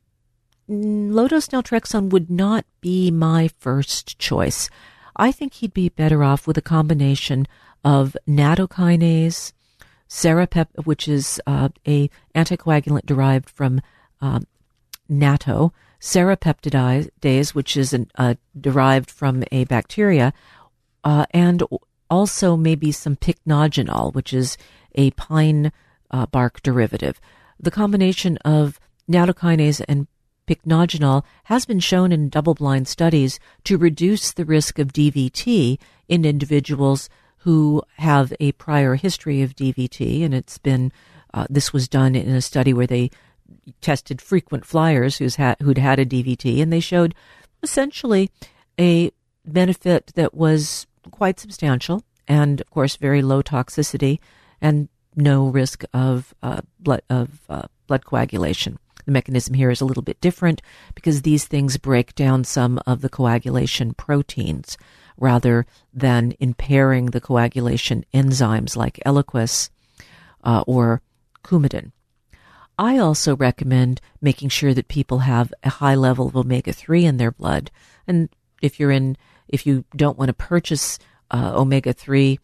low 0.68 1.28
dose 1.28 1.48
naltrexone 1.48 2.10
would 2.10 2.30
not 2.30 2.66
be 2.80 3.10
my 3.10 3.50
first 3.60 4.20
choice. 4.20 4.70
I 5.16 5.32
think 5.32 5.54
he'd 5.54 5.74
be 5.74 5.90
better 5.90 6.24
off 6.24 6.48
with 6.48 6.58
a 6.58 6.62
combination 6.62 7.48
of 7.84 8.18
nattokinase, 8.28 9.54
serapep, 10.10 10.68
which 10.86 11.08
is 11.08 11.42
uh, 11.48 11.70
a 11.88 12.10
anticoagulant 12.36 13.06
derived 13.06 13.50
from 13.50 13.82
uh, 14.22 14.40
natto, 15.10 15.72
serrapeptidase, 16.00 17.50
which 17.50 17.78
is 17.78 17.94
an, 17.94 18.10
uh, 18.16 18.36
derived 18.60 19.10
from 19.10 19.44
a 19.52 19.66
bacteria, 19.66 20.34
uh, 21.04 21.26
and 21.32 21.64
also 22.10 22.56
maybe 22.56 22.92
some 22.92 23.16
pycnogenol, 23.16 24.14
which 24.14 24.34
is 24.34 24.58
a 24.96 25.12
pine 25.12 25.72
uh, 26.12 26.26
bark 26.28 26.62
derivative. 26.62 27.20
The 27.60 27.72
combination 27.72 28.38
of 28.38 28.80
nattokinase 29.10 29.84
and 29.88 30.08
pycnogenol 30.48 31.24
has 31.46 31.66
been 31.66 31.80
shown 31.80 32.12
in 32.12 32.30
double 32.30 32.54
blind 32.54 32.88
studies 32.88 33.40
to 33.64 33.78
reduce 33.78 34.32
the 34.32 34.46
risk 34.46 34.80
of 34.80 34.94
DVT 34.94 35.80
in 36.08 36.26
individuals 36.26 37.10
who 37.40 37.84
have 37.98 38.34
a 38.40 38.52
prior 38.54 38.96
history 38.96 39.42
of 39.42 39.56
DVT. 39.56 40.24
And 40.24 40.34
it's 40.34 40.58
been, 40.58 40.92
uh, 41.34 41.46
this 41.50 41.74
was 41.74 41.88
done 41.88 42.16
in 42.16 42.30
a 42.30 42.42
study 42.42 42.74
where 42.74 42.88
they 42.88 43.12
tested 43.82 44.22
frequent 44.22 44.66
flyers 44.66 45.18
who's 45.18 45.36
had, 45.36 45.58
who'd 45.62 45.78
had 45.78 46.00
a 46.00 46.06
DVT, 46.06 46.62
and 46.62 46.72
they 46.72 46.80
showed 46.80 47.16
essentially 47.62 48.30
a 48.80 49.12
benefit 49.46 50.12
that 50.16 50.34
was 50.34 50.88
quite 51.12 51.40
substantial 51.40 52.04
and, 52.28 52.62
of 52.62 52.70
course, 52.70 52.96
very 52.96 53.22
low 53.22 53.42
toxicity 53.42 54.20
and 54.62 54.88
no 55.16 55.48
risk 55.48 55.84
of 55.94 56.34
uh, 56.42 56.62
blood 56.80 57.02
of 57.10 57.42
uh, 57.50 57.64
blood 57.88 58.06
coagulation. 58.06 58.80
The 59.06 59.12
mechanism 59.12 59.54
here 59.54 59.70
is 59.70 59.82
a 59.82 59.86
little 59.86 60.04
bit 60.04 60.22
different 60.22 60.62
because 60.96 61.22
these 61.22 61.46
things 61.46 61.78
break 61.78 62.16
down 62.16 62.44
some 62.44 62.80
of 62.86 63.02
the 63.02 63.10
coagulation 63.10 63.94
proteins 63.94 64.78
rather 65.18 65.66
than 65.94 66.34
impairing 66.40 67.08
the 67.08 67.22
coagulation 67.22 68.06
enzymes 68.14 68.76
like 68.76 69.00
Eliquis 69.06 69.70
uh, 70.44 70.64
or 70.68 71.02
Coumadin. 71.44 71.92
I 72.78 72.98
also 72.98 73.36
recommend 73.36 74.02
making 74.22 74.50
sure 74.50 74.74
that 74.74 74.88
people 74.88 75.20
have 75.20 75.54
a 75.64 75.70
high 75.70 75.96
level 75.96 76.28
of 76.28 76.36
omega 76.36 76.74
3 76.74 77.06
in 77.06 77.18
their 77.18 77.32
blood. 77.32 77.70
And 78.08 78.30
if 78.62 78.80
you're 78.80 78.92
in, 78.92 79.16
if 79.48 79.68
you 79.68 79.86
don't 79.96 80.18
want 80.18 80.30
to 80.30 80.34
purchase 80.34 80.98
uh, 81.30 81.54
omega 81.56 81.94
3 81.94 82.40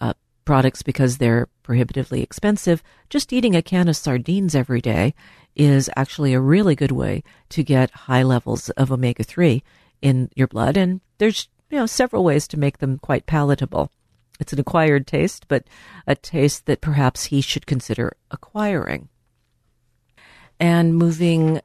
uh, 0.00 0.14
products 0.44 0.82
because 0.82 1.18
they're 1.18 1.48
prohibitively 1.62 2.22
expensive, 2.22 2.82
just 3.10 3.32
eating 3.32 3.54
a 3.54 3.62
can 3.62 3.88
of 3.88 3.96
sardines 3.96 4.54
every 4.54 4.80
day 4.80 5.14
is 5.56 5.90
actually 5.96 6.34
a 6.34 6.40
really 6.40 6.74
good 6.74 6.92
way 6.92 7.22
to 7.50 7.62
get 7.62 7.90
high 7.90 8.22
levels 8.22 8.70
of 8.70 8.90
omega 8.90 9.22
3 9.22 9.62
in 10.02 10.30
your 10.34 10.46
blood. 10.46 10.76
And 10.76 11.00
there's 11.18 11.48
you 11.70 11.78
know 11.78 11.86
several 11.86 12.24
ways 12.24 12.46
to 12.48 12.58
make 12.58 12.78
them 12.78 12.98
quite 12.98 13.26
palatable. 13.26 13.90
It's 14.40 14.52
an 14.52 14.60
acquired 14.60 15.06
taste, 15.06 15.46
but 15.48 15.64
a 16.06 16.14
taste 16.14 16.66
that 16.66 16.80
perhaps 16.80 17.26
he 17.26 17.40
should 17.40 17.66
consider 17.66 18.16
acquiring. 18.30 19.08
And 20.58 20.96
moving 20.96 21.60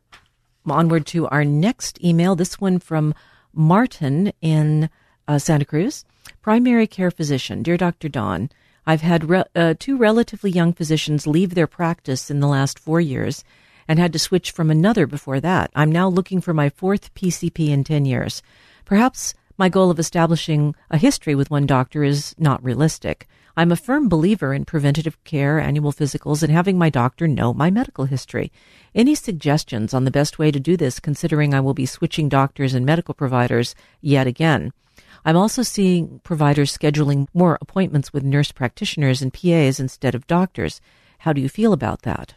onward 0.69 1.05
to 1.07 1.27
our 1.27 1.43
next 1.43 2.03
email, 2.03 2.35
this 2.35 2.59
one 2.59 2.79
from 2.79 3.13
Martin 3.53 4.31
in 4.41 4.89
uh, 5.27 5.39
Santa 5.39 5.65
Cruz, 5.65 6.05
primary 6.41 6.87
care 6.87 7.11
physician. 7.11 7.63
Dear 7.63 7.77
Dr. 7.77 8.09
Dawn, 8.09 8.49
I've 8.85 9.01
had 9.01 9.29
re- 9.29 9.43
uh, 9.55 9.75
two 9.79 9.97
relatively 9.97 10.51
young 10.51 10.73
physicians 10.73 11.27
leave 11.27 11.55
their 11.55 11.67
practice 11.67 12.29
in 12.31 12.39
the 12.39 12.47
last 12.47 12.79
four 12.79 13.01
years 13.01 13.43
and 13.89 13.97
had 13.97 14.13
to 14.13 14.19
switch 14.19 14.51
from 14.51 14.69
another 14.69 15.07
before 15.07 15.39
that. 15.39 15.71
I'm 15.73 15.91
now 15.91 16.07
looking 16.07 16.39
for 16.39 16.53
my 16.53 16.69
fourth 16.69 17.11
PCP 17.15 17.69
in 17.69 17.83
10 17.83 18.05
years. 18.05 18.43
Perhaps 18.85 19.33
my 19.57 19.67
goal 19.67 19.89
of 19.89 19.97
establishing 19.97 20.75
a 20.91 20.97
history 20.97 21.33
with 21.33 21.49
one 21.49 21.65
doctor 21.65 22.03
is 22.03 22.35
not 22.37 22.63
realistic. 22.63 23.27
I'm 23.57 23.71
a 23.71 23.75
firm 23.75 24.07
believer 24.07 24.53
in 24.53 24.63
preventative 24.63 25.21
care, 25.23 25.59
annual 25.59 25.91
physicals, 25.91 26.43
and 26.43 26.51
having 26.51 26.77
my 26.77 26.91
doctor 26.91 27.27
know 27.27 27.51
my 27.51 27.71
medical 27.71 28.05
history. 28.05 28.51
Any 28.93 29.15
suggestions 29.15 29.91
on 29.91 30.05
the 30.05 30.11
best 30.11 30.37
way 30.37 30.51
to 30.51 30.59
do 30.59 30.77
this, 30.77 30.99
considering 30.99 31.55
I 31.55 31.59
will 31.59 31.73
be 31.73 31.87
switching 31.87 32.29
doctors 32.29 32.75
and 32.75 32.85
medical 32.85 33.15
providers 33.15 33.73
yet 34.01 34.27
again? 34.27 34.71
I'm 35.25 35.35
also 35.35 35.63
seeing 35.63 36.19
providers 36.23 36.77
scheduling 36.77 37.27
more 37.33 37.57
appointments 37.59 38.13
with 38.13 38.23
nurse 38.23 38.51
practitioners 38.51 39.21
and 39.21 39.33
PAs 39.33 39.79
instead 39.79 40.13
of 40.13 40.27
doctors. 40.27 40.79
How 41.17 41.33
do 41.33 41.41
you 41.41 41.49
feel 41.49 41.73
about 41.73 42.03
that? 42.03 42.35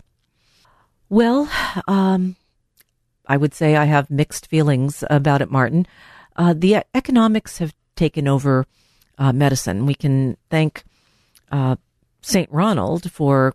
Well, 1.12 1.46
um, 1.86 2.36
I 3.26 3.36
would 3.36 3.52
say 3.52 3.76
I 3.76 3.84
have 3.84 4.08
mixed 4.08 4.46
feelings 4.46 5.04
about 5.10 5.42
it, 5.42 5.50
Martin. 5.50 5.86
Uh, 6.36 6.54
the 6.56 6.86
economics 6.94 7.58
have 7.58 7.74
taken 7.96 8.26
over 8.26 8.66
uh, 9.18 9.30
medicine. 9.30 9.84
We 9.84 9.94
can 9.94 10.38
thank 10.48 10.84
uh, 11.50 11.76
St. 12.22 12.50
Ronald 12.50 13.12
for 13.12 13.54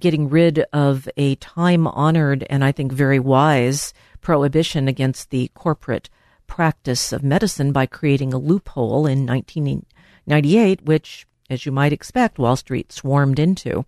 getting 0.00 0.28
rid 0.28 0.64
of 0.72 1.08
a 1.16 1.36
time 1.36 1.86
honored 1.86 2.44
and 2.50 2.64
I 2.64 2.72
think 2.72 2.90
very 2.90 3.20
wise 3.20 3.94
prohibition 4.20 4.88
against 4.88 5.30
the 5.30 5.48
corporate 5.54 6.10
practice 6.48 7.12
of 7.12 7.22
medicine 7.22 7.70
by 7.70 7.86
creating 7.86 8.34
a 8.34 8.38
loophole 8.38 9.06
in 9.06 9.26
1998, 9.26 10.82
which, 10.82 11.24
as 11.48 11.64
you 11.64 11.70
might 11.70 11.92
expect, 11.92 12.40
Wall 12.40 12.56
Street 12.56 12.90
swarmed 12.90 13.38
into. 13.38 13.84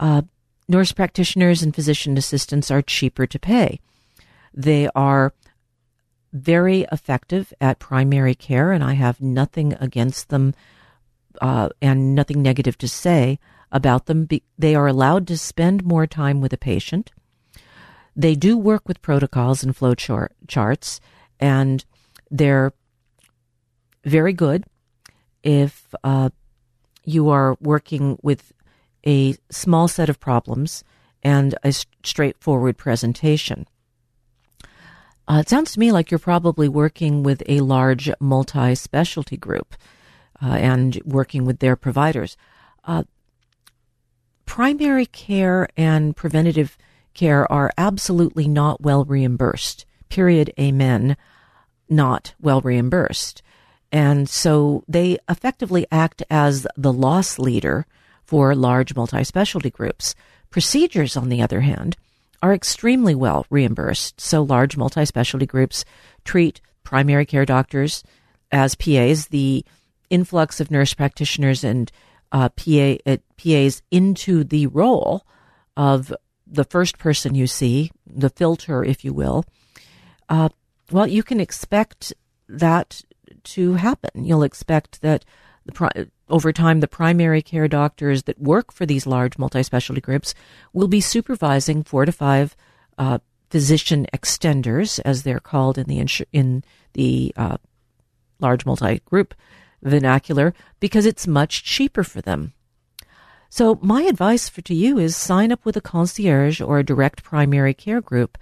Uh, 0.00 0.22
nurse 0.70 0.92
practitioners 0.92 1.62
and 1.62 1.74
physician 1.74 2.16
assistants 2.16 2.70
are 2.70 2.80
cheaper 2.80 3.26
to 3.26 3.38
pay. 3.38 3.80
They 4.54 4.88
are 4.94 5.34
very 6.32 6.86
effective 6.92 7.52
at 7.60 7.80
primary 7.80 8.36
care, 8.36 8.70
and 8.70 8.84
I 8.84 8.94
have 8.94 9.20
nothing 9.20 9.74
against 9.80 10.28
them 10.28 10.54
uh, 11.40 11.70
and 11.82 12.14
nothing 12.14 12.40
negative 12.40 12.78
to 12.78 12.88
say 12.88 13.38
about 13.72 14.06
them. 14.06 14.28
They 14.58 14.74
are 14.74 14.86
allowed 14.86 15.26
to 15.28 15.36
spend 15.36 15.84
more 15.84 16.06
time 16.06 16.40
with 16.40 16.52
a 16.52 16.58
patient. 16.58 17.10
They 18.14 18.34
do 18.34 18.56
work 18.56 18.86
with 18.86 19.02
protocols 19.02 19.62
and 19.64 19.76
flow 19.76 19.94
chart- 19.94 20.34
charts, 20.46 21.00
and 21.40 21.84
they're 22.30 22.72
very 24.04 24.32
good 24.32 24.64
if 25.42 25.94
uh, 26.04 26.30
you 27.04 27.28
are 27.28 27.56
working 27.60 28.18
with 28.22 28.52
a 29.06 29.36
small 29.50 29.88
set 29.88 30.08
of 30.08 30.20
problems 30.20 30.84
and 31.22 31.54
a 31.62 31.72
straightforward 32.02 32.76
presentation. 32.76 33.66
Uh, 35.28 35.38
it 35.38 35.48
sounds 35.48 35.72
to 35.72 35.80
me 35.80 35.92
like 35.92 36.10
you're 36.10 36.18
probably 36.18 36.68
working 36.68 37.22
with 37.22 37.42
a 37.46 37.60
large 37.60 38.10
multi 38.20 38.74
specialty 38.74 39.36
group 39.36 39.76
uh, 40.42 40.54
and 40.54 41.00
working 41.04 41.44
with 41.44 41.60
their 41.60 41.76
providers. 41.76 42.36
Uh, 42.84 43.04
primary 44.44 45.06
care 45.06 45.68
and 45.76 46.16
preventative 46.16 46.76
care 47.14 47.50
are 47.52 47.70
absolutely 47.78 48.48
not 48.48 48.80
well 48.80 49.04
reimbursed. 49.04 49.86
Period. 50.08 50.52
Amen. 50.58 51.16
Not 51.88 52.34
well 52.40 52.60
reimbursed. 52.60 53.42
And 53.92 54.28
so 54.28 54.82
they 54.88 55.18
effectively 55.28 55.86
act 55.90 56.22
as 56.30 56.66
the 56.76 56.92
loss 56.92 57.38
leader 57.38 57.86
for 58.30 58.54
large 58.54 58.94
multi 58.94 59.24
specialty 59.24 59.70
groups. 59.70 60.14
Procedures, 60.50 61.16
on 61.16 61.30
the 61.30 61.42
other 61.42 61.62
hand, 61.62 61.96
are 62.40 62.54
extremely 62.54 63.12
well 63.12 63.44
reimbursed. 63.50 64.20
So 64.20 64.42
large 64.42 64.76
multi 64.76 65.04
specialty 65.04 65.46
groups 65.46 65.84
treat 66.24 66.60
primary 66.84 67.26
care 67.26 67.44
doctors 67.44 68.04
as 68.52 68.76
PAs. 68.76 69.26
The 69.26 69.64
influx 70.10 70.60
of 70.60 70.70
nurse 70.70 70.94
practitioners 70.94 71.64
and 71.64 71.90
uh, 72.30 72.50
PA, 72.50 72.98
uh, 73.04 73.16
PAs 73.36 73.82
into 73.90 74.44
the 74.44 74.68
role 74.68 75.26
of 75.76 76.14
the 76.46 76.64
first 76.64 76.98
person 76.98 77.34
you 77.34 77.48
see, 77.48 77.90
the 78.06 78.30
filter, 78.30 78.84
if 78.84 79.04
you 79.04 79.12
will, 79.12 79.44
uh, 80.28 80.50
well, 80.92 81.08
you 81.08 81.24
can 81.24 81.40
expect 81.40 82.12
that 82.48 83.02
to 83.42 83.74
happen. 83.74 84.24
You'll 84.24 84.44
expect 84.44 85.02
that 85.02 85.24
the 85.66 86.08
over 86.30 86.52
time, 86.52 86.80
the 86.80 86.88
primary 86.88 87.42
care 87.42 87.68
doctors 87.68 88.22
that 88.24 88.40
work 88.40 88.72
for 88.72 88.86
these 88.86 89.06
large 89.06 89.38
multi-specialty 89.38 90.00
groups 90.00 90.34
will 90.72 90.88
be 90.88 91.00
supervising 91.00 91.82
four 91.82 92.04
to 92.04 92.12
five 92.12 92.56
uh, 92.98 93.18
physician 93.50 94.06
extenders, 94.14 95.00
as 95.04 95.22
they're 95.22 95.40
called 95.40 95.76
in 95.76 95.86
the 95.86 95.98
insur- 95.98 96.26
in 96.32 96.64
the 96.94 97.32
uh, 97.36 97.56
large 98.38 98.64
multi-group 98.64 99.34
vernacular, 99.82 100.54
because 100.78 101.06
it's 101.06 101.26
much 101.26 101.64
cheaper 101.64 102.04
for 102.04 102.20
them. 102.20 102.52
So 103.48 103.78
my 103.82 104.02
advice 104.02 104.48
for 104.48 104.62
to 104.62 104.74
you 104.74 104.98
is 104.98 105.16
sign 105.16 105.50
up 105.50 105.64
with 105.64 105.76
a 105.76 105.80
concierge 105.80 106.60
or 106.60 106.78
a 106.78 106.84
direct 106.84 107.24
primary 107.24 107.74
care 107.74 108.00
group 108.00 108.38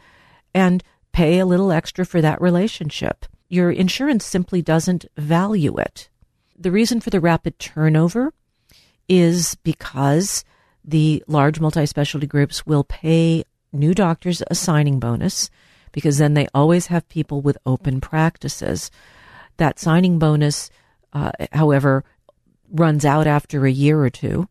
and 0.52 0.84
pay 1.12 1.38
a 1.38 1.46
little 1.46 1.72
extra 1.72 2.04
for 2.04 2.20
that 2.20 2.40
relationship. 2.42 3.24
Your 3.48 3.70
insurance 3.70 4.26
simply 4.26 4.60
doesn't 4.60 5.06
value 5.16 5.78
it. 5.78 6.10
The 6.60 6.72
reason 6.72 7.00
for 7.00 7.10
the 7.10 7.20
rapid 7.20 7.60
turnover 7.60 8.34
is 9.08 9.54
because 9.62 10.44
the 10.84 11.22
large 11.28 11.60
multi 11.60 11.86
specialty 11.86 12.26
groups 12.26 12.66
will 12.66 12.82
pay 12.82 13.44
new 13.72 13.94
doctors 13.94 14.42
a 14.50 14.56
signing 14.56 14.98
bonus 14.98 15.50
because 15.92 16.18
then 16.18 16.34
they 16.34 16.48
always 16.52 16.88
have 16.88 17.08
people 17.08 17.40
with 17.40 17.58
open 17.64 18.00
practices. 18.00 18.90
That 19.58 19.78
signing 19.78 20.18
bonus, 20.18 20.68
uh, 21.12 21.30
however, 21.52 22.04
runs 22.70 23.04
out 23.04 23.28
after 23.28 23.64
a 23.64 23.70
year 23.70 24.02
or 24.02 24.10
two, 24.10 24.48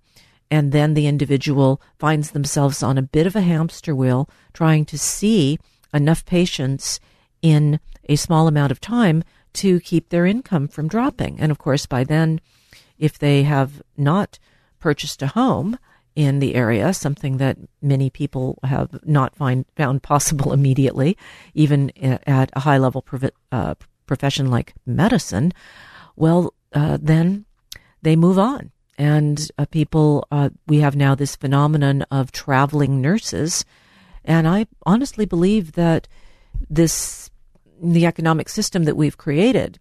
and 0.50 0.72
then 0.72 0.94
the 0.94 1.08
individual 1.08 1.82
finds 2.00 2.32
themselves 2.32 2.82
on 2.82 2.98
a 2.98 3.02
bit 3.02 3.28
of 3.28 3.36
a 3.36 3.42
hamster 3.42 3.94
wheel 3.94 4.30
trying 4.54 4.86
to 4.86 4.98
see 4.98 5.60
enough 5.94 6.26
patients 6.26 7.02
in 7.42 7.82
a 8.08 8.16
small 8.16 8.48
amount 8.48 8.72
of 8.72 8.80
time 8.80 9.24
to 9.58 9.80
keep 9.80 10.10
their 10.10 10.26
income 10.26 10.68
from 10.68 10.88
dropping. 10.88 11.40
And 11.40 11.52
of 11.52 11.58
course, 11.58 11.86
by 11.86 12.04
then, 12.04 12.40
if 12.98 13.18
they 13.20 13.44
have 13.44 13.82
not 13.96 14.40
purchased 14.80 15.22
a 15.22 15.28
home 15.28 15.78
in 16.16 16.40
the 16.40 16.56
area, 16.56 16.94
something 16.94 17.38
that 17.38 17.58
many 17.82 18.10
people 18.10 18.58
have 18.64 18.90
not 19.06 19.36
find, 19.36 19.66
found 19.76 20.02
possible 20.02 20.52
immediately, 20.60 21.18
even 21.54 21.92
at 22.26 22.50
a 22.54 22.62
high 22.62 22.78
level 22.78 23.02
prof- 23.02 23.32
uh, 23.52 23.76
profession 24.06 24.50
like 24.50 24.74
medicine, 24.86 25.54
well, 26.16 26.54
uh, 26.74 26.98
then 27.00 27.46
they 28.02 28.16
move 28.16 28.40
on. 28.40 28.72
And 28.98 29.52
uh, 29.60 29.66
people, 29.66 30.28
uh, 30.32 30.50
we 30.66 30.80
have 30.80 30.96
now 30.96 31.14
this 31.14 31.36
phenomenon 31.36 32.02
of 32.10 32.32
traveling 32.32 33.00
nurses. 33.00 33.64
And 34.26 34.48
I 34.48 34.66
honestly 34.86 35.26
believe 35.26 35.74
that 35.74 36.08
this 36.68 37.30
the 37.82 38.06
economic 38.06 38.50
system 38.50 38.84
that 38.84 38.98
we've 38.98 39.18
created 39.18 39.80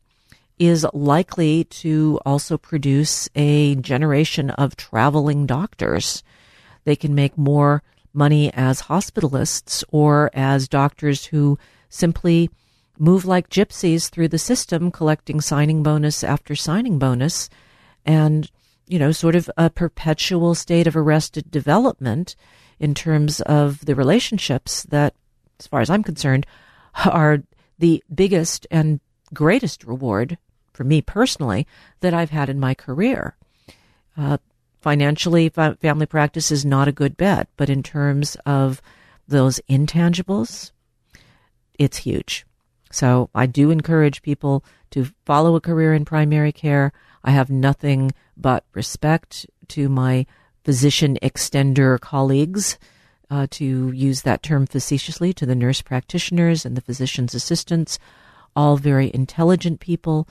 is 0.59 0.87
likely 0.93 1.65
to 1.65 2.19
also 2.25 2.57
produce 2.57 3.29
a 3.35 3.75
generation 3.77 4.51
of 4.51 4.77
traveling 4.77 5.47
doctors. 5.47 6.23
They 6.85 6.97
can 6.97 7.15
make 7.15 7.37
more 7.37 7.83
money 8.15 8.53
as 8.55 8.83
hospitalists 8.83 9.85
or 9.91 10.31
as 10.33 10.69
doctors 10.69 11.27
who 11.27 11.59
simply 11.91 12.51
move 12.99 13.27
like 13.27 13.51
gypsies 13.51 14.09
through 14.09 14.29
the 14.29 14.39
system, 14.39 14.91
collecting 14.91 15.41
signing 15.41 15.83
bonus 15.83 16.25
after 16.25 16.57
signing 16.57 16.99
bonus, 16.99 17.51
and, 18.07 18.51
you 18.87 18.99
know, 18.99 19.13
sort 19.13 19.37
of 19.37 19.51
a 19.59 19.69
perpetual 19.69 20.55
state 20.55 20.87
of 20.87 20.97
arrested 20.97 21.51
development 21.51 22.35
in 22.79 22.95
terms 22.95 23.43
of 23.43 23.85
the 23.85 23.95
relationships 23.95 24.85
that, 24.85 25.15
as 25.61 25.67
far 25.67 25.81
as 25.81 25.91
I'm 25.91 26.03
concerned, 26.03 26.47
are 27.05 27.43
the 27.79 28.03
biggest 28.13 28.67
and 28.71 29.01
greatest 29.33 29.85
reward 29.85 30.39
for 30.73 30.85
me 30.85 31.01
personally 31.03 31.67
that 32.01 32.15
I've 32.15 32.31
had 32.31 32.49
in 32.49 32.61
my 32.61 32.75
career. 32.75 33.37
Uh, 34.17 34.39
financially, 34.81 35.49
family 35.49 36.07
practice 36.07 36.51
is 36.51 36.65
not 36.65 36.89
a 36.89 36.93
good 36.93 37.17
bet, 37.17 37.49
but 37.57 37.71
in 37.71 37.83
terms 37.83 38.37
of 38.47 38.81
those 39.27 39.61
intangibles, 39.69 40.71
it's 41.79 41.99
huge. 41.99 42.47
So 42.91 43.31
I 43.35 43.47
do 43.47 43.71
encourage 43.71 44.23
people 44.23 44.65
to 44.91 45.13
follow 45.25 45.57
a 45.57 45.61
career 45.61 45.93
in 45.93 46.05
primary 46.05 46.53
care. 46.53 46.93
I 47.25 47.33
have 47.33 47.51
nothing 47.51 48.13
but 48.37 48.65
respect 48.73 49.47
to 49.69 49.89
my 49.89 50.27
physician 50.65 51.19
extender 51.23 51.99
colleagues 52.01 52.79
uh, 53.31 53.47
to 53.51 53.91
use 53.93 54.23
that 54.23 54.43
term 54.43 54.67
facetiously, 54.67 55.33
to 55.35 55.47
the 55.47 55.55
nurse 55.55 55.83
practitioners 55.83 56.65
and 56.65 56.77
the 56.77 56.81
physician's 56.81 57.35
assistants, 57.35 57.99
all 58.55 58.77
very 58.77 59.11
intelligent 59.13 59.81
people 59.81 60.29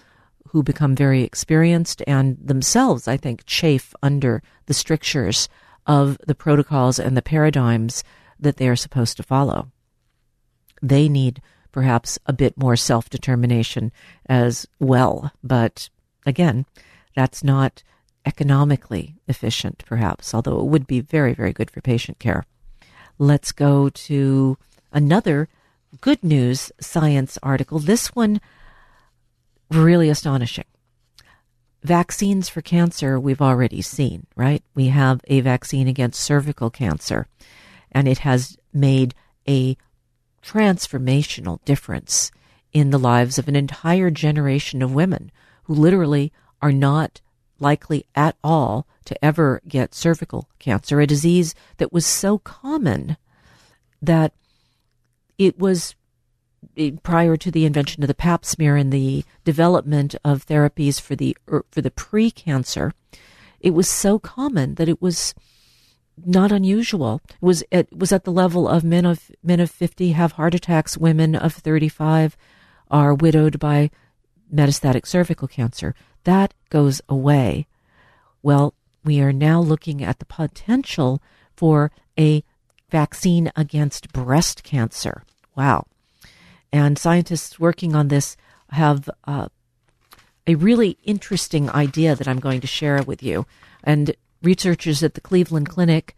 who 0.49 0.63
become 0.63 0.95
very 0.95 1.21
experienced 1.21 2.01
and 2.07 2.37
themselves, 2.41 3.07
I 3.07 3.17
think, 3.17 3.45
chafe 3.45 3.93
under 4.01 4.41
the 4.67 4.73
strictures 4.73 5.49
of 5.85 6.17
the 6.25 6.35
protocols 6.35 6.97
and 6.99 7.15
the 7.15 7.21
paradigms 7.21 8.03
that 8.39 8.57
they 8.57 8.67
are 8.69 8.75
supposed 8.75 9.17
to 9.17 9.23
follow. 9.23 9.71
They 10.81 11.09
need 11.09 11.41
perhaps 11.71 12.17
a 12.25 12.33
bit 12.33 12.57
more 12.57 12.75
self 12.75 13.09
determination 13.09 13.91
as 14.27 14.65
well. 14.79 15.31
But 15.43 15.89
again, 16.25 16.65
that's 17.15 17.43
not 17.43 17.83
economically 18.25 19.15
efficient, 19.27 19.83
perhaps, 19.85 20.33
although 20.33 20.59
it 20.59 20.67
would 20.67 20.87
be 20.87 21.01
very, 21.01 21.33
very 21.33 21.53
good 21.53 21.69
for 21.69 21.81
patient 21.81 22.17
care. 22.19 22.45
Let's 23.17 23.51
go 23.51 23.89
to 23.89 24.57
another 24.91 25.47
good 26.01 26.23
news 26.23 26.71
science 26.79 27.37
article. 27.41 27.79
This 27.79 28.15
one 28.15 28.41
really 29.71 30.09
astonishing. 30.09 30.65
Vaccines 31.83 32.49
for 32.49 32.61
cancer, 32.61 33.19
we've 33.19 33.41
already 33.41 33.81
seen, 33.81 34.25
right? 34.35 34.63
We 34.73 34.87
have 34.87 35.21
a 35.27 35.41
vaccine 35.41 35.87
against 35.87 36.19
cervical 36.19 36.69
cancer, 36.69 37.27
and 37.91 38.07
it 38.07 38.19
has 38.19 38.57
made 38.73 39.13
a 39.47 39.77
transformational 40.43 41.63
difference 41.63 42.31
in 42.73 42.89
the 42.89 42.99
lives 42.99 43.37
of 43.37 43.47
an 43.47 43.55
entire 43.55 44.09
generation 44.09 44.81
of 44.81 44.93
women 44.93 45.31
who 45.63 45.73
literally 45.73 46.33
are 46.61 46.71
not 46.73 47.21
likely 47.59 48.05
at 48.15 48.35
all 48.43 48.87
to 49.05 49.25
ever 49.25 49.61
get 49.67 49.93
cervical 49.93 50.49
cancer, 50.59 50.99
a 50.99 51.07
disease 51.07 51.55
that 51.77 51.93
was 51.93 52.05
so 52.05 52.37
common 52.39 53.17
that 54.01 54.33
it 55.37 55.59
was 55.59 55.95
prior 57.03 57.37
to 57.37 57.51
the 57.51 57.65
invention 57.65 58.03
of 58.03 58.07
the 58.07 58.15
pap 58.15 58.43
smear 58.45 58.75
and 58.75 58.91
the 58.91 59.23
development 59.43 60.15
of 60.23 60.45
therapies 60.45 60.99
for 60.99 61.15
the 61.15 61.37
er, 61.49 61.65
for 61.71 61.81
the 61.81 61.91
pre-cancer, 61.91 62.93
it 63.59 63.71
was 63.71 63.89
so 63.89 64.19
common 64.19 64.75
that 64.75 64.89
it 64.89 65.01
was 65.01 65.33
not 66.25 66.51
unusual. 66.51 67.21
It 67.29 67.35
was 67.41 67.63
it 67.71 67.95
was 67.95 68.11
at 68.11 68.23
the 68.23 68.31
level 68.31 68.67
of 68.67 68.83
men 68.83 69.05
of 69.05 69.31
men 69.43 69.59
of 69.59 69.69
50 69.71 70.11
have 70.13 70.33
heart 70.33 70.55
attacks, 70.55 70.97
women 70.97 71.35
of 71.35 71.53
35 71.53 72.37
are 72.89 73.13
widowed 73.13 73.59
by 73.59 73.89
metastatic 74.53 75.05
cervical 75.05 75.47
cancer. 75.47 75.95
That 76.25 76.53
goes 76.69 77.01
away. 77.07 77.67
Well, 78.43 78.73
we 79.03 79.21
are 79.21 79.33
now 79.33 79.61
looking 79.61 80.03
at 80.03 80.19
the 80.19 80.25
potential 80.25 81.21
for 81.55 81.91
a 82.19 82.43
vaccine 82.89 83.51
against 83.55 84.11
breast 84.11 84.63
cancer. 84.63 85.23
Wow. 85.55 85.85
And 86.71 86.97
scientists 86.97 87.59
working 87.59 87.95
on 87.95 88.09
this 88.09 88.35
have 88.71 89.09
uh, 89.25 89.47
a 90.45 90.55
really 90.55 90.97
interesting 91.03 91.69
idea 91.69 92.15
that 92.15 92.27
I'm 92.27 92.39
going 92.39 92.61
to 92.61 92.67
share 92.67 93.01
with 93.03 93.23
you. 93.23 93.45
And 93.83 94.15
researchers 94.41 95.03
at 95.03 95.13
the 95.13 95.21
Cleveland 95.21 95.69
Clinic 95.69 96.15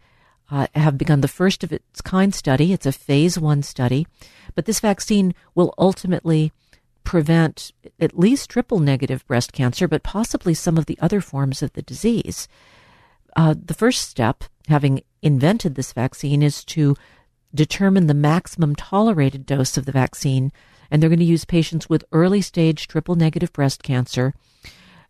uh, 0.50 0.66
have 0.74 0.98
begun 0.98 1.20
the 1.20 1.28
first 1.28 1.62
of 1.62 1.72
its 1.72 2.00
kind 2.00 2.34
study. 2.34 2.72
It's 2.72 2.86
a 2.86 2.92
phase 2.92 3.38
one 3.38 3.62
study, 3.62 4.06
but 4.54 4.64
this 4.64 4.80
vaccine 4.80 5.34
will 5.54 5.74
ultimately 5.78 6.52
prevent 7.08 7.72
at 7.98 8.18
least 8.18 8.50
triple 8.50 8.80
negative 8.80 9.26
breast 9.26 9.50
cancer, 9.54 9.88
but 9.88 10.02
possibly 10.02 10.52
some 10.52 10.76
of 10.76 10.84
the 10.84 10.98
other 11.00 11.22
forms 11.22 11.62
of 11.62 11.72
the 11.72 11.80
disease. 11.80 12.46
Uh, 13.34 13.54
the 13.64 13.72
first 13.72 14.10
step, 14.10 14.44
having 14.68 15.00
invented 15.22 15.74
this 15.74 15.94
vaccine, 15.94 16.42
is 16.42 16.62
to 16.62 16.94
determine 17.54 18.08
the 18.08 18.12
maximum 18.12 18.76
tolerated 18.76 19.46
dose 19.46 19.78
of 19.78 19.86
the 19.86 19.92
vaccine, 19.92 20.52
and 20.90 21.02
they're 21.02 21.08
going 21.08 21.18
to 21.18 21.24
use 21.24 21.46
patients 21.46 21.88
with 21.88 22.04
early 22.12 22.42
stage 22.42 22.86
triple 22.86 23.14
negative 23.14 23.54
breast 23.54 23.82
cancer 23.82 24.34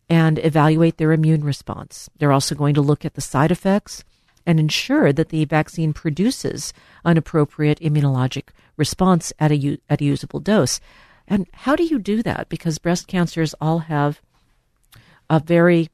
and 0.08 0.38
evaluate 0.38 0.98
their 0.98 1.11
immune 1.11 1.42
response. 1.42 2.08
They're 2.16 2.30
also 2.30 2.54
going 2.54 2.74
to 2.74 2.80
look 2.80 3.04
at 3.04 3.14
the 3.14 3.20
side 3.20 3.50
effects 3.50 4.04
and 4.46 4.61
ensure 4.61 5.12
that 5.12 5.30
the 5.30 5.44
vaccine 5.46 5.92
produces 5.92 6.72
an 7.04 7.16
appropriate 7.16 7.80
immunologic 7.80 8.50
response 8.76 9.32
at 9.40 9.50
a, 9.50 9.80
at 9.90 10.00
a 10.00 10.04
usable 10.04 10.38
dose. 10.38 10.78
And 11.28 11.46
how 11.52 11.76
do 11.76 11.84
you 11.84 11.98
do 11.98 12.22
that? 12.22 12.48
Because 12.48 12.78
breast 12.78 13.06
cancers 13.06 13.54
all 13.60 13.80
have 13.80 14.20
a 15.30 15.38
very 15.38 15.90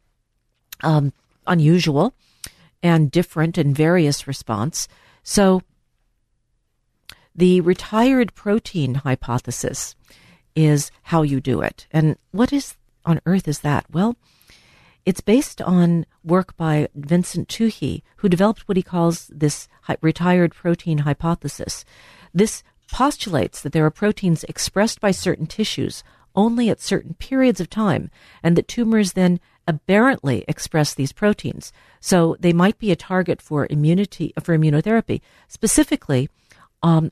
um, 0.82 1.12
unusual 1.46 2.14
and 2.82 3.10
different 3.10 3.58
and 3.58 3.76
various 3.76 4.26
response. 4.26 4.88
So 5.22 5.62
the 7.34 7.60
retired 7.62 8.34
protein 8.34 8.94
hypothesis 8.94 9.96
is 10.54 10.92
how 11.02 11.22
you 11.22 11.40
do 11.40 11.60
it. 11.60 11.88
And 11.90 12.16
what 12.30 12.52
is 12.52 12.76
on 13.04 13.20
earth 13.26 13.48
is 13.48 13.60
that? 13.60 13.86
Well, 13.90 14.16
it's 15.04 15.20
based 15.20 15.60
on 15.60 16.06
work 16.22 16.56
by 16.56 16.88
Vincent 16.94 17.48
Tuohy, 17.48 18.02
who 18.16 18.28
developed 18.28 18.68
what 18.68 18.76
he 18.76 18.82
calls 18.82 19.26
this 19.26 19.68
retired 20.00 20.54
protein 20.54 20.98
hypothesis. 20.98 21.84
This 22.32 22.62
postulates 22.94 23.60
that 23.60 23.72
there 23.72 23.84
are 23.84 23.90
proteins 23.90 24.44
expressed 24.44 25.00
by 25.00 25.10
certain 25.10 25.46
tissues 25.46 26.04
only 26.36 26.70
at 26.70 26.80
certain 26.80 27.14
periods 27.14 27.60
of 27.60 27.68
time, 27.68 28.08
and 28.40 28.54
that 28.54 28.68
tumors 28.68 29.14
then 29.14 29.40
aberrantly 29.66 30.44
express 30.46 30.94
these 30.94 31.10
proteins. 31.10 31.72
So 31.98 32.36
they 32.38 32.52
might 32.52 32.78
be 32.78 32.92
a 32.92 32.96
target 33.10 33.42
for 33.42 33.66
immunity 33.68 34.32
for 34.40 34.56
immunotherapy. 34.56 35.22
Specifically, 35.48 36.28
um, 36.84 37.10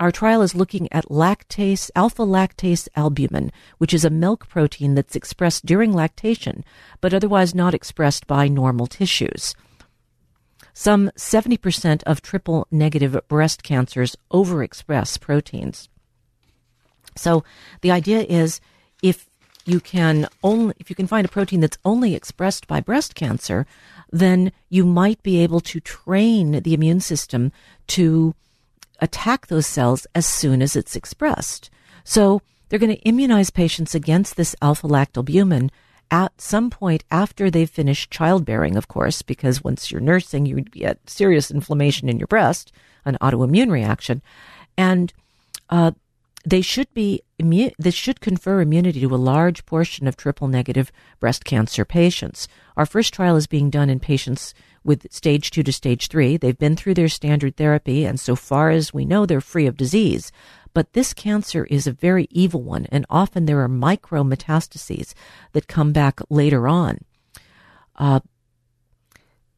our 0.00 0.10
trial 0.10 0.40
is 0.40 0.54
looking 0.54 0.90
at 0.90 1.10
lactase, 1.10 1.90
alpha 1.94 2.22
lactalbumin, 2.22 3.50
which 3.76 3.92
is 3.92 4.06
a 4.06 4.20
milk 4.24 4.48
protein 4.48 4.94
that's 4.94 5.14
expressed 5.14 5.66
during 5.66 5.92
lactation, 5.92 6.64
but 7.02 7.12
otherwise 7.12 7.54
not 7.54 7.74
expressed 7.74 8.26
by 8.26 8.48
normal 8.48 8.86
tissues. 8.86 9.54
Some 10.78 11.10
70% 11.16 12.04
of 12.04 12.22
triple 12.22 12.68
negative 12.70 13.20
breast 13.26 13.64
cancers 13.64 14.14
overexpress 14.30 15.20
proteins. 15.20 15.88
So 17.16 17.42
the 17.80 17.90
idea 17.90 18.20
is 18.20 18.60
if 19.02 19.28
you 19.64 19.80
can 19.80 20.28
only 20.44 20.74
if 20.78 20.88
you 20.88 20.94
can 20.94 21.08
find 21.08 21.24
a 21.24 21.28
protein 21.28 21.58
that's 21.58 21.78
only 21.84 22.14
expressed 22.14 22.68
by 22.68 22.80
breast 22.80 23.16
cancer, 23.16 23.66
then 24.12 24.52
you 24.68 24.86
might 24.86 25.20
be 25.24 25.42
able 25.42 25.58
to 25.62 25.80
train 25.80 26.62
the 26.62 26.74
immune 26.74 27.00
system 27.00 27.50
to 27.88 28.36
attack 29.00 29.48
those 29.48 29.66
cells 29.66 30.06
as 30.14 30.26
soon 30.26 30.62
as 30.62 30.76
it's 30.76 30.94
expressed. 30.94 31.70
So 32.04 32.40
they're 32.68 32.78
going 32.78 32.94
to 32.94 33.02
immunize 33.02 33.50
patients 33.50 33.96
against 33.96 34.36
this 34.36 34.54
alpha 34.62 34.86
lactalbumin 34.86 35.70
at 36.10 36.40
some 36.40 36.70
point 36.70 37.04
after 37.10 37.50
they've 37.50 37.68
finished 37.68 38.10
childbearing, 38.10 38.76
of 38.76 38.88
course, 38.88 39.22
because 39.22 39.64
once 39.64 39.90
you're 39.90 40.00
nursing, 40.00 40.46
you 40.46 40.54
would 40.54 40.72
get 40.72 41.08
serious 41.08 41.50
inflammation 41.50 42.08
in 42.08 42.18
your 42.18 42.26
breast, 42.26 42.72
an 43.04 43.18
autoimmune 43.20 43.70
reaction. 43.70 44.22
And 44.76 45.12
uh, 45.68 45.92
they 46.44 46.62
should 46.62 46.92
be 46.94 47.22
immune, 47.38 47.72
this 47.78 47.94
should 47.94 48.20
confer 48.20 48.60
immunity 48.60 49.00
to 49.00 49.14
a 49.14 49.16
large 49.16 49.66
portion 49.66 50.06
of 50.06 50.16
triple 50.16 50.48
negative 50.48 50.90
breast 51.20 51.44
cancer 51.44 51.84
patients. 51.84 52.48
Our 52.76 52.86
first 52.86 53.12
trial 53.12 53.36
is 53.36 53.46
being 53.46 53.70
done 53.70 53.90
in 53.90 54.00
patients 54.00 54.54
with 54.84 55.12
stage 55.12 55.50
two 55.50 55.62
to 55.62 55.72
stage 55.72 56.08
three. 56.08 56.36
They've 56.36 56.58
been 56.58 56.76
through 56.76 56.94
their 56.94 57.08
standard 57.08 57.56
therapy, 57.56 58.04
and 58.04 58.18
so 58.18 58.34
far 58.34 58.70
as 58.70 58.94
we 58.94 59.04
know, 59.04 59.26
they're 59.26 59.40
free 59.40 59.66
of 59.66 59.76
disease. 59.76 60.32
But 60.74 60.92
this 60.92 61.12
cancer 61.12 61.64
is 61.64 61.86
a 61.86 61.92
very 61.92 62.28
evil 62.30 62.62
one, 62.62 62.86
and 62.90 63.06
often 63.10 63.46
there 63.46 63.60
are 63.60 63.68
micro 63.68 64.22
metastases 64.22 65.14
that 65.52 65.68
come 65.68 65.92
back 65.92 66.20
later 66.28 66.68
on. 66.68 66.98
Uh, 67.96 68.20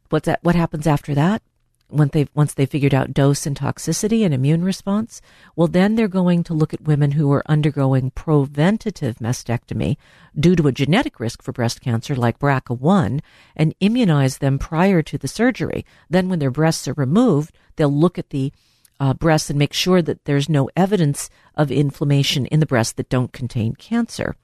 what's 0.08 0.26
that? 0.26 0.42
What 0.42 0.54
happens 0.54 0.86
after 0.86 1.14
that? 1.14 1.42
When 1.88 2.08
they 2.08 2.28
once 2.34 2.54
they 2.54 2.66
figured 2.66 2.94
out 2.94 3.12
dose 3.12 3.46
and 3.46 3.56
toxicity 3.56 4.24
and 4.24 4.32
immune 4.32 4.62
response, 4.62 5.20
well, 5.56 5.66
then 5.66 5.96
they're 5.96 6.06
going 6.06 6.44
to 6.44 6.54
look 6.54 6.72
at 6.72 6.82
women 6.82 7.12
who 7.12 7.32
are 7.32 7.42
undergoing 7.50 8.12
preventative 8.12 9.16
mastectomy 9.16 9.96
due 10.38 10.54
to 10.54 10.68
a 10.68 10.72
genetic 10.72 11.18
risk 11.18 11.42
for 11.42 11.52
breast 11.52 11.80
cancer, 11.80 12.14
like 12.14 12.38
BRCA1, 12.38 13.20
and 13.56 13.74
immunize 13.80 14.38
them 14.38 14.56
prior 14.56 15.02
to 15.02 15.18
the 15.18 15.26
surgery. 15.26 15.84
Then, 16.08 16.28
when 16.28 16.38
their 16.38 16.52
breasts 16.52 16.86
are 16.86 16.94
removed, 16.94 17.58
they'll 17.74 17.92
look 17.92 18.18
at 18.18 18.30
the 18.30 18.52
uh, 19.00 19.14
breasts 19.14 19.50
and 19.50 19.58
make 19.58 19.72
sure 19.72 20.02
that 20.02 20.26
there's 20.26 20.48
no 20.48 20.68
evidence 20.76 21.30
of 21.56 21.70
inflammation 21.70 22.46
in 22.46 22.60
the 22.60 22.66
breast 22.66 22.96
that 22.96 23.08
don't 23.08 23.32
contain 23.32 23.74
cancer. 23.74 24.36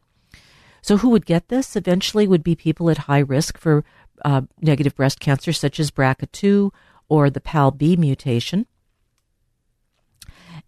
So, 0.80 0.96
who 0.96 1.10
would 1.10 1.26
get 1.26 1.48
this? 1.48 1.76
Eventually, 1.76 2.26
would 2.26 2.42
be 2.42 2.56
people 2.56 2.88
at 2.88 2.98
high 2.98 3.18
risk 3.18 3.58
for 3.58 3.84
uh, 4.24 4.42
negative 4.60 4.94
breast 4.94 5.20
cancer, 5.20 5.52
such 5.52 5.78
as 5.78 5.90
BRCA2 5.90 6.70
or 7.08 7.28
the 7.28 7.40
PALB 7.40 7.98
mutation. 7.98 8.66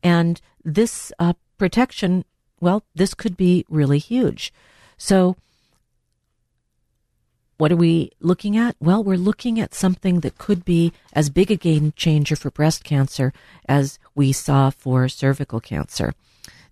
And 0.03 0.41
this 0.65 1.13
uh, 1.19 1.33
protection, 1.57 2.25
well, 2.61 2.85
this 2.95 3.15
could 3.15 3.37
be 3.37 3.65
really 3.69 3.99
huge. 3.99 4.53
So, 4.97 5.37
what 7.59 7.73
are 7.73 7.77
we 7.77 8.13
looking 8.21 8.57
at? 8.57 8.77
Well, 8.79 9.03
we're 9.03 9.17
looking 9.17 9.59
at 9.61 9.75
something 9.75 10.21
that 10.21 10.39
could 10.39 10.65
be 10.65 10.93
as 11.13 11.29
big 11.29 11.51
a 11.51 11.57
game 11.57 11.93
changer 11.97 12.37
for 12.37 12.53
breast 12.53 12.85
cancer 12.85 13.33
as 13.69 13.99
we 14.15 14.33
saw 14.33 14.71
for 14.71 15.09
cervical 15.09 15.61
cancer. 15.61 16.15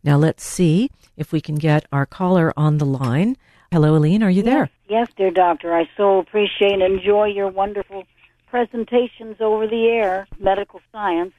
Now, 0.04 0.16
let's 0.16 0.44
see 0.44 0.90
if 1.16 1.32
we 1.32 1.40
can 1.40 1.56
get 1.56 1.86
our 1.90 2.06
caller 2.06 2.52
on 2.56 2.78
the 2.78 2.84
line. 2.84 3.36
Hello, 3.72 3.96
Aline, 3.96 4.22
are 4.22 4.30
you 4.30 4.44
yes, 4.44 4.44
there? 4.44 4.70
Yes, 4.88 5.08
dear 5.16 5.32
doctor. 5.32 5.74
I 5.74 5.88
so 5.96 6.18
appreciate 6.18 6.74
and 6.74 6.82
enjoy 6.82 7.26
your 7.26 7.48
wonderful 7.48 8.04
presentations 8.46 9.38
over 9.40 9.66
the 9.66 9.88
air, 9.88 10.28
medical 10.38 10.80
science. 10.92 11.32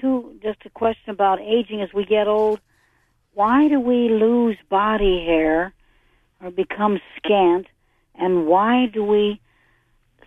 Two, 0.00 0.38
just 0.40 0.58
a 0.64 0.70
question 0.70 1.10
about 1.10 1.40
aging 1.40 1.82
as 1.82 1.92
we 1.92 2.04
get 2.04 2.28
old. 2.28 2.60
Why 3.34 3.66
do 3.66 3.80
we 3.80 4.08
lose 4.08 4.56
body 4.68 5.24
hair 5.26 5.74
or 6.40 6.52
become 6.52 7.00
scant? 7.16 7.66
And 8.18 8.46
why 8.46 8.86
do 8.86 9.04
we 9.04 9.40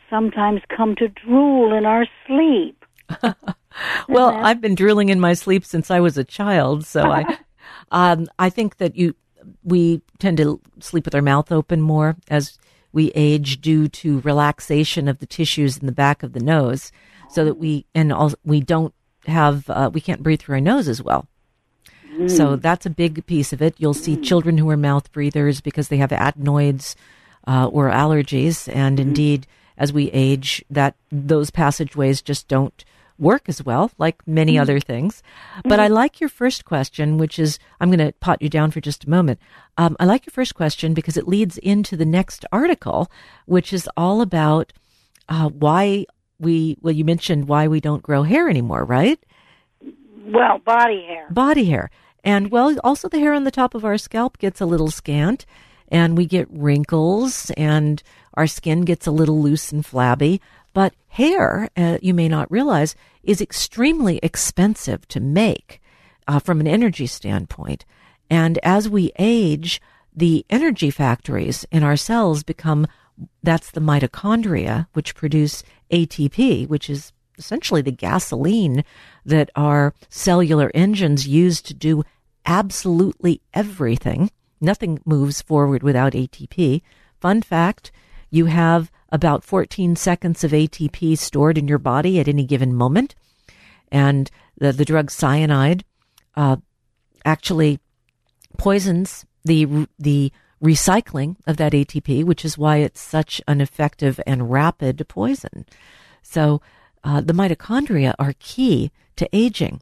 sometimes 0.10 0.62
come 0.76 0.96
to 0.96 1.08
drool 1.08 1.74
in 1.74 1.86
our 1.86 2.06
sleep? 2.28 2.86
well, 4.08 4.30
I've 4.30 4.62
been 4.62 4.76
drooling 4.76 5.10
in 5.10 5.20
my 5.20 5.34
sleep 5.34 5.66
since 5.66 5.92
I 5.92 6.00
was 6.00 6.18
a 6.18 6.24
child, 6.24 6.86
so 6.86 7.12
I, 7.12 7.38
um, 7.92 8.28
I 8.40 8.50
think 8.50 8.78
that 8.78 8.96
you 8.96 9.16
we 9.64 10.02
tend 10.20 10.38
to 10.38 10.62
sleep 10.80 11.06
with 11.06 11.16
our 11.16 11.22
mouth 11.22 11.52
open 11.52 11.82
more 11.82 12.16
as 12.30 12.58
we 12.94 13.12
age 13.12 13.60
due 13.60 13.88
to 13.88 14.20
relaxation 14.20 15.08
of 15.08 15.20
the 15.20 15.26
tissues 15.26 15.78
in 15.78 15.88
the 15.88 15.92
back 15.92 16.24
of 16.24 16.34
the 16.34 16.40
nose, 16.40 16.92
so 17.30 17.44
that 17.44 17.56
we 17.56 17.86
and 17.96 18.14
also, 18.14 18.38
we 18.44 18.62
don't 18.62 18.94
have 19.26 19.70
uh, 19.70 19.90
we 19.94 20.02
can't 20.02 20.24
breathe 20.24 20.42
through 20.42 20.56
our 20.56 20.62
nose 20.62 20.88
as 20.88 21.02
well. 21.02 21.28
So 22.28 22.56
that's 22.56 22.86
a 22.86 22.90
big 22.92 23.26
piece 23.26 23.52
of 23.52 23.62
it. 23.62 23.76
You'll 23.78 23.96
see 23.96 24.16
children 24.16 24.58
who 24.58 24.70
are 24.70 24.78
mouth 24.78 25.12
breathers 25.12 25.60
because 25.60 25.88
they 25.88 25.98
have 25.98 26.12
adenoids 26.12 26.96
uh, 27.48 27.68
or 27.68 27.90
allergies, 27.90 28.74
and 28.74 29.00
indeed, 29.00 29.48
as 29.78 29.92
we 29.92 30.12
age, 30.12 30.64
that 30.70 30.96
those 31.12 31.50
passageways 31.50 32.22
just 32.22 32.48
don't 32.48 32.84
work 33.22 33.48
as 33.48 33.64
well, 33.64 33.92
like 33.98 34.28
many 34.28 34.58
other 34.58 34.80
things. 34.80 35.22
But 35.64 35.80
I 35.80 35.88
like 35.88 36.20
your 36.20 36.30
first 36.30 36.66
question, 36.66 37.18
which 37.18 37.38
is 37.38 37.60
I'm 37.80 37.90
going 37.90 38.00
to 38.06 38.14
pot 38.14 38.42
you 38.42 38.50
down 38.50 38.72
for 38.72 38.82
just 38.82 39.04
a 39.04 39.10
moment. 39.10 39.40
Um, 39.78 39.96
I 40.00 40.06
like 40.06 40.26
your 40.26 40.32
first 40.32 40.56
question 40.56 40.94
because 40.94 41.18
it 41.18 41.28
leads 41.28 41.58
into 41.60 41.96
the 41.96 42.06
next 42.06 42.46
article, 42.52 43.12
which 43.46 43.72
is 43.72 43.88
all 43.96 44.22
about 44.22 44.74
uh, 45.30 45.50
why 45.50 46.06
we, 46.40 46.78
well, 46.82 46.94
you 46.94 47.06
mentioned 47.06 47.48
why 47.48 47.68
we 47.68 47.80
don't 47.80 48.02
grow 48.02 48.24
hair 48.24 48.50
anymore, 48.50 48.84
right? 48.84 49.24
Well, 50.26 50.58
body 50.60 51.06
hair. 51.06 51.28
Body 51.30 51.66
hair. 51.66 51.92
And 52.24 52.52
well, 52.52 52.76
also 52.84 53.08
the 53.08 53.20
hair 53.20 53.34
on 53.34 53.44
the 53.44 53.52
top 53.52 53.76
of 53.76 53.86
our 53.86 53.98
scalp 53.98 54.38
gets 54.40 54.62
a 54.62 54.66
little 54.66 54.92
scant 54.92 55.46
and 55.92 56.18
we 56.18 56.26
get 56.26 56.48
wrinkles 56.50 57.52
and 57.52 58.02
our 58.34 58.48
skin 58.48 58.82
gets 58.82 59.06
a 59.06 59.12
little 59.12 59.42
loose 59.42 59.72
and 59.72 59.86
flabby. 59.86 60.42
But 60.74 60.94
hair, 61.10 61.70
uh, 61.76 61.98
you 62.02 62.14
may 62.14 62.30
not 62.30 62.50
realize, 62.50 62.96
is 63.24 63.42
extremely 63.42 64.20
expensive 64.24 65.08
to 65.10 65.20
make 65.20 65.82
uh, 66.28 66.40
from 66.40 66.62
an 66.62 66.68
energy 66.68 67.08
standpoint. 67.08 67.86
And 68.30 68.58
as 68.64 68.88
we 68.88 69.12
age, 69.20 69.82
the 70.16 70.46
energy 70.50 70.90
factories 70.90 71.66
in 71.72 71.84
our 71.84 71.98
cells 71.98 72.44
become 72.44 72.88
that's 73.44 73.72
the 73.72 73.82
mitochondria, 73.82 74.88
which 74.94 75.14
produce 75.14 75.64
ATP, 75.92 76.68
which 76.68 76.90
is 76.90 77.12
essentially 77.38 77.82
the 77.82 77.92
gasoline 77.92 78.84
that 79.26 79.50
our 79.56 79.94
cellular 80.10 80.72
engines 80.74 81.28
use 81.28 81.62
to 81.62 81.74
do 81.74 82.04
absolutely 82.46 83.42
everything. 83.54 84.32
Nothing 84.62 85.02
moves 85.06 85.42
forward 85.42 85.82
without 85.82 86.14
ATP. 86.14 86.82
Fun 87.20 87.42
fact 87.42 87.92
you 88.30 88.46
have 88.46 88.92
about 89.10 89.44
14 89.44 89.96
seconds 89.96 90.44
of 90.44 90.52
ATP 90.52 91.18
stored 91.18 91.58
in 91.58 91.68
your 91.68 91.78
body 91.78 92.20
at 92.20 92.28
any 92.28 92.46
given 92.46 92.74
moment. 92.74 93.16
And 93.92 94.32
the, 94.58 94.72
the 94.72 94.86
drug 94.86 95.12
cyanide 95.12 95.84
uh, 96.36 96.58
actually 97.26 97.80
poisons 98.58 99.26
the, 99.44 99.88
the 100.00 100.32
recycling 100.64 101.36
of 101.48 101.58
that 101.58 101.74
ATP, 101.74 102.24
which 102.24 102.46
is 102.46 102.58
why 102.58 102.78
it's 102.78 103.02
such 103.02 103.42
an 103.48 103.60
effective 103.60 104.20
and 104.26 104.52
rapid 104.52 105.06
poison. 105.08 105.66
So 106.22 106.62
uh, 107.04 107.22
the 107.22 107.34
mitochondria 107.34 108.14
are 108.20 108.36
key 108.40 108.92
to 109.16 109.28
aging. 109.34 109.82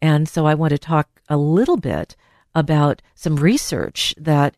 And 0.00 0.28
so 0.28 0.46
I 0.46 0.54
want 0.54 0.70
to 0.70 0.78
talk 0.78 1.08
a 1.28 1.36
little 1.36 1.76
bit 1.76 2.16
about 2.54 3.02
some 3.14 3.36
research 3.36 4.14
that 4.18 4.54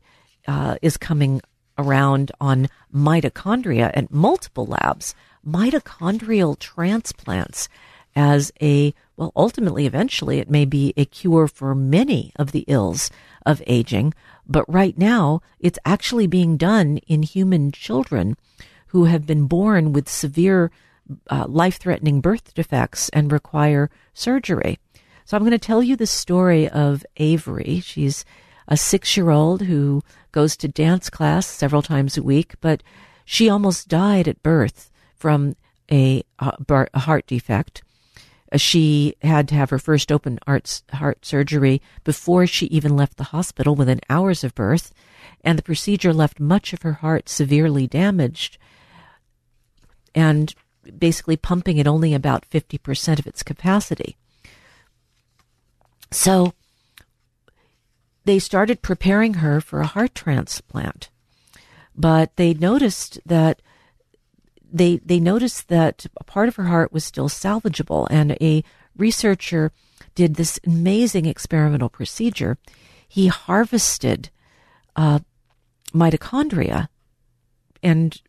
uh, 0.47 0.77
is 0.83 0.97
coming 0.97 1.41
around 1.79 2.33
on 2.41 2.69
mitochondria 2.95 3.91
at 3.95 4.13
multiple 4.13 4.67
labs, 4.67 5.15
mitochondrial 5.47 6.59
transplants 6.59 7.69
as 8.15 8.51
a, 8.63 8.95
well, 9.17 9.31
ultimately, 9.37 9.85
eventually, 9.85 10.39
it 10.39 10.51
may 10.51 10.65
be 10.65 10.95
a 10.97 11.05
cure 11.05 11.47
for 11.47 11.75
many 11.75 12.33
of 12.37 12.53
the 12.53 12.65
ills 12.67 13.11
of 13.45 13.63
aging. 13.67 14.15
But 14.49 14.65
right 14.73 14.97
now, 14.97 15.43
it's 15.61 15.79
actually 15.85 16.27
being 16.27 16.57
done 16.57 16.97
in 17.07 17.23
human 17.23 17.73
children 17.73 18.37
who 18.89 19.05
have 19.05 19.27
been 19.27 19.47
born 19.47 19.93
with 19.93 20.09
severe 20.09 20.71
uh, 21.29 21.45
life 21.47 21.77
threatening 21.77 22.23
birth 22.23 22.55
defects 22.55 23.11
and 23.11 23.31
require 23.31 23.91
surgery. 24.15 24.79
So 25.27 25.37
I'm 25.37 25.43
going 25.43 25.51
to 25.51 25.59
tell 25.59 25.83
you 25.83 25.97
the 25.97 26.07
story 26.07 26.69
of 26.69 27.05
Avery. 27.17 27.81
She's 27.85 28.25
a 28.69 28.77
six 28.77 29.17
year 29.17 29.31
old 29.31 29.63
who 29.63 30.03
goes 30.31 30.57
to 30.59 30.69
dance 30.69 31.11
class 31.11 31.49
several 31.49 31.83
times 31.83 32.17
a 32.17 32.23
week, 32.23 32.55
but 32.61 32.81
she 33.25 33.49
almost 33.49 33.89
died 33.89 34.29
at 34.29 34.45
birth 34.45 34.89
from 35.17 35.57
a, 35.91 36.23
a 36.39 36.99
heart 37.01 37.27
defect. 37.27 37.83
Uh, 38.53 38.57
she 38.57 39.17
had 39.23 39.49
to 39.49 39.57
have 39.57 39.71
her 39.71 39.81
first 39.81 40.13
open 40.13 40.39
heart 40.47 41.25
surgery 41.25 41.83
before 42.05 42.47
she 42.47 42.67
even 42.67 42.95
left 42.95 43.17
the 43.17 43.25
hospital 43.25 43.75
within 43.75 44.01
hours 44.09 44.45
of 44.45 44.55
birth, 44.55 44.95
and 45.43 45.59
the 45.59 45.63
procedure 45.65 46.13
left 46.13 46.39
much 46.39 46.73
of 46.73 46.83
her 46.83 46.95
heart 46.95 47.29
severely 47.29 47.89
damaged 47.89 48.59
and 50.15 50.55
basically 50.97 51.37
pumping 51.37 51.81
at 51.81 51.89
only 51.89 52.15
about 52.15 52.49
50% 52.49 53.19
of 53.19 53.27
its 53.27 53.43
capacity. 53.43 54.17
So 56.17 56.55
they 58.25 58.39
started 58.39 58.81
preparing 58.81 59.35
her 59.35 59.61
for 59.61 59.81
a 59.81 59.87
heart 59.87 60.15
transplant, 60.15 61.11
but 61.95 62.35
they 62.37 62.55
noticed 62.55 63.21
that 63.27 63.61
they 64.73 64.97
they 65.05 65.21
noticed 65.21 65.69
that 65.69 66.07
a 66.17 66.25
part 66.25 66.49
of 66.49 66.57
her 66.57 66.65
heart 66.65 66.91
was 66.91 67.05
still 67.05 67.29
salvageable, 67.29 68.09
and 68.11 68.33
a 68.41 68.65
researcher 68.97 69.73
did 70.15 70.37
this 70.37 70.59
amazing 70.67 71.27
experimental 71.27 71.91
procedure. 71.91 72.57
He 73.07 73.27
harvested 73.27 74.31
uh, 74.97 75.19
mitochondria 75.93 76.89
and 77.83 78.23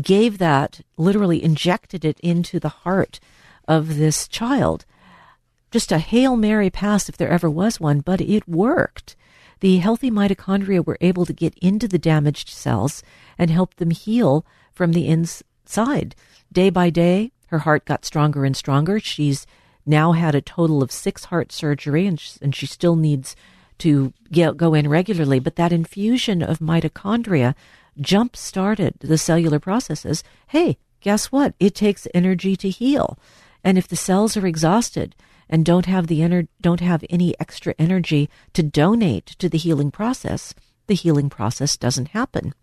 gave 0.00 0.38
that, 0.38 0.82
literally 0.96 1.42
injected 1.42 2.04
it 2.04 2.20
into 2.20 2.60
the 2.60 2.76
heart 2.86 3.18
of 3.66 3.96
this 3.96 4.28
child. 4.28 4.86
Just 5.72 5.90
a 5.90 5.98
Hail 5.98 6.36
Mary 6.36 6.68
pass 6.68 7.08
if 7.08 7.16
there 7.16 7.30
ever 7.30 7.48
was 7.48 7.80
one, 7.80 8.00
but 8.00 8.20
it 8.20 8.46
worked. 8.46 9.16
The 9.60 9.78
healthy 9.78 10.10
mitochondria 10.10 10.84
were 10.84 10.98
able 11.00 11.24
to 11.24 11.32
get 11.32 11.56
into 11.62 11.88
the 11.88 11.98
damaged 11.98 12.50
cells 12.50 13.02
and 13.38 13.50
help 13.50 13.76
them 13.76 13.90
heal 13.90 14.44
from 14.74 14.92
the 14.92 15.08
inside. 15.08 16.14
Day 16.52 16.68
by 16.68 16.90
day, 16.90 17.32
her 17.46 17.60
heart 17.60 17.86
got 17.86 18.04
stronger 18.04 18.44
and 18.44 18.54
stronger. 18.54 19.00
She's 19.00 19.46
now 19.86 20.12
had 20.12 20.34
a 20.34 20.42
total 20.42 20.82
of 20.82 20.92
six 20.92 21.24
heart 21.24 21.52
surgery, 21.52 22.06
and 22.06 22.20
she, 22.20 22.38
and 22.42 22.54
she 22.54 22.66
still 22.66 22.94
needs 22.94 23.34
to 23.78 24.12
get, 24.30 24.58
go 24.58 24.74
in 24.74 24.90
regularly. 24.90 25.38
But 25.38 25.56
that 25.56 25.72
infusion 25.72 26.42
of 26.42 26.58
mitochondria 26.58 27.54
jump 27.98 28.36
started 28.36 28.96
the 29.00 29.16
cellular 29.16 29.58
processes. 29.58 30.22
Hey, 30.48 30.76
guess 31.00 31.32
what? 31.32 31.54
It 31.58 31.74
takes 31.74 32.06
energy 32.12 32.56
to 32.56 32.68
heal, 32.68 33.18
and 33.64 33.78
if 33.78 33.88
the 33.88 33.96
cells 33.96 34.36
are 34.36 34.46
exhausted 34.46 35.14
and 35.52 35.66
don't 35.66 35.84
have 35.86 36.06
the 36.06 36.20
ener- 36.20 36.48
don't 36.62 36.80
have 36.80 37.04
any 37.10 37.38
extra 37.38 37.74
energy 37.78 38.30
to 38.54 38.62
donate 38.62 39.26
to 39.26 39.50
the 39.50 39.58
healing 39.58 39.90
process, 39.90 40.54
the 40.86 40.94
healing 40.94 41.28
process 41.28 41.76
doesn't 41.76 42.08
happen. 42.08 42.54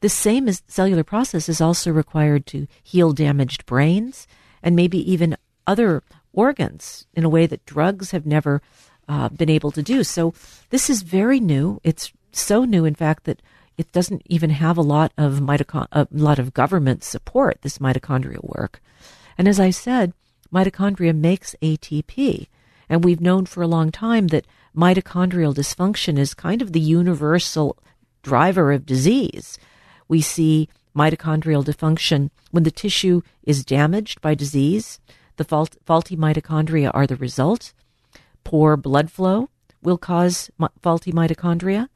The 0.00 0.08
same 0.08 0.48
as 0.48 0.62
cellular 0.66 1.04
process 1.04 1.46
is 1.46 1.60
also 1.60 1.92
required 1.92 2.46
to 2.46 2.66
heal 2.82 3.12
damaged 3.12 3.66
brains 3.66 4.26
and 4.62 4.74
maybe 4.74 4.98
even 5.12 5.36
other 5.66 6.02
organs 6.32 7.06
in 7.12 7.22
a 7.22 7.28
way 7.28 7.46
that 7.46 7.66
drugs 7.66 8.12
have 8.12 8.24
never 8.24 8.62
uh, 9.06 9.28
been 9.28 9.50
able 9.50 9.70
to 9.72 9.82
do. 9.82 10.02
So 10.02 10.32
this 10.70 10.88
is 10.88 11.02
very 11.02 11.38
new. 11.38 11.80
It's 11.84 12.12
so 12.32 12.64
new, 12.64 12.86
in 12.86 12.94
fact, 12.94 13.24
that 13.24 13.42
it 13.76 13.92
doesn't 13.92 14.22
even 14.24 14.50
have 14.50 14.78
a 14.78 14.82
lot 14.82 15.12
of 15.18 15.34
mitochond- 15.34 15.88
a 15.92 16.08
lot 16.10 16.38
of 16.38 16.54
government 16.54 17.04
support. 17.04 17.60
This 17.60 17.78
mitochondrial 17.78 18.56
work, 18.56 18.80
and 19.36 19.46
as 19.46 19.60
I 19.60 19.70
said, 19.70 20.14
mitochondria 20.52 21.14
makes 21.14 21.54
ATP, 21.62 22.48
and 22.88 23.04
we've 23.04 23.20
known 23.20 23.46
for 23.46 23.62
a 23.62 23.68
long 23.68 23.90
time 23.90 24.28
that 24.28 24.46
mitochondrial 24.76 25.54
dysfunction 25.54 26.18
is 26.18 26.34
kind 26.34 26.62
of 26.62 26.72
the 26.72 26.80
universal 26.80 27.76
driver 28.22 28.72
of 28.72 28.86
disease. 28.86 29.58
We 30.08 30.20
see 30.20 30.68
mitochondrial 30.96 31.64
dysfunction 31.64 32.30
when 32.50 32.64
the 32.64 32.70
tissue 32.70 33.22
is 33.42 33.64
damaged 33.64 34.20
by 34.20 34.34
disease. 34.34 35.00
The 35.36 35.44
fault, 35.44 35.76
faulty 35.84 36.16
mitochondria 36.16 36.90
are 36.92 37.06
the 37.06 37.16
result. 37.16 37.72
Poor 38.44 38.76
blood 38.76 39.10
flow 39.10 39.48
will 39.82 39.98
cause 39.98 40.50
faulty 40.82 41.12
mitochondria. 41.12 41.88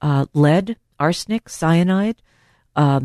Uh, 0.00 0.26
lead, 0.32 0.76
arsenic, 0.98 1.48
cyanide, 1.48 2.22
uh, 2.76 3.00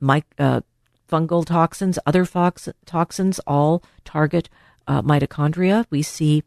my, 0.00 0.22
uh, 0.38 0.60
fungal 1.08 1.44
toxins, 1.44 1.98
other 2.06 2.24
fox, 2.24 2.68
toxins 2.84 3.38
all 3.46 3.82
target 4.04 4.48
uh, 4.86 5.02
mitochondria. 5.02 5.86
We 5.90 6.02
see 6.02 6.42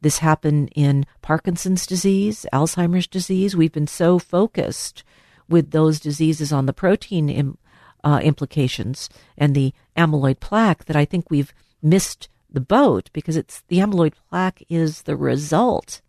this 0.00 0.18
happen 0.18 0.68
in 0.68 1.06
Parkinson's 1.22 1.86
disease, 1.86 2.46
Alzheimer's 2.52 3.06
disease. 3.06 3.56
We've 3.56 3.72
been 3.72 3.86
so 3.86 4.18
focused 4.18 5.02
with 5.48 5.70
those 5.70 6.00
diseases 6.00 6.52
on 6.52 6.66
the 6.66 6.72
protein 6.72 7.28
Im, 7.28 7.58
uh, 8.02 8.20
implications 8.22 9.08
and 9.36 9.54
the 9.54 9.72
amyloid 9.96 10.40
plaque 10.40 10.84
that 10.84 10.96
I 10.96 11.04
think 11.04 11.30
we've 11.30 11.54
missed 11.82 12.28
the 12.50 12.60
boat 12.60 13.10
because 13.12 13.36
it's 13.36 13.62
the 13.68 13.78
amyloid 13.78 14.12
plaque 14.28 14.62
is 14.68 15.02
the 15.02 15.16
result 15.16 16.02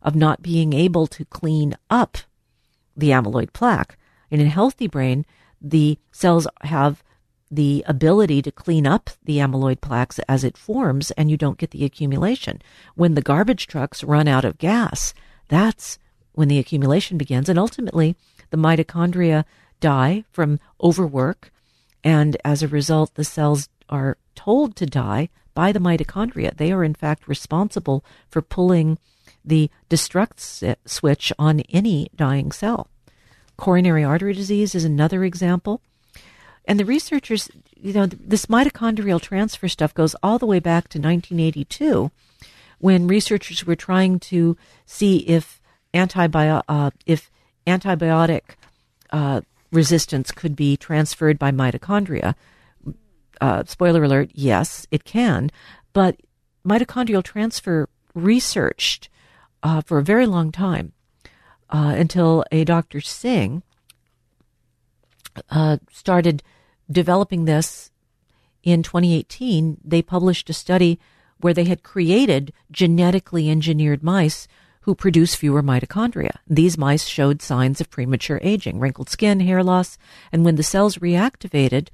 of 0.00 0.14
not 0.14 0.42
being 0.42 0.72
able 0.72 1.06
to 1.08 1.24
clean 1.24 1.76
up 1.90 2.18
the 2.96 3.10
amyloid 3.10 3.52
plaque. 3.52 3.98
In 4.30 4.40
a 4.40 4.46
healthy 4.48 4.86
brain, 4.86 5.24
the 5.60 5.98
cells 6.12 6.46
have 6.62 7.02
the 7.54 7.84
ability 7.86 8.42
to 8.42 8.50
clean 8.50 8.86
up 8.86 9.10
the 9.22 9.38
amyloid 9.38 9.80
plaques 9.80 10.18
as 10.20 10.44
it 10.44 10.56
forms 10.56 11.10
and 11.12 11.30
you 11.30 11.36
don't 11.36 11.58
get 11.58 11.70
the 11.70 11.84
accumulation. 11.84 12.60
When 12.94 13.14
the 13.14 13.22
garbage 13.22 13.66
trucks 13.66 14.02
run 14.02 14.26
out 14.26 14.44
of 14.44 14.58
gas, 14.58 15.14
that's 15.48 15.98
when 16.32 16.48
the 16.48 16.58
accumulation 16.58 17.16
begins. 17.16 17.48
And 17.48 17.58
ultimately, 17.58 18.16
the 18.50 18.56
mitochondria 18.56 19.44
die 19.80 20.24
from 20.32 20.58
overwork. 20.82 21.52
And 22.02 22.36
as 22.44 22.62
a 22.62 22.68
result, 22.68 23.14
the 23.14 23.24
cells 23.24 23.68
are 23.88 24.18
told 24.34 24.74
to 24.76 24.86
die 24.86 25.28
by 25.54 25.70
the 25.70 25.78
mitochondria. 25.78 26.56
They 26.56 26.72
are, 26.72 26.82
in 26.82 26.94
fact, 26.94 27.28
responsible 27.28 28.04
for 28.28 28.42
pulling 28.42 28.98
the 29.44 29.70
destruct 29.88 30.76
switch 30.86 31.32
on 31.38 31.60
any 31.60 32.08
dying 32.16 32.50
cell. 32.50 32.88
Coronary 33.56 34.02
artery 34.02 34.32
disease 34.32 34.74
is 34.74 34.84
another 34.84 35.24
example. 35.24 35.80
And 36.66 36.80
the 36.80 36.84
researchers, 36.84 37.50
you 37.76 37.92
know, 37.92 38.06
this 38.06 38.46
mitochondrial 38.46 39.20
transfer 39.20 39.68
stuff 39.68 39.92
goes 39.94 40.16
all 40.22 40.38
the 40.38 40.46
way 40.46 40.60
back 40.60 40.88
to 40.88 40.98
1982 40.98 42.10
when 42.78 43.06
researchers 43.06 43.66
were 43.66 43.76
trying 43.76 44.18
to 44.18 44.56
see 44.86 45.18
if 45.18 45.60
uh, 45.94 46.90
if 47.06 47.30
antibiotic 47.66 48.40
uh, 49.10 49.40
resistance 49.70 50.32
could 50.32 50.56
be 50.56 50.76
transferred 50.76 51.38
by 51.38 51.50
mitochondria. 51.50 52.34
Uh, 53.40 53.62
spoiler 53.66 54.04
alert, 54.04 54.30
yes, 54.32 54.86
it 54.90 55.04
can. 55.04 55.50
But 55.92 56.16
mitochondrial 56.66 57.22
transfer 57.22 57.88
researched 58.14 59.08
uh, 59.62 59.80
for 59.82 59.98
a 59.98 60.02
very 60.02 60.26
long 60.26 60.50
time 60.50 60.92
uh, 61.70 61.94
until 61.96 62.44
a 62.50 62.64
Dr. 62.64 63.00
Singh 63.00 63.62
uh, 65.50 65.78
started 65.90 66.42
developing 66.90 67.44
this 67.44 67.90
in 68.62 68.82
2018. 68.82 69.78
They 69.84 70.02
published 70.02 70.50
a 70.50 70.54
study 70.54 70.98
where 71.38 71.54
they 71.54 71.64
had 71.64 71.82
created 71.82 72.52
genetically 72.70 73.50
engineered 73.50 74.02
mice 74.02 74.48
who 74.82 74.94
produce 74.94 75.34
fewer 75.34 75.62
mitochondria. 75.62 76.36
These 76.46 76.76
mice 76.76 77.06
showed 77.06 77.40
signs 77.40 77.80
of 77.80 77.90
premature 77.90 78.38
aging, 78.42 78.78
wrinkled 78.78 79.08
skin, 79.08 79.40
hair 79.40 79.62
loss, 79.62 79.96
and 80.30 80.44
when 80.44 80.56
the 80.56 80.62
cells 80.62 80.98
reactivated 80.98 81.88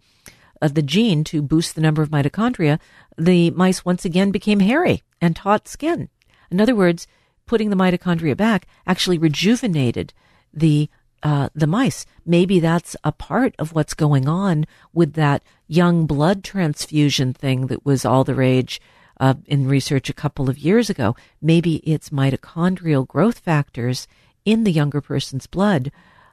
uh, 0.61 0.69
the 0.69 0.83
gene 0.83 1.25
to 1.25 1.41
boost 1.41 1.75
the 1.75 1.81
number 1.81 2.03
of 2.03 2.11
mitochondria, 2.11 2.79
the 3.17 3.51
mice 3.53 3.85
once 3.85 4.05
again 4.05 4.31
became 4.31 4.61
hairy 4.61 5.03
and 5.21 5.37
taut 5.37 5.69
skin. 5.69 6.09
In 6.51 6.61
other 6.61 6.75
words, 6.75 7.07
putting 7.47 7.71
the 7.71 7.77
mitochondria 7.77 8.37
back 8.37 8.67
actually 8.87 9.19
rejuvenated 9.19 10.13
the 10.53 10.89
uh, 11.23 11.49
the 11.55 11.67
mice. 11.67 12.07
Maybe 12.25 12.61
that's 12.61 12.97
a 13.05 13.13
part 13.13 13.55
of 13.59 13.73
what's 13.73 13.95
going 13.95 14.29
on 14.29 14.67
with 14.93 15.15
that 15.15 15.43
young 15.67 16.07
blood 16.07 16.43
transfusion 16.43 17.33
thing 17.33 17.67
that 17.67 17.85
was 17.85 18.05
all 18.05 18.25
the 18.25 18.35
rage 18.35 18.81
uh, 19.19 19.35
in 19.47 19.69
research 19.69 20.09
a 20.09 20.15
couple 20.15 20.49
of 20.49 20.59
years 20.59 20.89
ago. 20.89 21.15
Maybe 21.43 21.77
it's 21.77 22.11
mitochondrial 22.11 23.07
growth 23.07 23.39
factors 23.39 24.09
in 24.45 24.65
the 24.65 24.73
younger 24.73 25.01
person's 25.01 25.47
blood 25.47 25.93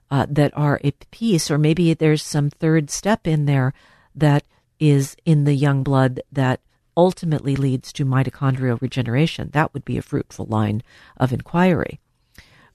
uh, 0.10 0.26
that 0.30 0.56
are 0.56 0.80
a 0.84 0.92
piece, 1.12 1.52
or 1.52 1.58
maybe 1.58 1.94
there's 1.94 2.24
some 2.24 2.50
third 2.50 2.90
step 2.90 3.28
in 3.28 3.46
there 3.46 3.74
that 4.16 4.44
is 4.80 5.18
in 5.26 5.44
the 5.44 5.54
young 5.54 5.84
blood 5.84 6.22
that 6.32 6.62
ultimately 6.96 7.56
leads 7.56 7.92
to 7.94 8.06
mitochondrial 8.06 8.82
regeneration. 8.82 9.50
That 9.52 9.74
would 9.74 9.86
be 9.86 9.98
a 9.98 10.02
fruitful 10.02 10.46
line 10.46 10.82
of 11.18 11.34
inquiry. 11.34 12.00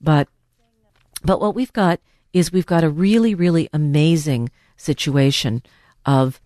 But 0.01 0.29
but 1.25 1.41
what 1.41 1.55
we've 1.55 1.73
got 1.73 2.01
is 2.33 2.53
we've 2.53 2.66
got 2.66 2.85
a 2.85 2.91
really, 2.91 3.35
really 3.35 3.68
amazing 3.73 4.51
situation 4.77 5.62
of 6.07 6.41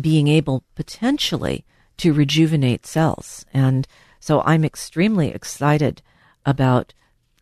being 0.00 0.28
able 0.28 0.64
potentially 0.74 1.64
to 1.98 2.12
rejuvenate 2.12 2.86
cells. 2.86 3.44
And 3.52 3.86
so 4.20 4.40
I'm 4.42 4.64
extremely 4.64 5.28
excited 5.28 6.02
about 6.44 6.94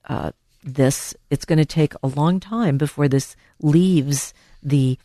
uh, 0.09 0.33
this. 0.62 1.14
It's 1.31 1.45
going 1.45 1.59
to 1.59 1.64
take 1.64 1.95
a 2.03 2.09
long 2.09 2.41
time 2.41 2.77
before 2.77 3.09
this 3.09 3.37
leaves 3.61 4.35
the 4.62 4.99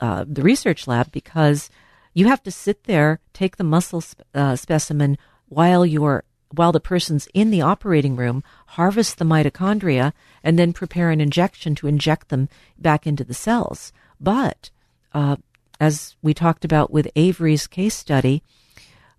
uh, 0.00 0.24
the 0.28 0.42
research 0.42 0.86
lab 0.86 1.10
because 1.12 1.70
you 2.12 2.26
have 2.26 2.42
to 2.42 2.50
sit 2.50 2.84
there, 2.84 3.20
take 3.32 3.56
the 3.56 3.64
muscle 3.64 4.02
sp- 4.04 4.20
uh, 4.34 4.54
specimen 4.54 5.16
while 5.48 5.86
you're 5.86 6.24
while 6.54 6.72
the 6.72 6.80
person's 6.80 7.28
in 7.34 7.50
the 7.50 7.62
operating 7.62 8.16
room, 8.16 8.42
harvest 8.68 9.18
the 9.18 9.24
mitochondria, 9.24 10.12
and 10.42 10.58
then 10.58 10.72
prepare 10.72 11.10
an 11.10 11.20
injection 11.20 11.74
to 11.76 11.86
inject 11.86 12.28
them 12.28 12.48
back 12.78 13.06
into 13.06 13.24
the 13.24 13.34
cells. 13.34 13.92
But 14.20 14.70
uh, 15.12 15.36
as 15.80 16.16
we 16.22 16.34
talked 16.34 16.64
about 16.64 16.90
with 16.90 17.10
Avery's 17.16 17.66
case 17.66 17.94
study, 17.94 18.42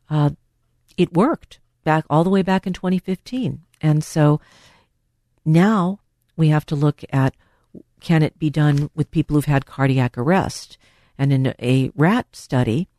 uh, 0.10 0.32
it 0.98 1.14
worked 1.14 1.60
back 1.84 2.06
all 2.10 2.24
the 2.24 2.30
way 2.30 2.42
back 2.42 2.66
in 2.66 2.74
2015. 2.74 3.62
And 3.82 4.04
so 4.04 4.40
now 5.46 6.00
we 6.36 6.50
have 6.50 6.66
to 6.68 6.76
look 6.76 7.04
at 7.12 7.36
can 8.00 8.22
it 8.22 8.38
be 8.38 8.50
done 8.50 8.90
with 8.94 9.12
people 9.12 9.36
who've 9.36 9.46
had 9.46 9.66
cardiac 9.66 10.18
arrest? 10.18 10.78
And 11.18 11.32
in 11.32 11.54
a 11.60 11.90
rat 11.96 12.28
study, 12.34 12.90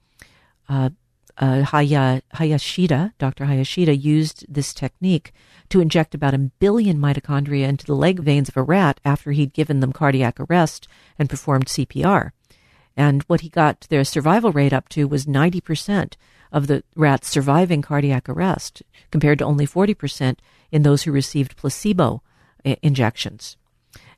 uh, 0.68 0.90
uh, 1.38 1.62
Haya, 1.62 2.22
Hayashida, 2.34 3.12
Dr. 3.18 3.46
Hayashida, 3.46 4.00
used 4.00 4.44
this 4.48 4.72
technique 4.72 5.32
to 5.68 5.80
inject 5.80 6.14
about 6.14 6.34
a 6.34 6.38
billion 6.38 6.98
mitochondria 6.98 7.66
into 7.68 7.86
the 7.86 7.94
leg 7.94 8.20
veins 8.20 8.48
of 8.48 8.56
a 8.56 8.62
rat 8.62 9.00
after 9.04 9.32
he'd 9.32 9.52
given 9.52 9.80
them 9.80 9.92
cardiac 9.92 10.38
arrest 10.38 10.86
and 11.18 11.30
performed 11.30 11.66
CPR. 11.66 12.30
And 12.96 13.22
what 13.24 13.40
he 13.40 13.48
got 13.48 13.86
their 13.90 14.04
survival 14.04 14.52
rate 14.52 14.72
up 14.72 14.88
to 14.90 15.08
was 15.08 15.26
90% 15.26 16.14
of 16.52 16.68
the 16.68 16.84
rats 16.94 17.28
surviving 17.28 17.82
cardiac 17.82 18.28
arrest, 18.28 18.82
compared 19.10 19.40
to 19.40 19.44
only 19.44 19.66
40% 19.66 20.36
in 20.70 20.82
those 20.82 21.02
who 21.02 21.10
received 21.10 21.56
placebo 21.56 22.22
I- 22.64 22.76
injections. 22.82 23.56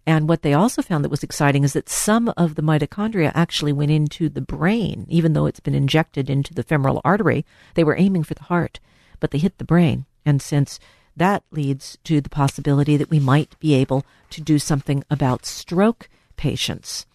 And 0.06 0.28
what 0.28 0.42
they 0.42 0.54
also 0.54 0.82
found 0.82 1.04
that 1.04 1.10
was 1.10 1.24
exciting 1.24 1.64
is 1.64 1.72
that 1.72 1.88
some 1.88 2.32
of 2.36 2.54
the 2.54 2.62
mitochondria 2.62 3.32
actually 3.34 3.72
went 3.72 3.90
into 3.90 4.28
the 4.28 4.40
brain, 4.40 5.04
even 5.08 5.32
though 5.32 5.46
it's 5.46 5.60
been 5.60 5.74
injected 5.74 6.30
into 6.30 6.54
the 6.54 6.62
femoral 6.62 7.00
artery. 7.04 7.44
They 7.74 7.82
were 7.82 7.98
aiming 7.98 8.22
for 8.22 8.34
the 8.34 8.44
heart, 8.44 8.78
but 9.18 9.32
they 9.32 9.38
hit 9.38 9.58
the 9.58 9.64
brain. 9.64 10.06
And 10.24 10.40
since 10.40 10.78
that 11.16 11.42
leads 11.50 11.98
to 12.04 12.20
the 12.20 12.28
possibility 12.28 12.96
that 12.96 13.10
we 13.10 13.18
might 13.18 13.58
be 13.58 13.74
able 13.74 14.04
to 14.30 14.40
do 14.40 14.58
something 14.58 15.02
about 15.10 15.44
stroke 15.44 16.08
patients. 16.36 17.06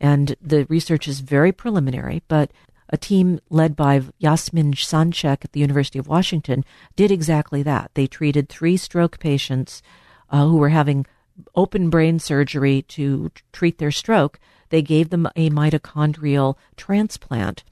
And 0.00 0.34
the 0.40 0.64
research 0.64 1.06
is 1.06 1.20
very 1.20 1.52
preliminary, 1.52 2.22
but 2.26 2.50
a 2.88 2.96
team 2.96 3.40
led 3.48 3.76
by 3.76 4.02
Yasmin 4.18 4.72
Sanchek 4.74 5.44
at 5.44 5.52
the 5.52 5.60
University 5.60 5.98
of 5.98 6.08
Washington 6.08 6.64
did 6.96 7.10
exactly 7.10 7.62
that. 7.62 7.90
They 7.94 8.06
treated 8.06 8.48
three 8.48 8.76
stroke 8.76 9.18
patients 9.18 9.82
uh, 10.30 10.46
who 10.46 10.56
were 10.56 10.70
having 10.70 11.06
open 11.54 11.90
brain 11.90 12.18
surgery 12.18 12.82
to 12.82 13.30
treat 13.52 13.78
their 13.78 13.90
stroke. 13.90 14.38
They 14.70 14.82
gave 14.82 15.10
them 15.10 15.26
a 15.36 15.50
mitochondrial 15.50 16.56
transplant, 16.76 17.64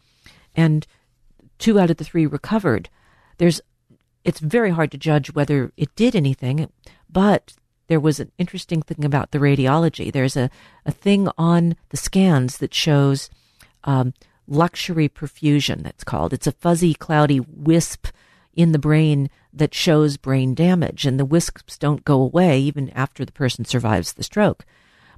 and 0.55 0.87
two 1.59 1.79
out 1.79 1.91
of 1.91 1.97
the 1.97 2.05
three 2.05 2.27
recovered. 2.27 2.89
There's, 3.39 3.61
it's 4.25 4.41
very 4.41 4.71
hard 4.71 4.91
to 4.93 4.99
judge 4.99 5.33
whether 5.33 5.73
it 5.77 5.95
did 5.97 6.15
anything, 6.15 6.71
but 7.11 7.55
there 7.89 8.01
was 8.01 8.21
an 8.21 8.31
interesting 8.39 8.83
thing 8.83 9.05
about 9.05 9.31
the 9.31 9.39
radiology. 9.39 10.13
There's 10.13 10.37
a, 10.37 10.51
a 10.87 10.93
thing 10.93 11.29
on 11.37 11.77
the 11.91 11.97
scans 11.97 12.59
that 12.59 12.75
shows 12.75 13.29
um, 13.85 14.15
luxury 14.47 15.09
perfusion, 15.09 15.83
that's 15.83 16.05
called. 16.05 16.33
It's 16.33 16.47
a 16.47 16.53
fuzzy, 16.53 16.95
cloudy 16.95 17.41
wisp 17.41 18.09
in 18.55 18.73
the 18.73 18.79
brain 18.79 19.31
that 19.53 19.75
shows 19.75 20.17
brain 20.17 20.55
damage, 20.55 21.07
and 21.07 21.19
the 21.19 21.25
wisps 21.25 21.79
don't 21.79 22.05
go 22.05 22.21
away 22.21 22.61
even 22.61 22.91
after 22.91 23.25
the 23.25 23.33
person 23.33 23.65
survives 23.65 24.13
the 24.13 24.23
stroke. 24.23 24.65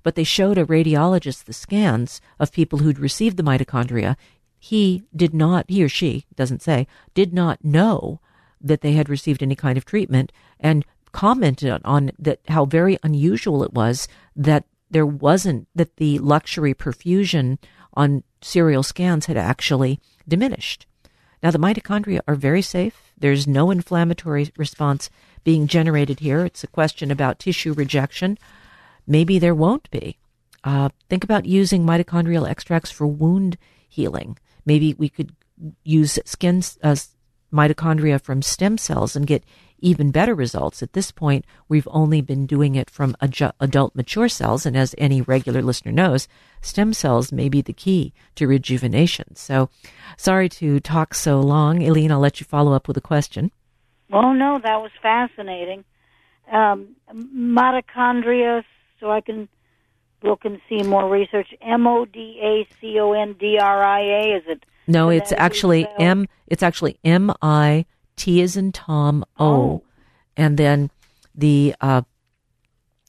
But 0.03 0.15
they 0.15 0.25
showed 0.25 0.59
a 0.59 0.67
radiologist 0.67 1.45
the 1.45 1.53
scans 1.53 2.21
of 2.39 2.53
people 2.53 2.81
who'd 2.81 2.99
received 2.99 3.37
the 3.37 3.43
mitochondria. 3.43 4.17
He 4.59 5.05
did 5.15 5.35
not, 5.35 5.67
he 5.69 5.83
or 5.83 5.89
she, 5.89 6.27
doesn't 6.35 6.63
say, 6.63 6.87
did 7.15 7.33
not 7.33 7.65
know 7.65 8.21
that 8.61 8.81
they 8.81 8.93
had 8.93 9.09
received 9.09 9.43
any 9.43 9.55
kind 9.55 9.77
of 9.77 9.85
treatment 9.85 10.33
and 10.59 10.85
commented 11.13 11.81
on 11.85 12.11
that 12.19 12.41
how 12.49 12.65
very 12.65 12.99
unusual 13.03 13.63
it 13.63 13.73
was 13.73 14.09
that 14.35 14.65
there 14.91 15.07
wasn't 15.07 15.69
that 15.75 15.97
the 15.97 16.19
luxury 16.19 16.75
perfusion 16.75 17.59
on 17.95 18.23
serial 18.43 18.83
scans 18.83 19.27
had 19.27 19.37
actually 19.37 20.01
diminished. 20.27 20.87
Now, 21.45 21.51
the 21.51 21.59
mitochondria 21.59 22.21
are 22.27 22.37
very 22.37 22.63
safe. 22.63 23.13
There's 23.19 23.47
no 23.47 23.71
inflammatory 23.71 24.51
response 24.57 25.11
being 25.45 25.67
generated 25.67 26.21
here. 26.21 26.43
It's 26.47 26.65
a 26.65 26.67
question 26.67 27.11
about 27.11 27.39
tissue 27.39 27.75
rejection. 27.75 28.39
Maybe 29.07 29.39
there 29.39 29.55
won't 29.55 29.91
be. 29.91 30.17
Uh, 30.65 30.89
think 31.11 31.23
about 31.23 31.45
using 31.45 31.85
mitochondrial 31.85 32.49
extracts 32.49 32.91
for 32.91 33.07
wound 33.07 33.59
healing. 33.87 34.39
Maybe 34.65 34.95
we 34.95 35.11
could 35.11 35.37
use 35.85 36.19
skin 36.25 36.63
uh, 36.83 36.97
mitochondria 37.53 38.23
from 38.23 38.41
stem 38.41 38.79
cells 38.79 39.15
and 39.15 39.27
get 39.27 39.45
even 39.79 40.11
better 40.11 40.35
results. 40.35 40.83
At 40.83 40.93
this 40.93 41.11
point, 41.11 41.45
we've 41.69 41.89
only 41.91 42.21
been 42.21 42.47
doing 42.47 42.75
it 42.75 42.91
from 42.91 43.17
adu- 43.21 43.53
adult 43.61 43.95
mature 43.95 44.29
cells, 44.29 44.67
and 44.67 44.77
as 44.77 44.95
any 44.99 45.21
regular 45.21 45.63
listener 45.63 45.93
knows, 45.93 46.29
stem 46.61 46.93
cells 46.93 47.33
may 47.33 47.49
be 47.49 47.61
the 47.61 47.73
key 47.73 48.13
to 48.37 48.47
rejuvenation. 48.47 49.37
So, 49.37 49.69
sorry 50.17 50.49
to 50.51 50.81
talk 50.81 51.15
so 51.15 51.41
long. 51.41 51.83
Eileen, 51.83 52.13
I'll 52.13 52.21
let 52.21 52.41
you 52.41 52.47
follow 52.47 52.73
up 52.73 52.89
with 52.89 52.97
a 52.97 53.03
question. 53.03 53.51
Well, 54.11 54.35
no, 54.35 54.59
that 54.63 54.81
was 54.81 54.91
fascinating. 55.03 55.85
Um, 56.51 56.97
mitochondria, 57.13 58.65
so 59.01 59.11
I 59.11 59.21
can 59.21 59.49
look 60.23 60.45
and 60.45 60.61
see 60.69 60.83
more 60.83 61.09
research. 61.09 61.49
M 61.61 61.87
O 61.87 62.05
D 62.05 62.39
A 62.43 62.67
C 62.81 62.99
O 62.99 63.13
N 63.13 63.35
D 63.39 63.59
R 63.59 63.83
I 63.83 64.01
A. 64.01 64.37
Is 64.37 64.43
it? 64.47 64.65
No, 64.87 65.09
it's 65.09 65.33
actually 65.33 65.87
M. 65.99 66.27
It's 66.47 66.63
actually 66.63 66.99
M 67.05 67.33
I 67.41 67.87
T 68.17 68.41
is 68.41 68.57
in 68.57 68.73
Tom 68.73 69.25
O, 69.39 69.47
Oh. 69.55 69.83
and 70.37 70.57
then 70.59 70.91
the 71.35 71.75
uh, 71.81 72.03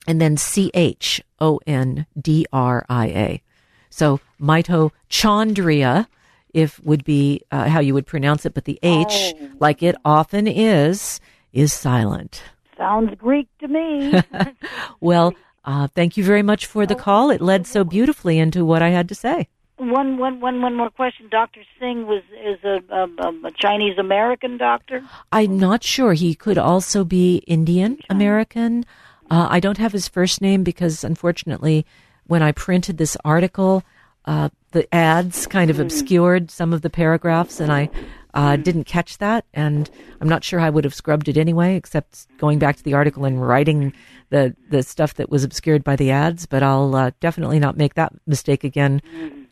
and 0.08 0.20
then 0.22 0.38
C 0.38 0.72
H 0.74 1.22
O 1.40 1.60
N 1.68 2.06
D 2.20 2.46
R 2.54 2.86
I 2.90 3.08
A. 3.08 3.42
So 3.90 4.20
mitochondria, 4.42 6.08
if 6.54 6.80
would 6.84 7.04
be 7.04 7.42
uh, 7.52 7.68
how 7.70 7.80
you 7.80 7.94
would 7.94 8.06
pronounce 8.08 8.46
it, 8.46 8.54
but 8.54 8.66
the 8.66 8.80
H, 8.84 9.34
Oh. 9.42 9.50
like 9.60 9.82
it 9.84 9.96
often 10.06 10.48
is, 10.48 11.20
is 11.54 11.72
silent. 11.74 12.44
Sounds 12.78 13.14
Greek 13.18 13.48
to 13.60 13.68
me. 13.68 14.22
Well, 15.02 15.34
uh, 15.66 15.88
thank 15.96 16.18
you 16.18 16.24
very 16.24 16.42
much 16.42 16.66
for 16.66 16.86
the 16.86 16.96
call. 16.96 17.30
It 17.30 17.42
led 17.42 17.68
so 17.68 17.84
beautifully 17.84 18.38
into 18.40 18.66
what 18.66 18.82
I 18.82 18.90
had 18.90 19.08
to 19.10 19.16
say. 19.16 19.48
One, 19.78 20.18
one, 20.18 20.40
one, 20.40 20.62
one 20.62 20.76
more 20.76 20.90
question. 20.90 21.28
Doctor 21.30 21.62
Singh 21.80 22.08
was 22.08 22.24
is 22.44 22.64
a, 22.64 22.82
a, 22.90 23.48
a 23.48 23.52
Chinese 23.58 23.98
American 23.98 24.58
doctor. 24.58 25.04
I'm 25.32 25.60
not 25.60 25.84
sure. 25.84 26.14
He 26.14 26.36
could 26.36 26.58
also 26.58 27.04
be 27.04 27.38
Indian 27.48 28.00
American. 28.10 28.86
Uh, 29.30 29.48
I 29.50 29.60
don't 29.60 29.78
have 29.78 29.92
his 29.92 30.08
first 30.08 30.42
name 30.42 30.64
because, 30.64 31.04
unfortunately, 31.04 31.86
when 32.28 32.42
I 32.42 32.52
printed 32.52 32.98
this 32.98 33.18
article, 33.26 33.84
uh, 34.26 34.50
the 34.72 34.94
ads 34.94 35.48
kind 35.48 35.70
of 35.70 35.80
obscured 35.80 36.52
some 36.52 36.74
of 36.74 36.82
the 36.82 36.90
paragraphs, 36.90 37.60
and 37.60 37.72
I 37.72 37.90
uh, 38.34 38.56
didn't 38.58 38.84
catch 38.84 39.18
that. 39.18 39.46
And 39.54 39.90
I'm 40.22 40.30
not 40.30 40.44
sure 40.44 40.60
I 40.60 40.70
would 40.70 40.84
have 40.84 40.94
scrubbed 40.94 41.28
it 41.28 41.38
anyway, 41.38 41.76
except 41.76 42.28
going 42.38 42.60
back 42.60 42.76
to 42.78 42.84
the 42.84 42.94
article 42.94 43.26
and 43.26 43.46
writing 43.46 43.94
the 44.30 44.56
the 44.70 44.84
stuff 44.84 45.16
that 45.16 45.30
was 45.30 45.44
obscured 45.44 45.84
by 45.84 45.96
the 45.96 46.12
ads. 46.12 46.46
But 46.46 46.64
I'll 46.64 46.96
uh, 46.96 47.12
definitely 47.20 47.60
not 47.60 47.78
make 47.78 47.96
that 47.96 48.14
mistake 48.28 48.64
again 48.64 49.02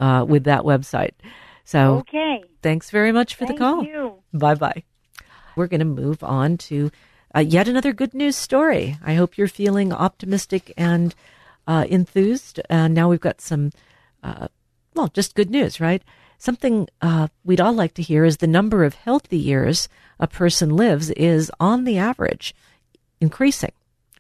uh, 0.03 0.23
with 0.31 0.43
that 0.51 0.63
website. 0.71 1.15
So 1.73 1.79
Okay. 2.03 2.43
thanks 2.61 2.87
very 2.97 3.11
much 3.19 3.35
for 3.35 3.45
Thank 3.45 3.59
the 3.59 3.63
call. 3.63 3.79
Bye 4.45 4.55
bye. 4.65 4.83
We're 5.55 5.71
going 5.73 5.85
to 5.87 6.01
move 6.03 6.21
on 6.23 6.57
to 6.69 6.77
uh, 7.35 7.39
yet 7.55 7.67
another 7.67 7.93
good 7.93 8.13
news 8.13 8.35
story. 8.35 8.85
I 9.11 9.13
hope 9.19 9.37
you're 9.37 9.47
feeling 9.61 9.93
optimistic 9.93 10.73
and 10.77 11.15
uh, 11.71 11.85
enthused. 11.89 12.59
And 12.69 12.93
now 12.93 13.07
we've 13.09 13.27
got 13.29 13.39
some, 13.39 13.71
uh, 14.27 14.47
well, 14.95 15.09
just 15.19 15.35
good 15.35 15.51
news, 15.57 15.79
right? 15.79 16.03
Something 16.37 16.75
uh, 17.01 17.27
we'd 17.47 17.61
all 17.61 17.73
like 17.83 17.93
to 17.95 18.01
hear 18.01 18.25
is 18.25 18.37
the 18.37 18.55
number 18.59 18.83
of 18.83 18.93
healthy 18.95 19.37
years 19.51 19.87
a 20.19 20.27
person 20.27 20.75
lives 20.75 21.09
is, 21.11 21.51
on 21.59 21.85
the 21.85 21.97
average, 21.97 22.53
increasing. 23.21 23.71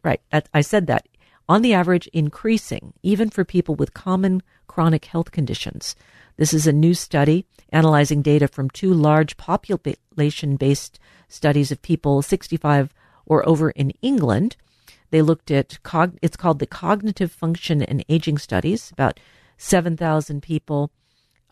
Right. 0.03 0.21
I 0.53 0.61
said 0.61 0.87
that. 0.87 1.07
On 1.47 1.61
the 1.61 1.73
average, 1.73 2.07
increasing, 2.13 2.93
even 3.03 3.29
for 3.29 3.43
people 3.43 3.75
with 3.75 3.93
common 3.93 4.41
chronic 4.73 5.05
health 5.05 5.29
conditions. 5.29 5.95
This 6.37 6.51
is 6.51 6.65
a 6.65 6.73
new 6.73 6.95
study 6.95 7.45
analyzing 7.71 8.23
data 8.23 8.47
from 8.47 8.71
two 8.71 8.91
large 8.91 9.37
population 9.37 10.55
based 10.55 10.99
studies 11.27 11.71
of 11.71 11.79
people 11.83 12.23
65 12.23 12.91
or 13.27 13.47
over 13.47 13.69
in 13.69 13.91
England. 14.01 14.55
They 15.11 15.21
looked 15.21 15.51
at, 15.51 15.77
cog- 15.83 16.17
it's 16.23 16.35
called 16.35 16.57
the 16.57 16.65
Cognitive 16.65 17.31
Function 17.31 17.83
and 17.83 18.03
Aging 18.09 18.39
Studies, 18.39 18.89
about 18.91 19.19
7,000 19.57 20.41
people 20.41 20.89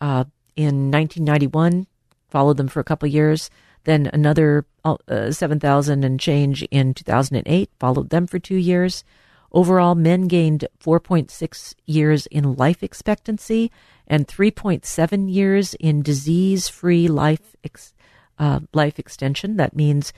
uh, 0.00 0.24
in 0.56 0.90
1991, 0.90 1.86
followed 2.28 2.56
them 2.56 2.66
for 2.66 2.80
a 2.80 2.84
couple 2.84 3.06
years. 3.08 3.50
Then 3.84 4.10
another 4.12 4.66
uh, 4.84 5.30
7,000 5.30 6.02
and 6.02 6.18
change 6.18 6.64
in 6.72 6.92
2008, 6.92 7.70
followed 7.78 8.10
them 8.10 8.26
for 8.26 8.40
two 8.40 8.56
years. 8.56 9.04
Overall, 9.52 9.94
men 9.94 10.28
gained 10.28 10.66
4.6 10.82 11.74
years 11.84 12.26
in 12.26 12.54
life 12.54 12.82
expectancy 12.82 13.70
and 14.06 14.26
3.7 14.26 15.32
years 15.32 15.74
in 15.74 16.02
disease-free 16.02 17.08
life 17.08 17.54
ex- 17.62 17.92
uh, 18.38 18.60
life 18.72 18.98
extension. 18.98 19.58
That 19.58 19.76
means 19.76 20.14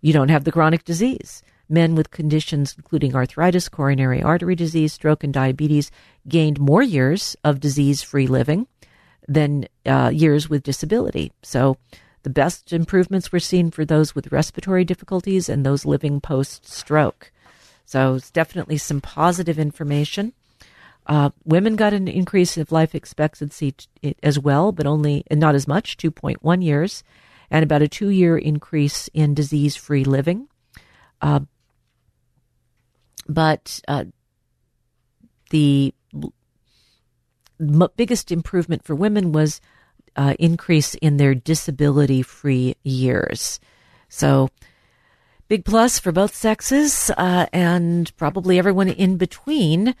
you 0.00 0.14
don't 0.14 0.30
have 0.30 0.44
the 0.44 0.52
chronic 0.52 0.84
disease. 0.84 1.42
Men 1.68 1.94
with 1.94 2.10
conditions 2.10 2.74
including 2.76 3.14
arthritis, 3.14 3.68
coronary 3.68 4.22
artery 4.22 4.56
disease, 4.56 4.94
stroke, 4.94 5.22
and 5.22 5.32
diabetes 5.32 5.90
gained 6.26 6.58
more 6.58 6.82
years 6.82 7.36
of 7.44 7.60
disease-free 7.60 8.26
living 8.26 8.66
than 9.28 9.66
uh, 9.86 10.10
years 10.12 10.48
with 10.48 10.62
disability. 10.62 11.32
So, 11.42 11.76
the 12.22 12.30
best 12.30 12.72
improvements 12.72 13.32
were 13.32 13.40
seen 13.40 13.70
for 13.70 13.84
those 13.84 14.14
with 14.14 14.32
respiratory 14.32 14.84
difficulties 14.84 15.48
and 15.48 15.64
those 15.64 15.86
living 15.86 16.20
post-stroke. 16.20 17.32
So 17.90 18.14
it's 18.14 18.30
definitely 18.30 18.78
some 18.78 19.00
positive 19.00 19.58
information. 19.58 20.32
Uh, 21.08 21.30
women 21.44 21.74
got 21.74 21.92
an 21.92 22.06
increase 22.06 22.56
of 22.56 22.70
life 22.70 22.94
expectancy 22.94 23.72
t- 23.72 24.14
as 24.22 24.38
well, 24.38 24.70
but 24.70 24.86
only 24.86 25.24
not 25.28 25.56
as 25.56 25.66
much, 25.66 25.96
2.1 25.96 26.62
years, 26.62 27.02
and 27.50 27.64
about 27.64 27.82
a 27.82 27.88
two 27.88 28.10
year 28.10 28.38
increase 28.38 29.08
in 29.12 29.34
disease 29.34 29.74
free 29.74 30.04
living. 30.04 30.46
Uh, 31.20 31.40
but 33.28 33.80
uh, 33.88 34.04
the 35.50 35.92
m- 37.58 37.88
biggest 37.96 38.30
improvement 38.30 38.84
for 38.84 38.94
women 38.94 39.32
was 39.32 39.60
uh, 40.14 40.36
increase 40.38 40.94
in 40.94 41.16
their 41.16 41.34
disability 41.34 42.22
free 42.22 42.76
years. 42.84 43.58
So, 44.08 44.48
big 45.50 45.64
plus 45.64 45.98
for 45.98 46.12
both 46.12 46.32
sexes 46.32 47.10
uh, 47.18 47.44
and 47.52 48.16
probably 48.16 48.56
everyone 48.56 48.88
in 48.88 49.16
between. 49.16 49.96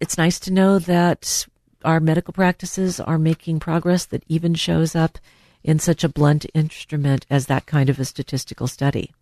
It's 0.00 0.16
nice 0.16 0.40
to 0.40 0.50
know 0.50 0.78
that 0.78 1.46
our 1.84 2.00
medical 2.00 2.32
practices 2.32 2.98
are 2.98 3.18
making 3.18 3.60
progress 3.60 4.06
that 4.06 4.24
even 4.26 4.54
shows 4.54 4.96
up 4.96 5.18
in 5.62 5.78
such 5.78 6.02
a 6.02 6.08
blunt 6.08 6.46
instrument 6.54 7.26
as 7.28 7.46
that 7.46 7.66
kind 7.66 7.90
of 7.90 8.00
a 8.00 8.06
statistical 8.06 8.66
study. 8.66 9.12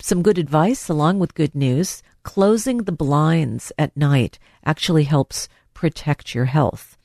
Some 0.00 0.22
good 0.22 0.38
advice 0.38 0.88
along 0.88 1.20
with 1.20 1.36
good 1.36 1.54
news. 1.54 2.02
Closing 2.24 2.78
the 2.78 2.90
blinds 2.90 3.70
at 3.78 3.96
night 3.96 4.40
actually 4.64 5.04
helps 5.04 5.48
protect 5.72 6.34
your 6.34 6.46
health. 6.46 6.98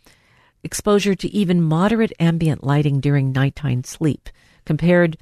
Exposure 0.63 1.13
to 1.13 1.29
even 1.29 1.61
moderate 1.61 2.13
ambient 2.19 2.63
lighting 2.63 2.99
during 2.99 3.31
nighttime 3.31 3.83
sleep 3.83 4.29
compared 4.65 5.17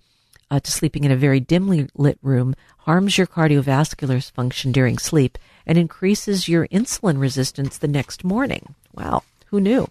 uh, 0.51 0.59
to 0.59 0.71
sleeping 0.71 1.03
in 1.03 1.11
a 1.11 1.15
very 1.15 1.39
dimly 1.39 1.87
lit 1.95 2.17
room 2.21 2.55
harms 2.79 3.17
your 3.17 3.27
cardiovascular 3.27 4.31
function 4.31 4.71
during 4.71 4.97
sleep 4.97 5.37
and 5.65 5.77
increases 5.77 6.47
your 6.47 6.67
insulin 6.67 7.19
resistance 7.19 7.77
the 7.77 7.87
next 7.87 8.23
morning. 8.23 8.75
Wow, 8.93 9.23
who 9.47 9.59
knew? 9.59 9.87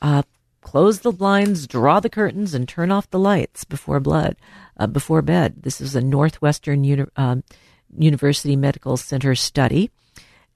Uh, 0.00 0.22
close 0.62 1.00
the 1.00 1.12
blinds, 1.12 1.66
draw 1.66 2.00
the 2.00 2.08
curtains, 2.08 2.54
and 2.54 2.68
turn 2.68 2.90
off 2.90 3.10
the 3.10 3.18
lights 3.18 3.64
before 3.64 4.00
blood, 4.00 4.36
uh, 4.78 4.86
before 4.86 5.22
bed. 5.22 5.62
This 5.62 5.80
is 5.80 5.94
a 5.94 6.00
Northwestern 6.00 6.84
Uni- 6.84 7.06
um, 7.16 7.44
University 7.96 8.56
Medical 8.56 8.96
Center 8.96 9.34
study, 9.34 9.90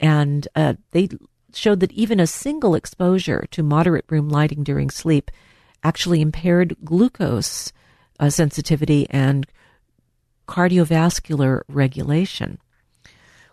and 0.01 0.49
uh, 0.55 0.75
they 0.93 1.09
showed 1.53 1.81
that 1.81 1.93
even 1.93 2.21
a 2.21 2.27
single 2.27 2.75
exposure 2.75 3.47
to 3.51 3.63
moderate 3.63 4.05
room 4.09 4.29
lighting 4.29 4.63
during 4.63 4.91
sleep 4.91 5.31
actually 5.83 6.21
impaired 6.21 6.77
glucose 6.85 7.73
uh, 8.19 8.31
sensitivity 8.31 9.07
and 9.11 9.47
cardiovascular 10.47 11.63
regulation. 11.69 12.59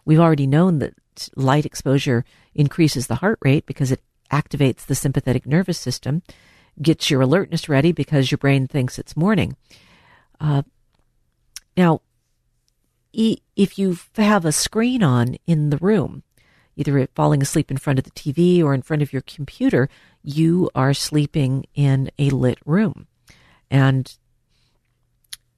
We've 0.06 0.20
already 0.20 0.48
known 0.48 0.80
that 0.80 0.94
light 1.36 1.66
exposure 1.66 2.26
increases 2.54 3.08
the 3.08 3.16
heart 3.16 3.40
rate 3.42 3.66
because 3.66 3.92
it 3.92 4.02
activates 4.32 4.86
the 4.86 4.96
sympathetic 4.96 5.46
nervous 5.46 5.78
system, 5.78 6.24
gets 6.82 7.10
your 7.10 7.22
alertness 7.22 7.70
ready 7.70 7.92
because 7.92 8.32
your 8.32 8.38
brain 8.38 8.68
thinks 8.68 8.98
it's 8.98 9.16
morning. 9.16 9.56
Uh, 10.40 10.64
now, 11.78 12.02
e- 13.12 13.38
if 13.56 13.78
you 13.78 13.98
have 14.18 14.46
a 14.46 14.52
screen 14.52 15.04
on 15.04 15.38
in 15.46 15.70
the 15.70 15.78
room, 15.78 16.24
either 16.76 17.08
falling 17.14 17.42
asleep 17.42 17.70
in 17.70 17.78
front 17.78 18.00
of 18.00 18.06
the 18.06 18.12
TV 18.12 18.64
or 18.64 18.74
in 18.74 18.82
front 18.82 19.02
of 19.02 19.14
your 19.14 19.22
computer, 19.22 19.90
you 20.24 20.70
are 20.74 20.94
sleeping 20.94 21.66
in 21.76 22.10
a 22.18 22.30
lit 22.32 22.58
room. 22.66 23.08
And 23.70 24.16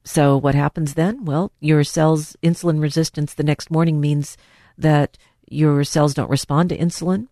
so 0.06 0.38
what 0.38 0.54
happens 0.54 0.94
then? 0.94 1.26
Well, 1.26 1.52
your 1.60 1.84
cells' 1.84 2.38
insulin 2.44 2.80
resistance 2.80 3.34
the 3.34 3.44
next 3.44 3.72
morning 3.72 4.00
means 4.00 4.38
that 4.78 5.18
your 5.50 5.84
cells 5.84 6.14
don't 6.14 6.30
respond 6.30 6.70
to 6.70 6.78
insulin. 6.78 7.28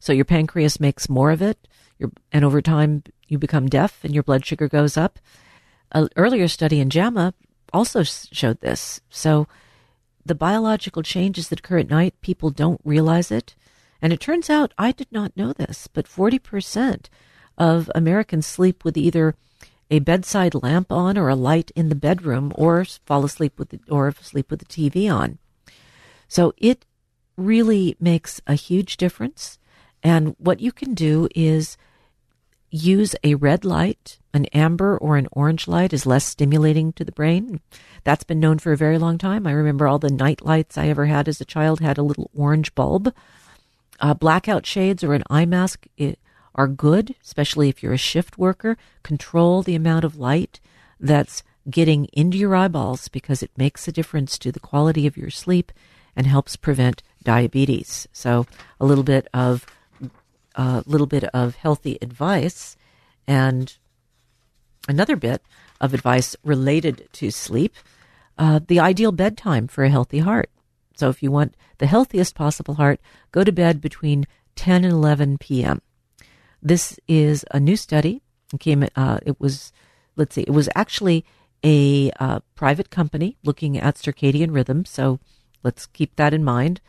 So 0.00 0.12
your 0.12 0.24
pancreas 0.24 0.80
makes 0.80 1.08
more 1.08 1.30
of 1.30 1.40
it. 1.40 1.68
Your, 1.98 2.10
and 2.32 2.44
over 2.44 2.60
time, 2.60 3.04
you 3.28 3.38
become 3.38 3.68
deaf 3.68 4.04
and 4.04 4.12
your 4.12 4.24
blood 4.24 4.44
sugar 4.44 4.68
goes 4.68 4.96
up. 4.96 5.20
An 5.92 6.08
earlier 6.16 6.48
study 6.48 6.80
in 6.80 6.90
JAMA 6.90 7.32
also 7.72 8.02
showed 8.02 8.60
this. 8.60 9.00
So 9.08 9.46
the 10.24 10.34
biological 10.34 11.02
changes 11.02 11.48
that 11.48 11.60
occur 11.60 11.78
at 11.78 11.90
night, 11.90 12.14
people 12.22 12.50
don't 12.50 12.80
realize 12.84 13.30
it. 13.30 13.54
And 14.02 14.12
it 14.12 14.20
turns 14.20 14.50
out, 14.50 14.74
I 14.76 14.90
did 14.90 15.10
not 15.12 15.36
know 15.36 15.52
this, 15.52 15.86
but 15.86 16.06
40% 16.06 17.06
of 17.56 17.90
Americans 17.94 18.46
sleep 18.46 18.84
with 18.84 18.96
either 18.96 19.36
a 19.90 20.00
bedside 20.00 20.54
lamp 20.54 20.90
on 20.90 21.16
or 21.16 21.28
a 21.28 21.36
light 21.36 21.70
in 21.76 21.88
the 21.88 21.94
bedroom 21.94 22.52
or 22.56 22.84
fall 23.04 23.24
asleep 23.24 23.58
with 23.58 23.70
the, 23.70 23.80
or 23.88 24.12
sleep 24.20 24.50
with 24.50 24.60
the 24.60 24.66
TV 24.66 25.12
on. 25.12 25.38
So 26.28 26.52
it 26.56 26.84
really 27.36 27.96
makes 28.00 28.40
a 28.46 28.54
huge 28.54 28.96
difference. 28.96 29.58
And 30.02 30.34
what 30.38 30.60
you 30.60 30.72
can 30.72 30.94
do 30.94 31.28
is 31.34 31.76
use 32.70 33.14
a 33.22 33.34
red 33.36 33.64
light, 33.64 34.18
an 34.34 34.46
amber 34.46 34.98
or 34.98 35.16
an 35.16 35.28
orange 35.32 35.68
light 35.68 35.92
is 35.92 36.06
less 36.06 36.24
stimulating 36.24 36.92
to 36.94 37.04
the 37.04 37.12
brain. 37.12 37.60
That's 38.04 38.24
been 38.24 38.40
known 38.40 38.58
for 38.58 38.72
a 38.72 38.76
very 38.76 38.98
long 38.98 39.18
time. 39.18 39.46
I 39.46 39.52
remember 39.52 39.86
all 39.86 39.98
the 39.98 40.10
night 40.10 40.44
lights 40.44 40.76
I 40.76 40.88
ever 40.88 41.06
had 41.06 41.28
as 41.28 41.40
a 41.40 41.44
child 41.44 41.80
had 41.80 41.98
a 41.98 42.02
little 42.02 42.30
orange 42.34 42.74
bulb. 42.74 43.14
Uh, 44.00 44.14
blackout 44.14 44.66
shades 44.66 45.02
or 45.02 45.14
an 45.14 45.22
eye 45.30 45.46
mask 45.46 45.86
are 46.56 46.66
good, 46.66 47.14
especially 47.22 47.68
if 47.68 47.82
you're 47.82 47.92
a 47.92 47.98
shift 47.98 48.38
worker. 48.38 48.76
Control 49.02 49.62
the 49.62 49.76
amount 49.76 50.04
of 50.04 50.18
light 50.18 50.58
that's 50.98 51.42
getting 51.70 52.06
into 52.12 52.38
your 52.38 52.56
eyeballs 52.56 53.08
because 53.08 53.42
it 53.42 53.50
makes 53.56 53.86
a 53.86 53.92
difference 53.92 54.38
to 54.38 54.50
the 54.50 54.60
quality 54.60 55.06
of 55.06 55.16
your 55.16 55.30
sleep 55.30 55.70
and 56.16 56.26
helps 56.26 56.56
prevent 56.56 57.02
diabetes. 57.22 58.08
So 58.12 58.46
a 58.80 58.86
little 58.86 59.04
bit 59.04 59.28
of 59.34 59.66
a 60.54 60.82
little 60.86 61.06
bit 61.06 61.24
of 61.24 61.56
healthy 61.56 61.98
advice 62.00 62.76
and 63.28 63.76
another 64.88 65.14
bit 65.14 65.42
of 65.80 65.92
advice 65.92 66.34
related 66.42 67.08
to 67.12 67.30
sleep. 67.30 67.74
Uh, 68.38 68.60
the 68.66 68.80
ideal 68.80 69.12
bedtime 69.12 69.68
for 69.68 69.84
a 69.84 69.90
healthy 69.90 70.20
heart. 70.20 70.50
So 70.94 71.10
if 71.10 71.22
you 71.22 71.30
want 71.30 71.54
the 71.78 71.86
healthiest 71.86 72.34
possible 72.34 72.74
heart, 72.74 73.00
go 73.32 73.44
to 73.44 73.52
bed 73.52 73.82
between 73.82 74.26
10 74.56 74.84
and 74.84 74.92
11 74.92 75.38
p.m. 75.38 75.82
This 76.62 76.98
is 77.06 77.44
a 77.50 77.60
new 77.60 77.76
study. 77.76 78.22
It 78.52 78.60
came. 78.60 78.86
Uh, 78.94 79.18
it 79.24 79.40
was, 79.40 79.72
let's 80.16 80.34
see, 80.34 80.42
it 80.42 80.50
was 80.50 80.68
actually 80.74 81.24
a 81.64 82.10
uh, 82.20 82.40
private 82.54 82.90
company 82.90 83.36
looking 83.44 83.78
at 83.78 83.96
circadian 83.96 84.54
rhythm. 84.54 84.84
So 84.84 85.18
let's 85.62 85.86
keep 85.86 86.16
that 86.16 86.34
in 86.34 86.44
mind. 86.44 86.80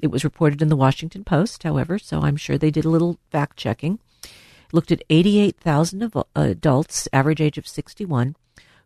It 0.00 0.10
was 0.10 0.24
reported 0.24 0.62
in 0.62 0.68
the 0.68 0.76
Washington 0.76 1.24
Post, 1.24 1.62
however, 1.62 1.98
so 1.98 2.20
I'm 2.20 2.36
sure 2.36 2.56
they 2.56 2.70
did 2.70 2.84
a 2.84 2.90
little 2.90 3.18
fact 3.30 3.56
checking. 3.56 3.98
Looked 4.72 4.92
at 4.92 5.02
88,000 5.10 6.12
adults, 6.36 7.08
average 7.12 7.40
age 7.40 7.58
of 7.58 7.66
61, 7.66 8.36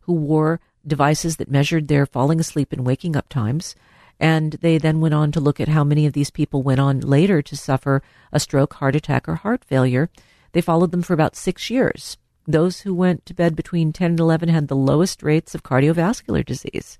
who 0.02 0.12
wore 0.14 0.60
devices 0.86 1.36
that 1.36 1.50
measured 1.50 1.88
their 1.88 2.06
falling 2.06 2.40
asleep 2.40 2.72
and 2.72 2.86
waking 2.86 3.16
up 3.16 3.28
times. 3.28 3.76
And 4.24 4.52
they 4.62 4.78
then 4.78 5.02
went 5.02 5.12
on 5.12 5.32
to 5.32 5.38
look 5.38 5.60
at 5.60 5.68
how 5.68 5.84
many 5.84 6.06
of 6.06 6.14
these 6.14 6.30
people 6.30 6.62
went 6.62 6.80
on 6.80 7.00
later 7.00 7.42
to 7.42 7.54
suffer 7.54 8.02
a 8.32 8.40
stroke, 8.40 8.72
heart 8.72 8.96
attack, 8.96 9.28
or 9.28 9.34
heart 9.34 9.62
failure. 9.62 10.08
They 10.52 10.62
followed 10.62 10.92
them 10.92 11.02
for 11.02 11.12
about 11.12 11.36
six 11.36 11.68
years. 11.68 12.16
Those 12.46 12.80
who 12.80 12.94
went 12.94 13.26
to 13.26 13.34
bed 13.34 13.54
between 13.54 13.92
10 13.92 14.12
and 14.12 14.20
11 14.20 14.48
had 14.48 14.68
the 14.68 14.76
lowest 14.76 15.22
rates 15.22 15.54
of 15.54 15.62
cardiovascular 15.62 16.42
disease 16.42 16.98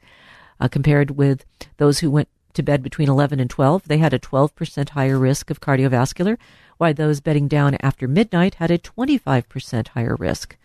uh, 0.61 0.69
compared 0.69 1.13
with 1.13 1.47
those 1.79 2.01
who 2.01 2.11
went 2.11 2.29
to 2.53 2.63
bed 2.63 2.83
between 2.83 3.09
11 3.09 3.41
and 3.41 3.49
12. 3.49 3.89
They 3.89 3.97
had 3.97 4.13
a 4.13 4.19
12% 4.19 4.91
higher 4.91 5.19
risk 5.19 5.49
of 5.49 5.63
cardiovascular, 5.63 6.37
while 6.77 6.93
those 6.93 7.23
bedding 7.23 7.49
down 7.49 7.79
after 7.81 8.07
midnight 8.07 8.57
had 8.57 8.71
a 8.71 8.77
25% 8.77 9.89
higher 9.89 10.17
risk. 10.17 10.59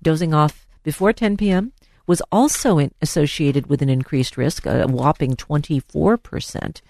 Dozing 0.00 0.32
off 0.32 0.66
before 0.82 1.12
10 1.12 1.36
p.m 1.36 1.74
was 2.08 2.22
also 2.32 2.78
in, 2.78 2.90
associated 3.02 3.68
with 3.68 3.82
an 3.82 3.90
increased 3.90 4.36
risk, 4.36 4.66
a 4.66 4.86
whopping 4.88 5.36
24%. 5.36 6.80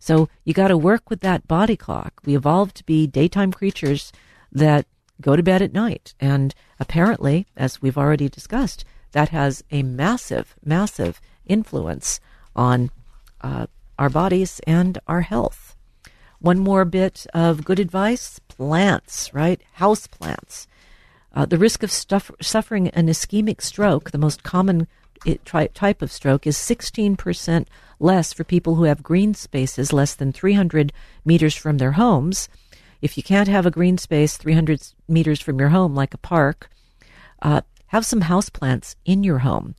So 0.00 0.28
you 0.44 0.52
got 0.52 0.68
to 0.68 0.76
work 0.76 1.08
with 1.08 1.20
that 1.20 1.48
body 1.48 1.76
clock. 1.76 2.20
We 2.26 2.36
evolved 2.36 2.76
to 2.76 2.84
be 2.84 3.06
daytime 3.06 3.52
creatures 3.52 4.12
that 4.52 4.86
go 5.20 5.36
to 5.36 5.42
bed 5.42 5.62
at 5.62 5.72
night. 5.72 6.14
And 6.20 6.54
apparently, 6.80 7.46
as 7.56 7.80
we've 7.80 7.96
already 7.96 8.28
discussed, 8.28 8.84
that 9.12 9.28
has 9.28 9.62
a 9.70 9.84
massive, 9.84 10.56
massive 10.64 11.20
influence 11.46 12.18
on 12.56 12.90
uh, 13.40 13.68
our 13.96 14.10
bodies 14.10 14.60
and 14.66 14.98
our 15.06 15.20
health. 15.20 15.76
One 16.40 16.58
more 16.58 16.84
bit 16.84 17.26
of 17.32 17.64
good 17.64 17.78
advice 17.78 18.40
plants, 18.48 19.32
right? 19.32 19.62
House 19.74 20.08
plants. 20.08 20.66
Uh, 21.34 21.44
the 21.44 21.58
risk 21.58 21.82
of 21.82 21.90
stuff, 21.90 22.30
suffering 22.40 22.88
an 22.90 23.08
ischemic 23.08 23.60
stroke, 23.60 24.12
the 24.12 24.18
most 24.18 24.44
common 24.44 24.86
it, 25.26 25.44
tri- 25.44 25.66
type 25.68 26.00
of 26.00 26.12
stroke, 26.12 26.46
is 26.46 26.56
16% 26.56 27.66
less 27.98 28.32
for 28.32 28.44
people 28.44 28.76
who 28.76 28.84
have 28.84 29.02
green 29.02 29.34
spaces 29.34 29.92
less 29.92 30.14
than 30.14 30.32
300 30.32 30.92
meters 31.24 31.54
from 31.54 31.78
their 31.78 31.92
homes. 31.92 32.48
If 33.02 33.16
you 33.16 33.22
can't 33.22 33.48
have 33.48 33.66
a 33.66 33.70
green 33.70 33.98
space 33.98 34.36
300 34.36 34.92
meters 35.08 35.40
from 35.40 35.58
your 35.58 35.70
home, 35.70 35.94
like 35.94 36.14
a 36.14 36.18
park, 36.18 36.70
uh, 37.42 37.62
have 37.88 38.06
some 38.06 38.22
houseplants 38.22 38.94
in 39.04 39.24
your 39.24 39.38
home. 39.40 39.74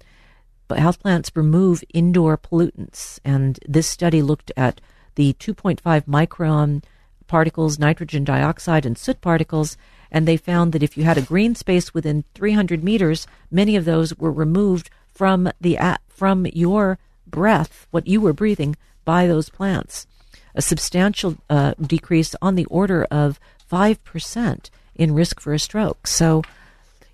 But 0.68 0.80
houseplants 0.80 1.32
remove 1.36 1.84
indoor 1.94 2.38
pollutants, 2.38 3.20
and 3.24 3.60
this 3.68 3.88
study 3.88 4.22
looked 4.22 4.52
at 4.58 4.82
the 5.16 5.34
2.5 5.34 5.80
micron 6.06 6.84
particles, 7.28 7.80
nitrogen 7.80 8.24
dioxide, 8.24 8.86
and 8.86 8.98
soot 8.98 9.22
particles, 9.22 9.78
and 10.12 10.28
they 10.28 10.38
found 10.38 10.72
that 10.72 10.84
if 10.84 10.98
you 10.98 11.04
had 11.04 11.18
a 11.18 11.22
green 11.22 11.56
space 11.56 11.94
within 11.94 12.24
300 12.34 12.84
meters, 12.84 13.28
many 13.52 13.76
of 13.76 13.86
those 13.86 14.16
were 14.18 14.32
removed 14.32 14.90
from 15.14 15.50
the 15.60 15.78
from 16.08 16.46
your 16.48 16.98
breath, 17.28 17.88
what 17.92 18.08
you 18.08 18.22
were 18.22 18.34
breathing, 18.34 18.76
by 19.04 19.28
those 19.28 19.50
plants. 19.50 20.08
A 20.54 20.62
substantial 20.62 21.38
uh, 21.50 21.74
decrease 21.82 22.36
on 22.42 22.56
the 22.56 22.66
order 22.66 23.06
of 23.12 23.40
five 23.58 24.04
percent 24.04 24.70
in 24.96 25.14
risk 25.14 25.40
for 25.40 25.54
a 25.54 25.60
stroke. 25.60 26.08
So, 26.08 26.44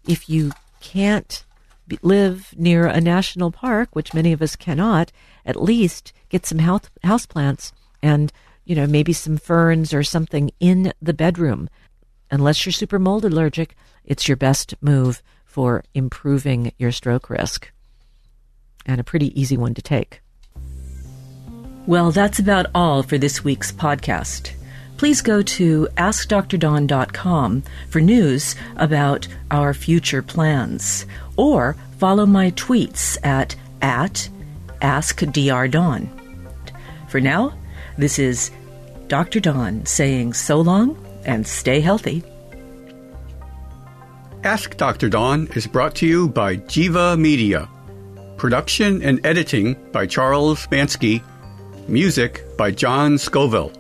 if 0.08 0.30
you 0.30 0.52
can't 0.80 1.44
live 2.02 2.54
near 2.58 2.86
a 2.86 3.02
national 3.02 3.52
park, 3.52 3.90
which 3.94 4.14
many 4.14 4.32
of 4.32 4.42
us 4.42 4.56
cannot, 4.56 5.12
at 5.46 5.62
least 5.62 6.14
get 6.30 6.46
some 6.46 6.60
house 6.60 6.90
houseplants 7.04 7.72
and 8.02 8.32
you 8.66 8.76
know 8.76 8.88
maybe 8.88 9.14
some 9.14 9.38
ferns 9.38 9.94
or 9.94 10.04
something 10.04 10.52
in 10.60 10.94
the 11.02 11.14
bedroom 11.14 11.70
unless 12.32 12.66
you're 12.66 12.74
super 12.74 12.98
mold 12.98 13.26
allergic, 13.26 13.76
it's 14.06 14.28
your 14.28 14.38
best 14.38 14.74
move 14.82 15.22
for 15.46 15.84
improving 15.94 16.72
your 16.80 16.92
stroke 16.92 17.30
risk. 17.30 17.72
And 18.86 19.00
a 19.00 19.04
pretty 19.04 19.40
easy 19.40 19.58
one 19.58 19.74
to 19.76 19.82
take. 19.82 20.22
Well, 21.86 22.12
that's 22.12 22.40
about 22.40 22.68
all 22.74 23.04
for 23.04 23.18
this 23.18 23.44
week's 23.44 23.72
podcast. 23.72 24.52
Please 24.98 25.22
go 25.22 25.42
to 25.42 25.88
AskDrDawn.com 25.98 27.64
for 27.90 28.02
news 28.02 28.56
about 28.76 29.28
our 29.50 29.74
future 29.74 30.22
plans, 30.22 31.06
or 31.38 31.76
follow 31.98 32.26
my 32.26 32.52
tweets 32.52 33.18
at, 33.26 33.56
at 33.82 34.30
AskDrDawn. 34.82 36.08
For 37.10 37.20
now, 37.20 37.54
this 37.98 38.20
is 38.20 38.52
Dr. 39.08 39.40
Dawn 39.40 39.86
saying 39.86 40.34
so 40.34 40.62
long 40.62 40.98
and 41.26 41.46
stay 41.46 41.82
healthy. 41.82 42.24
Ask 44.44 44.78
Dr. 44.78 45.10
Dawn 45.10 45.48
is 45.56 45.68
brought 45.68 45.94
to 45.96 46.08
you 46.08 46.30
by 46.30 46.58
Jiva 46.58 47.20
Media. 47.20 47.70
Production 48.38 49.04
and 49.04 49.24
editing 49.26 49.76
by 49.92 50.08
Charles 50.08 50.66
Bansky. 50.68 51.22
Music 51.88 52.44
by 52.58 52.72
John 52.72 53.18
Scoville. 53.18 53.72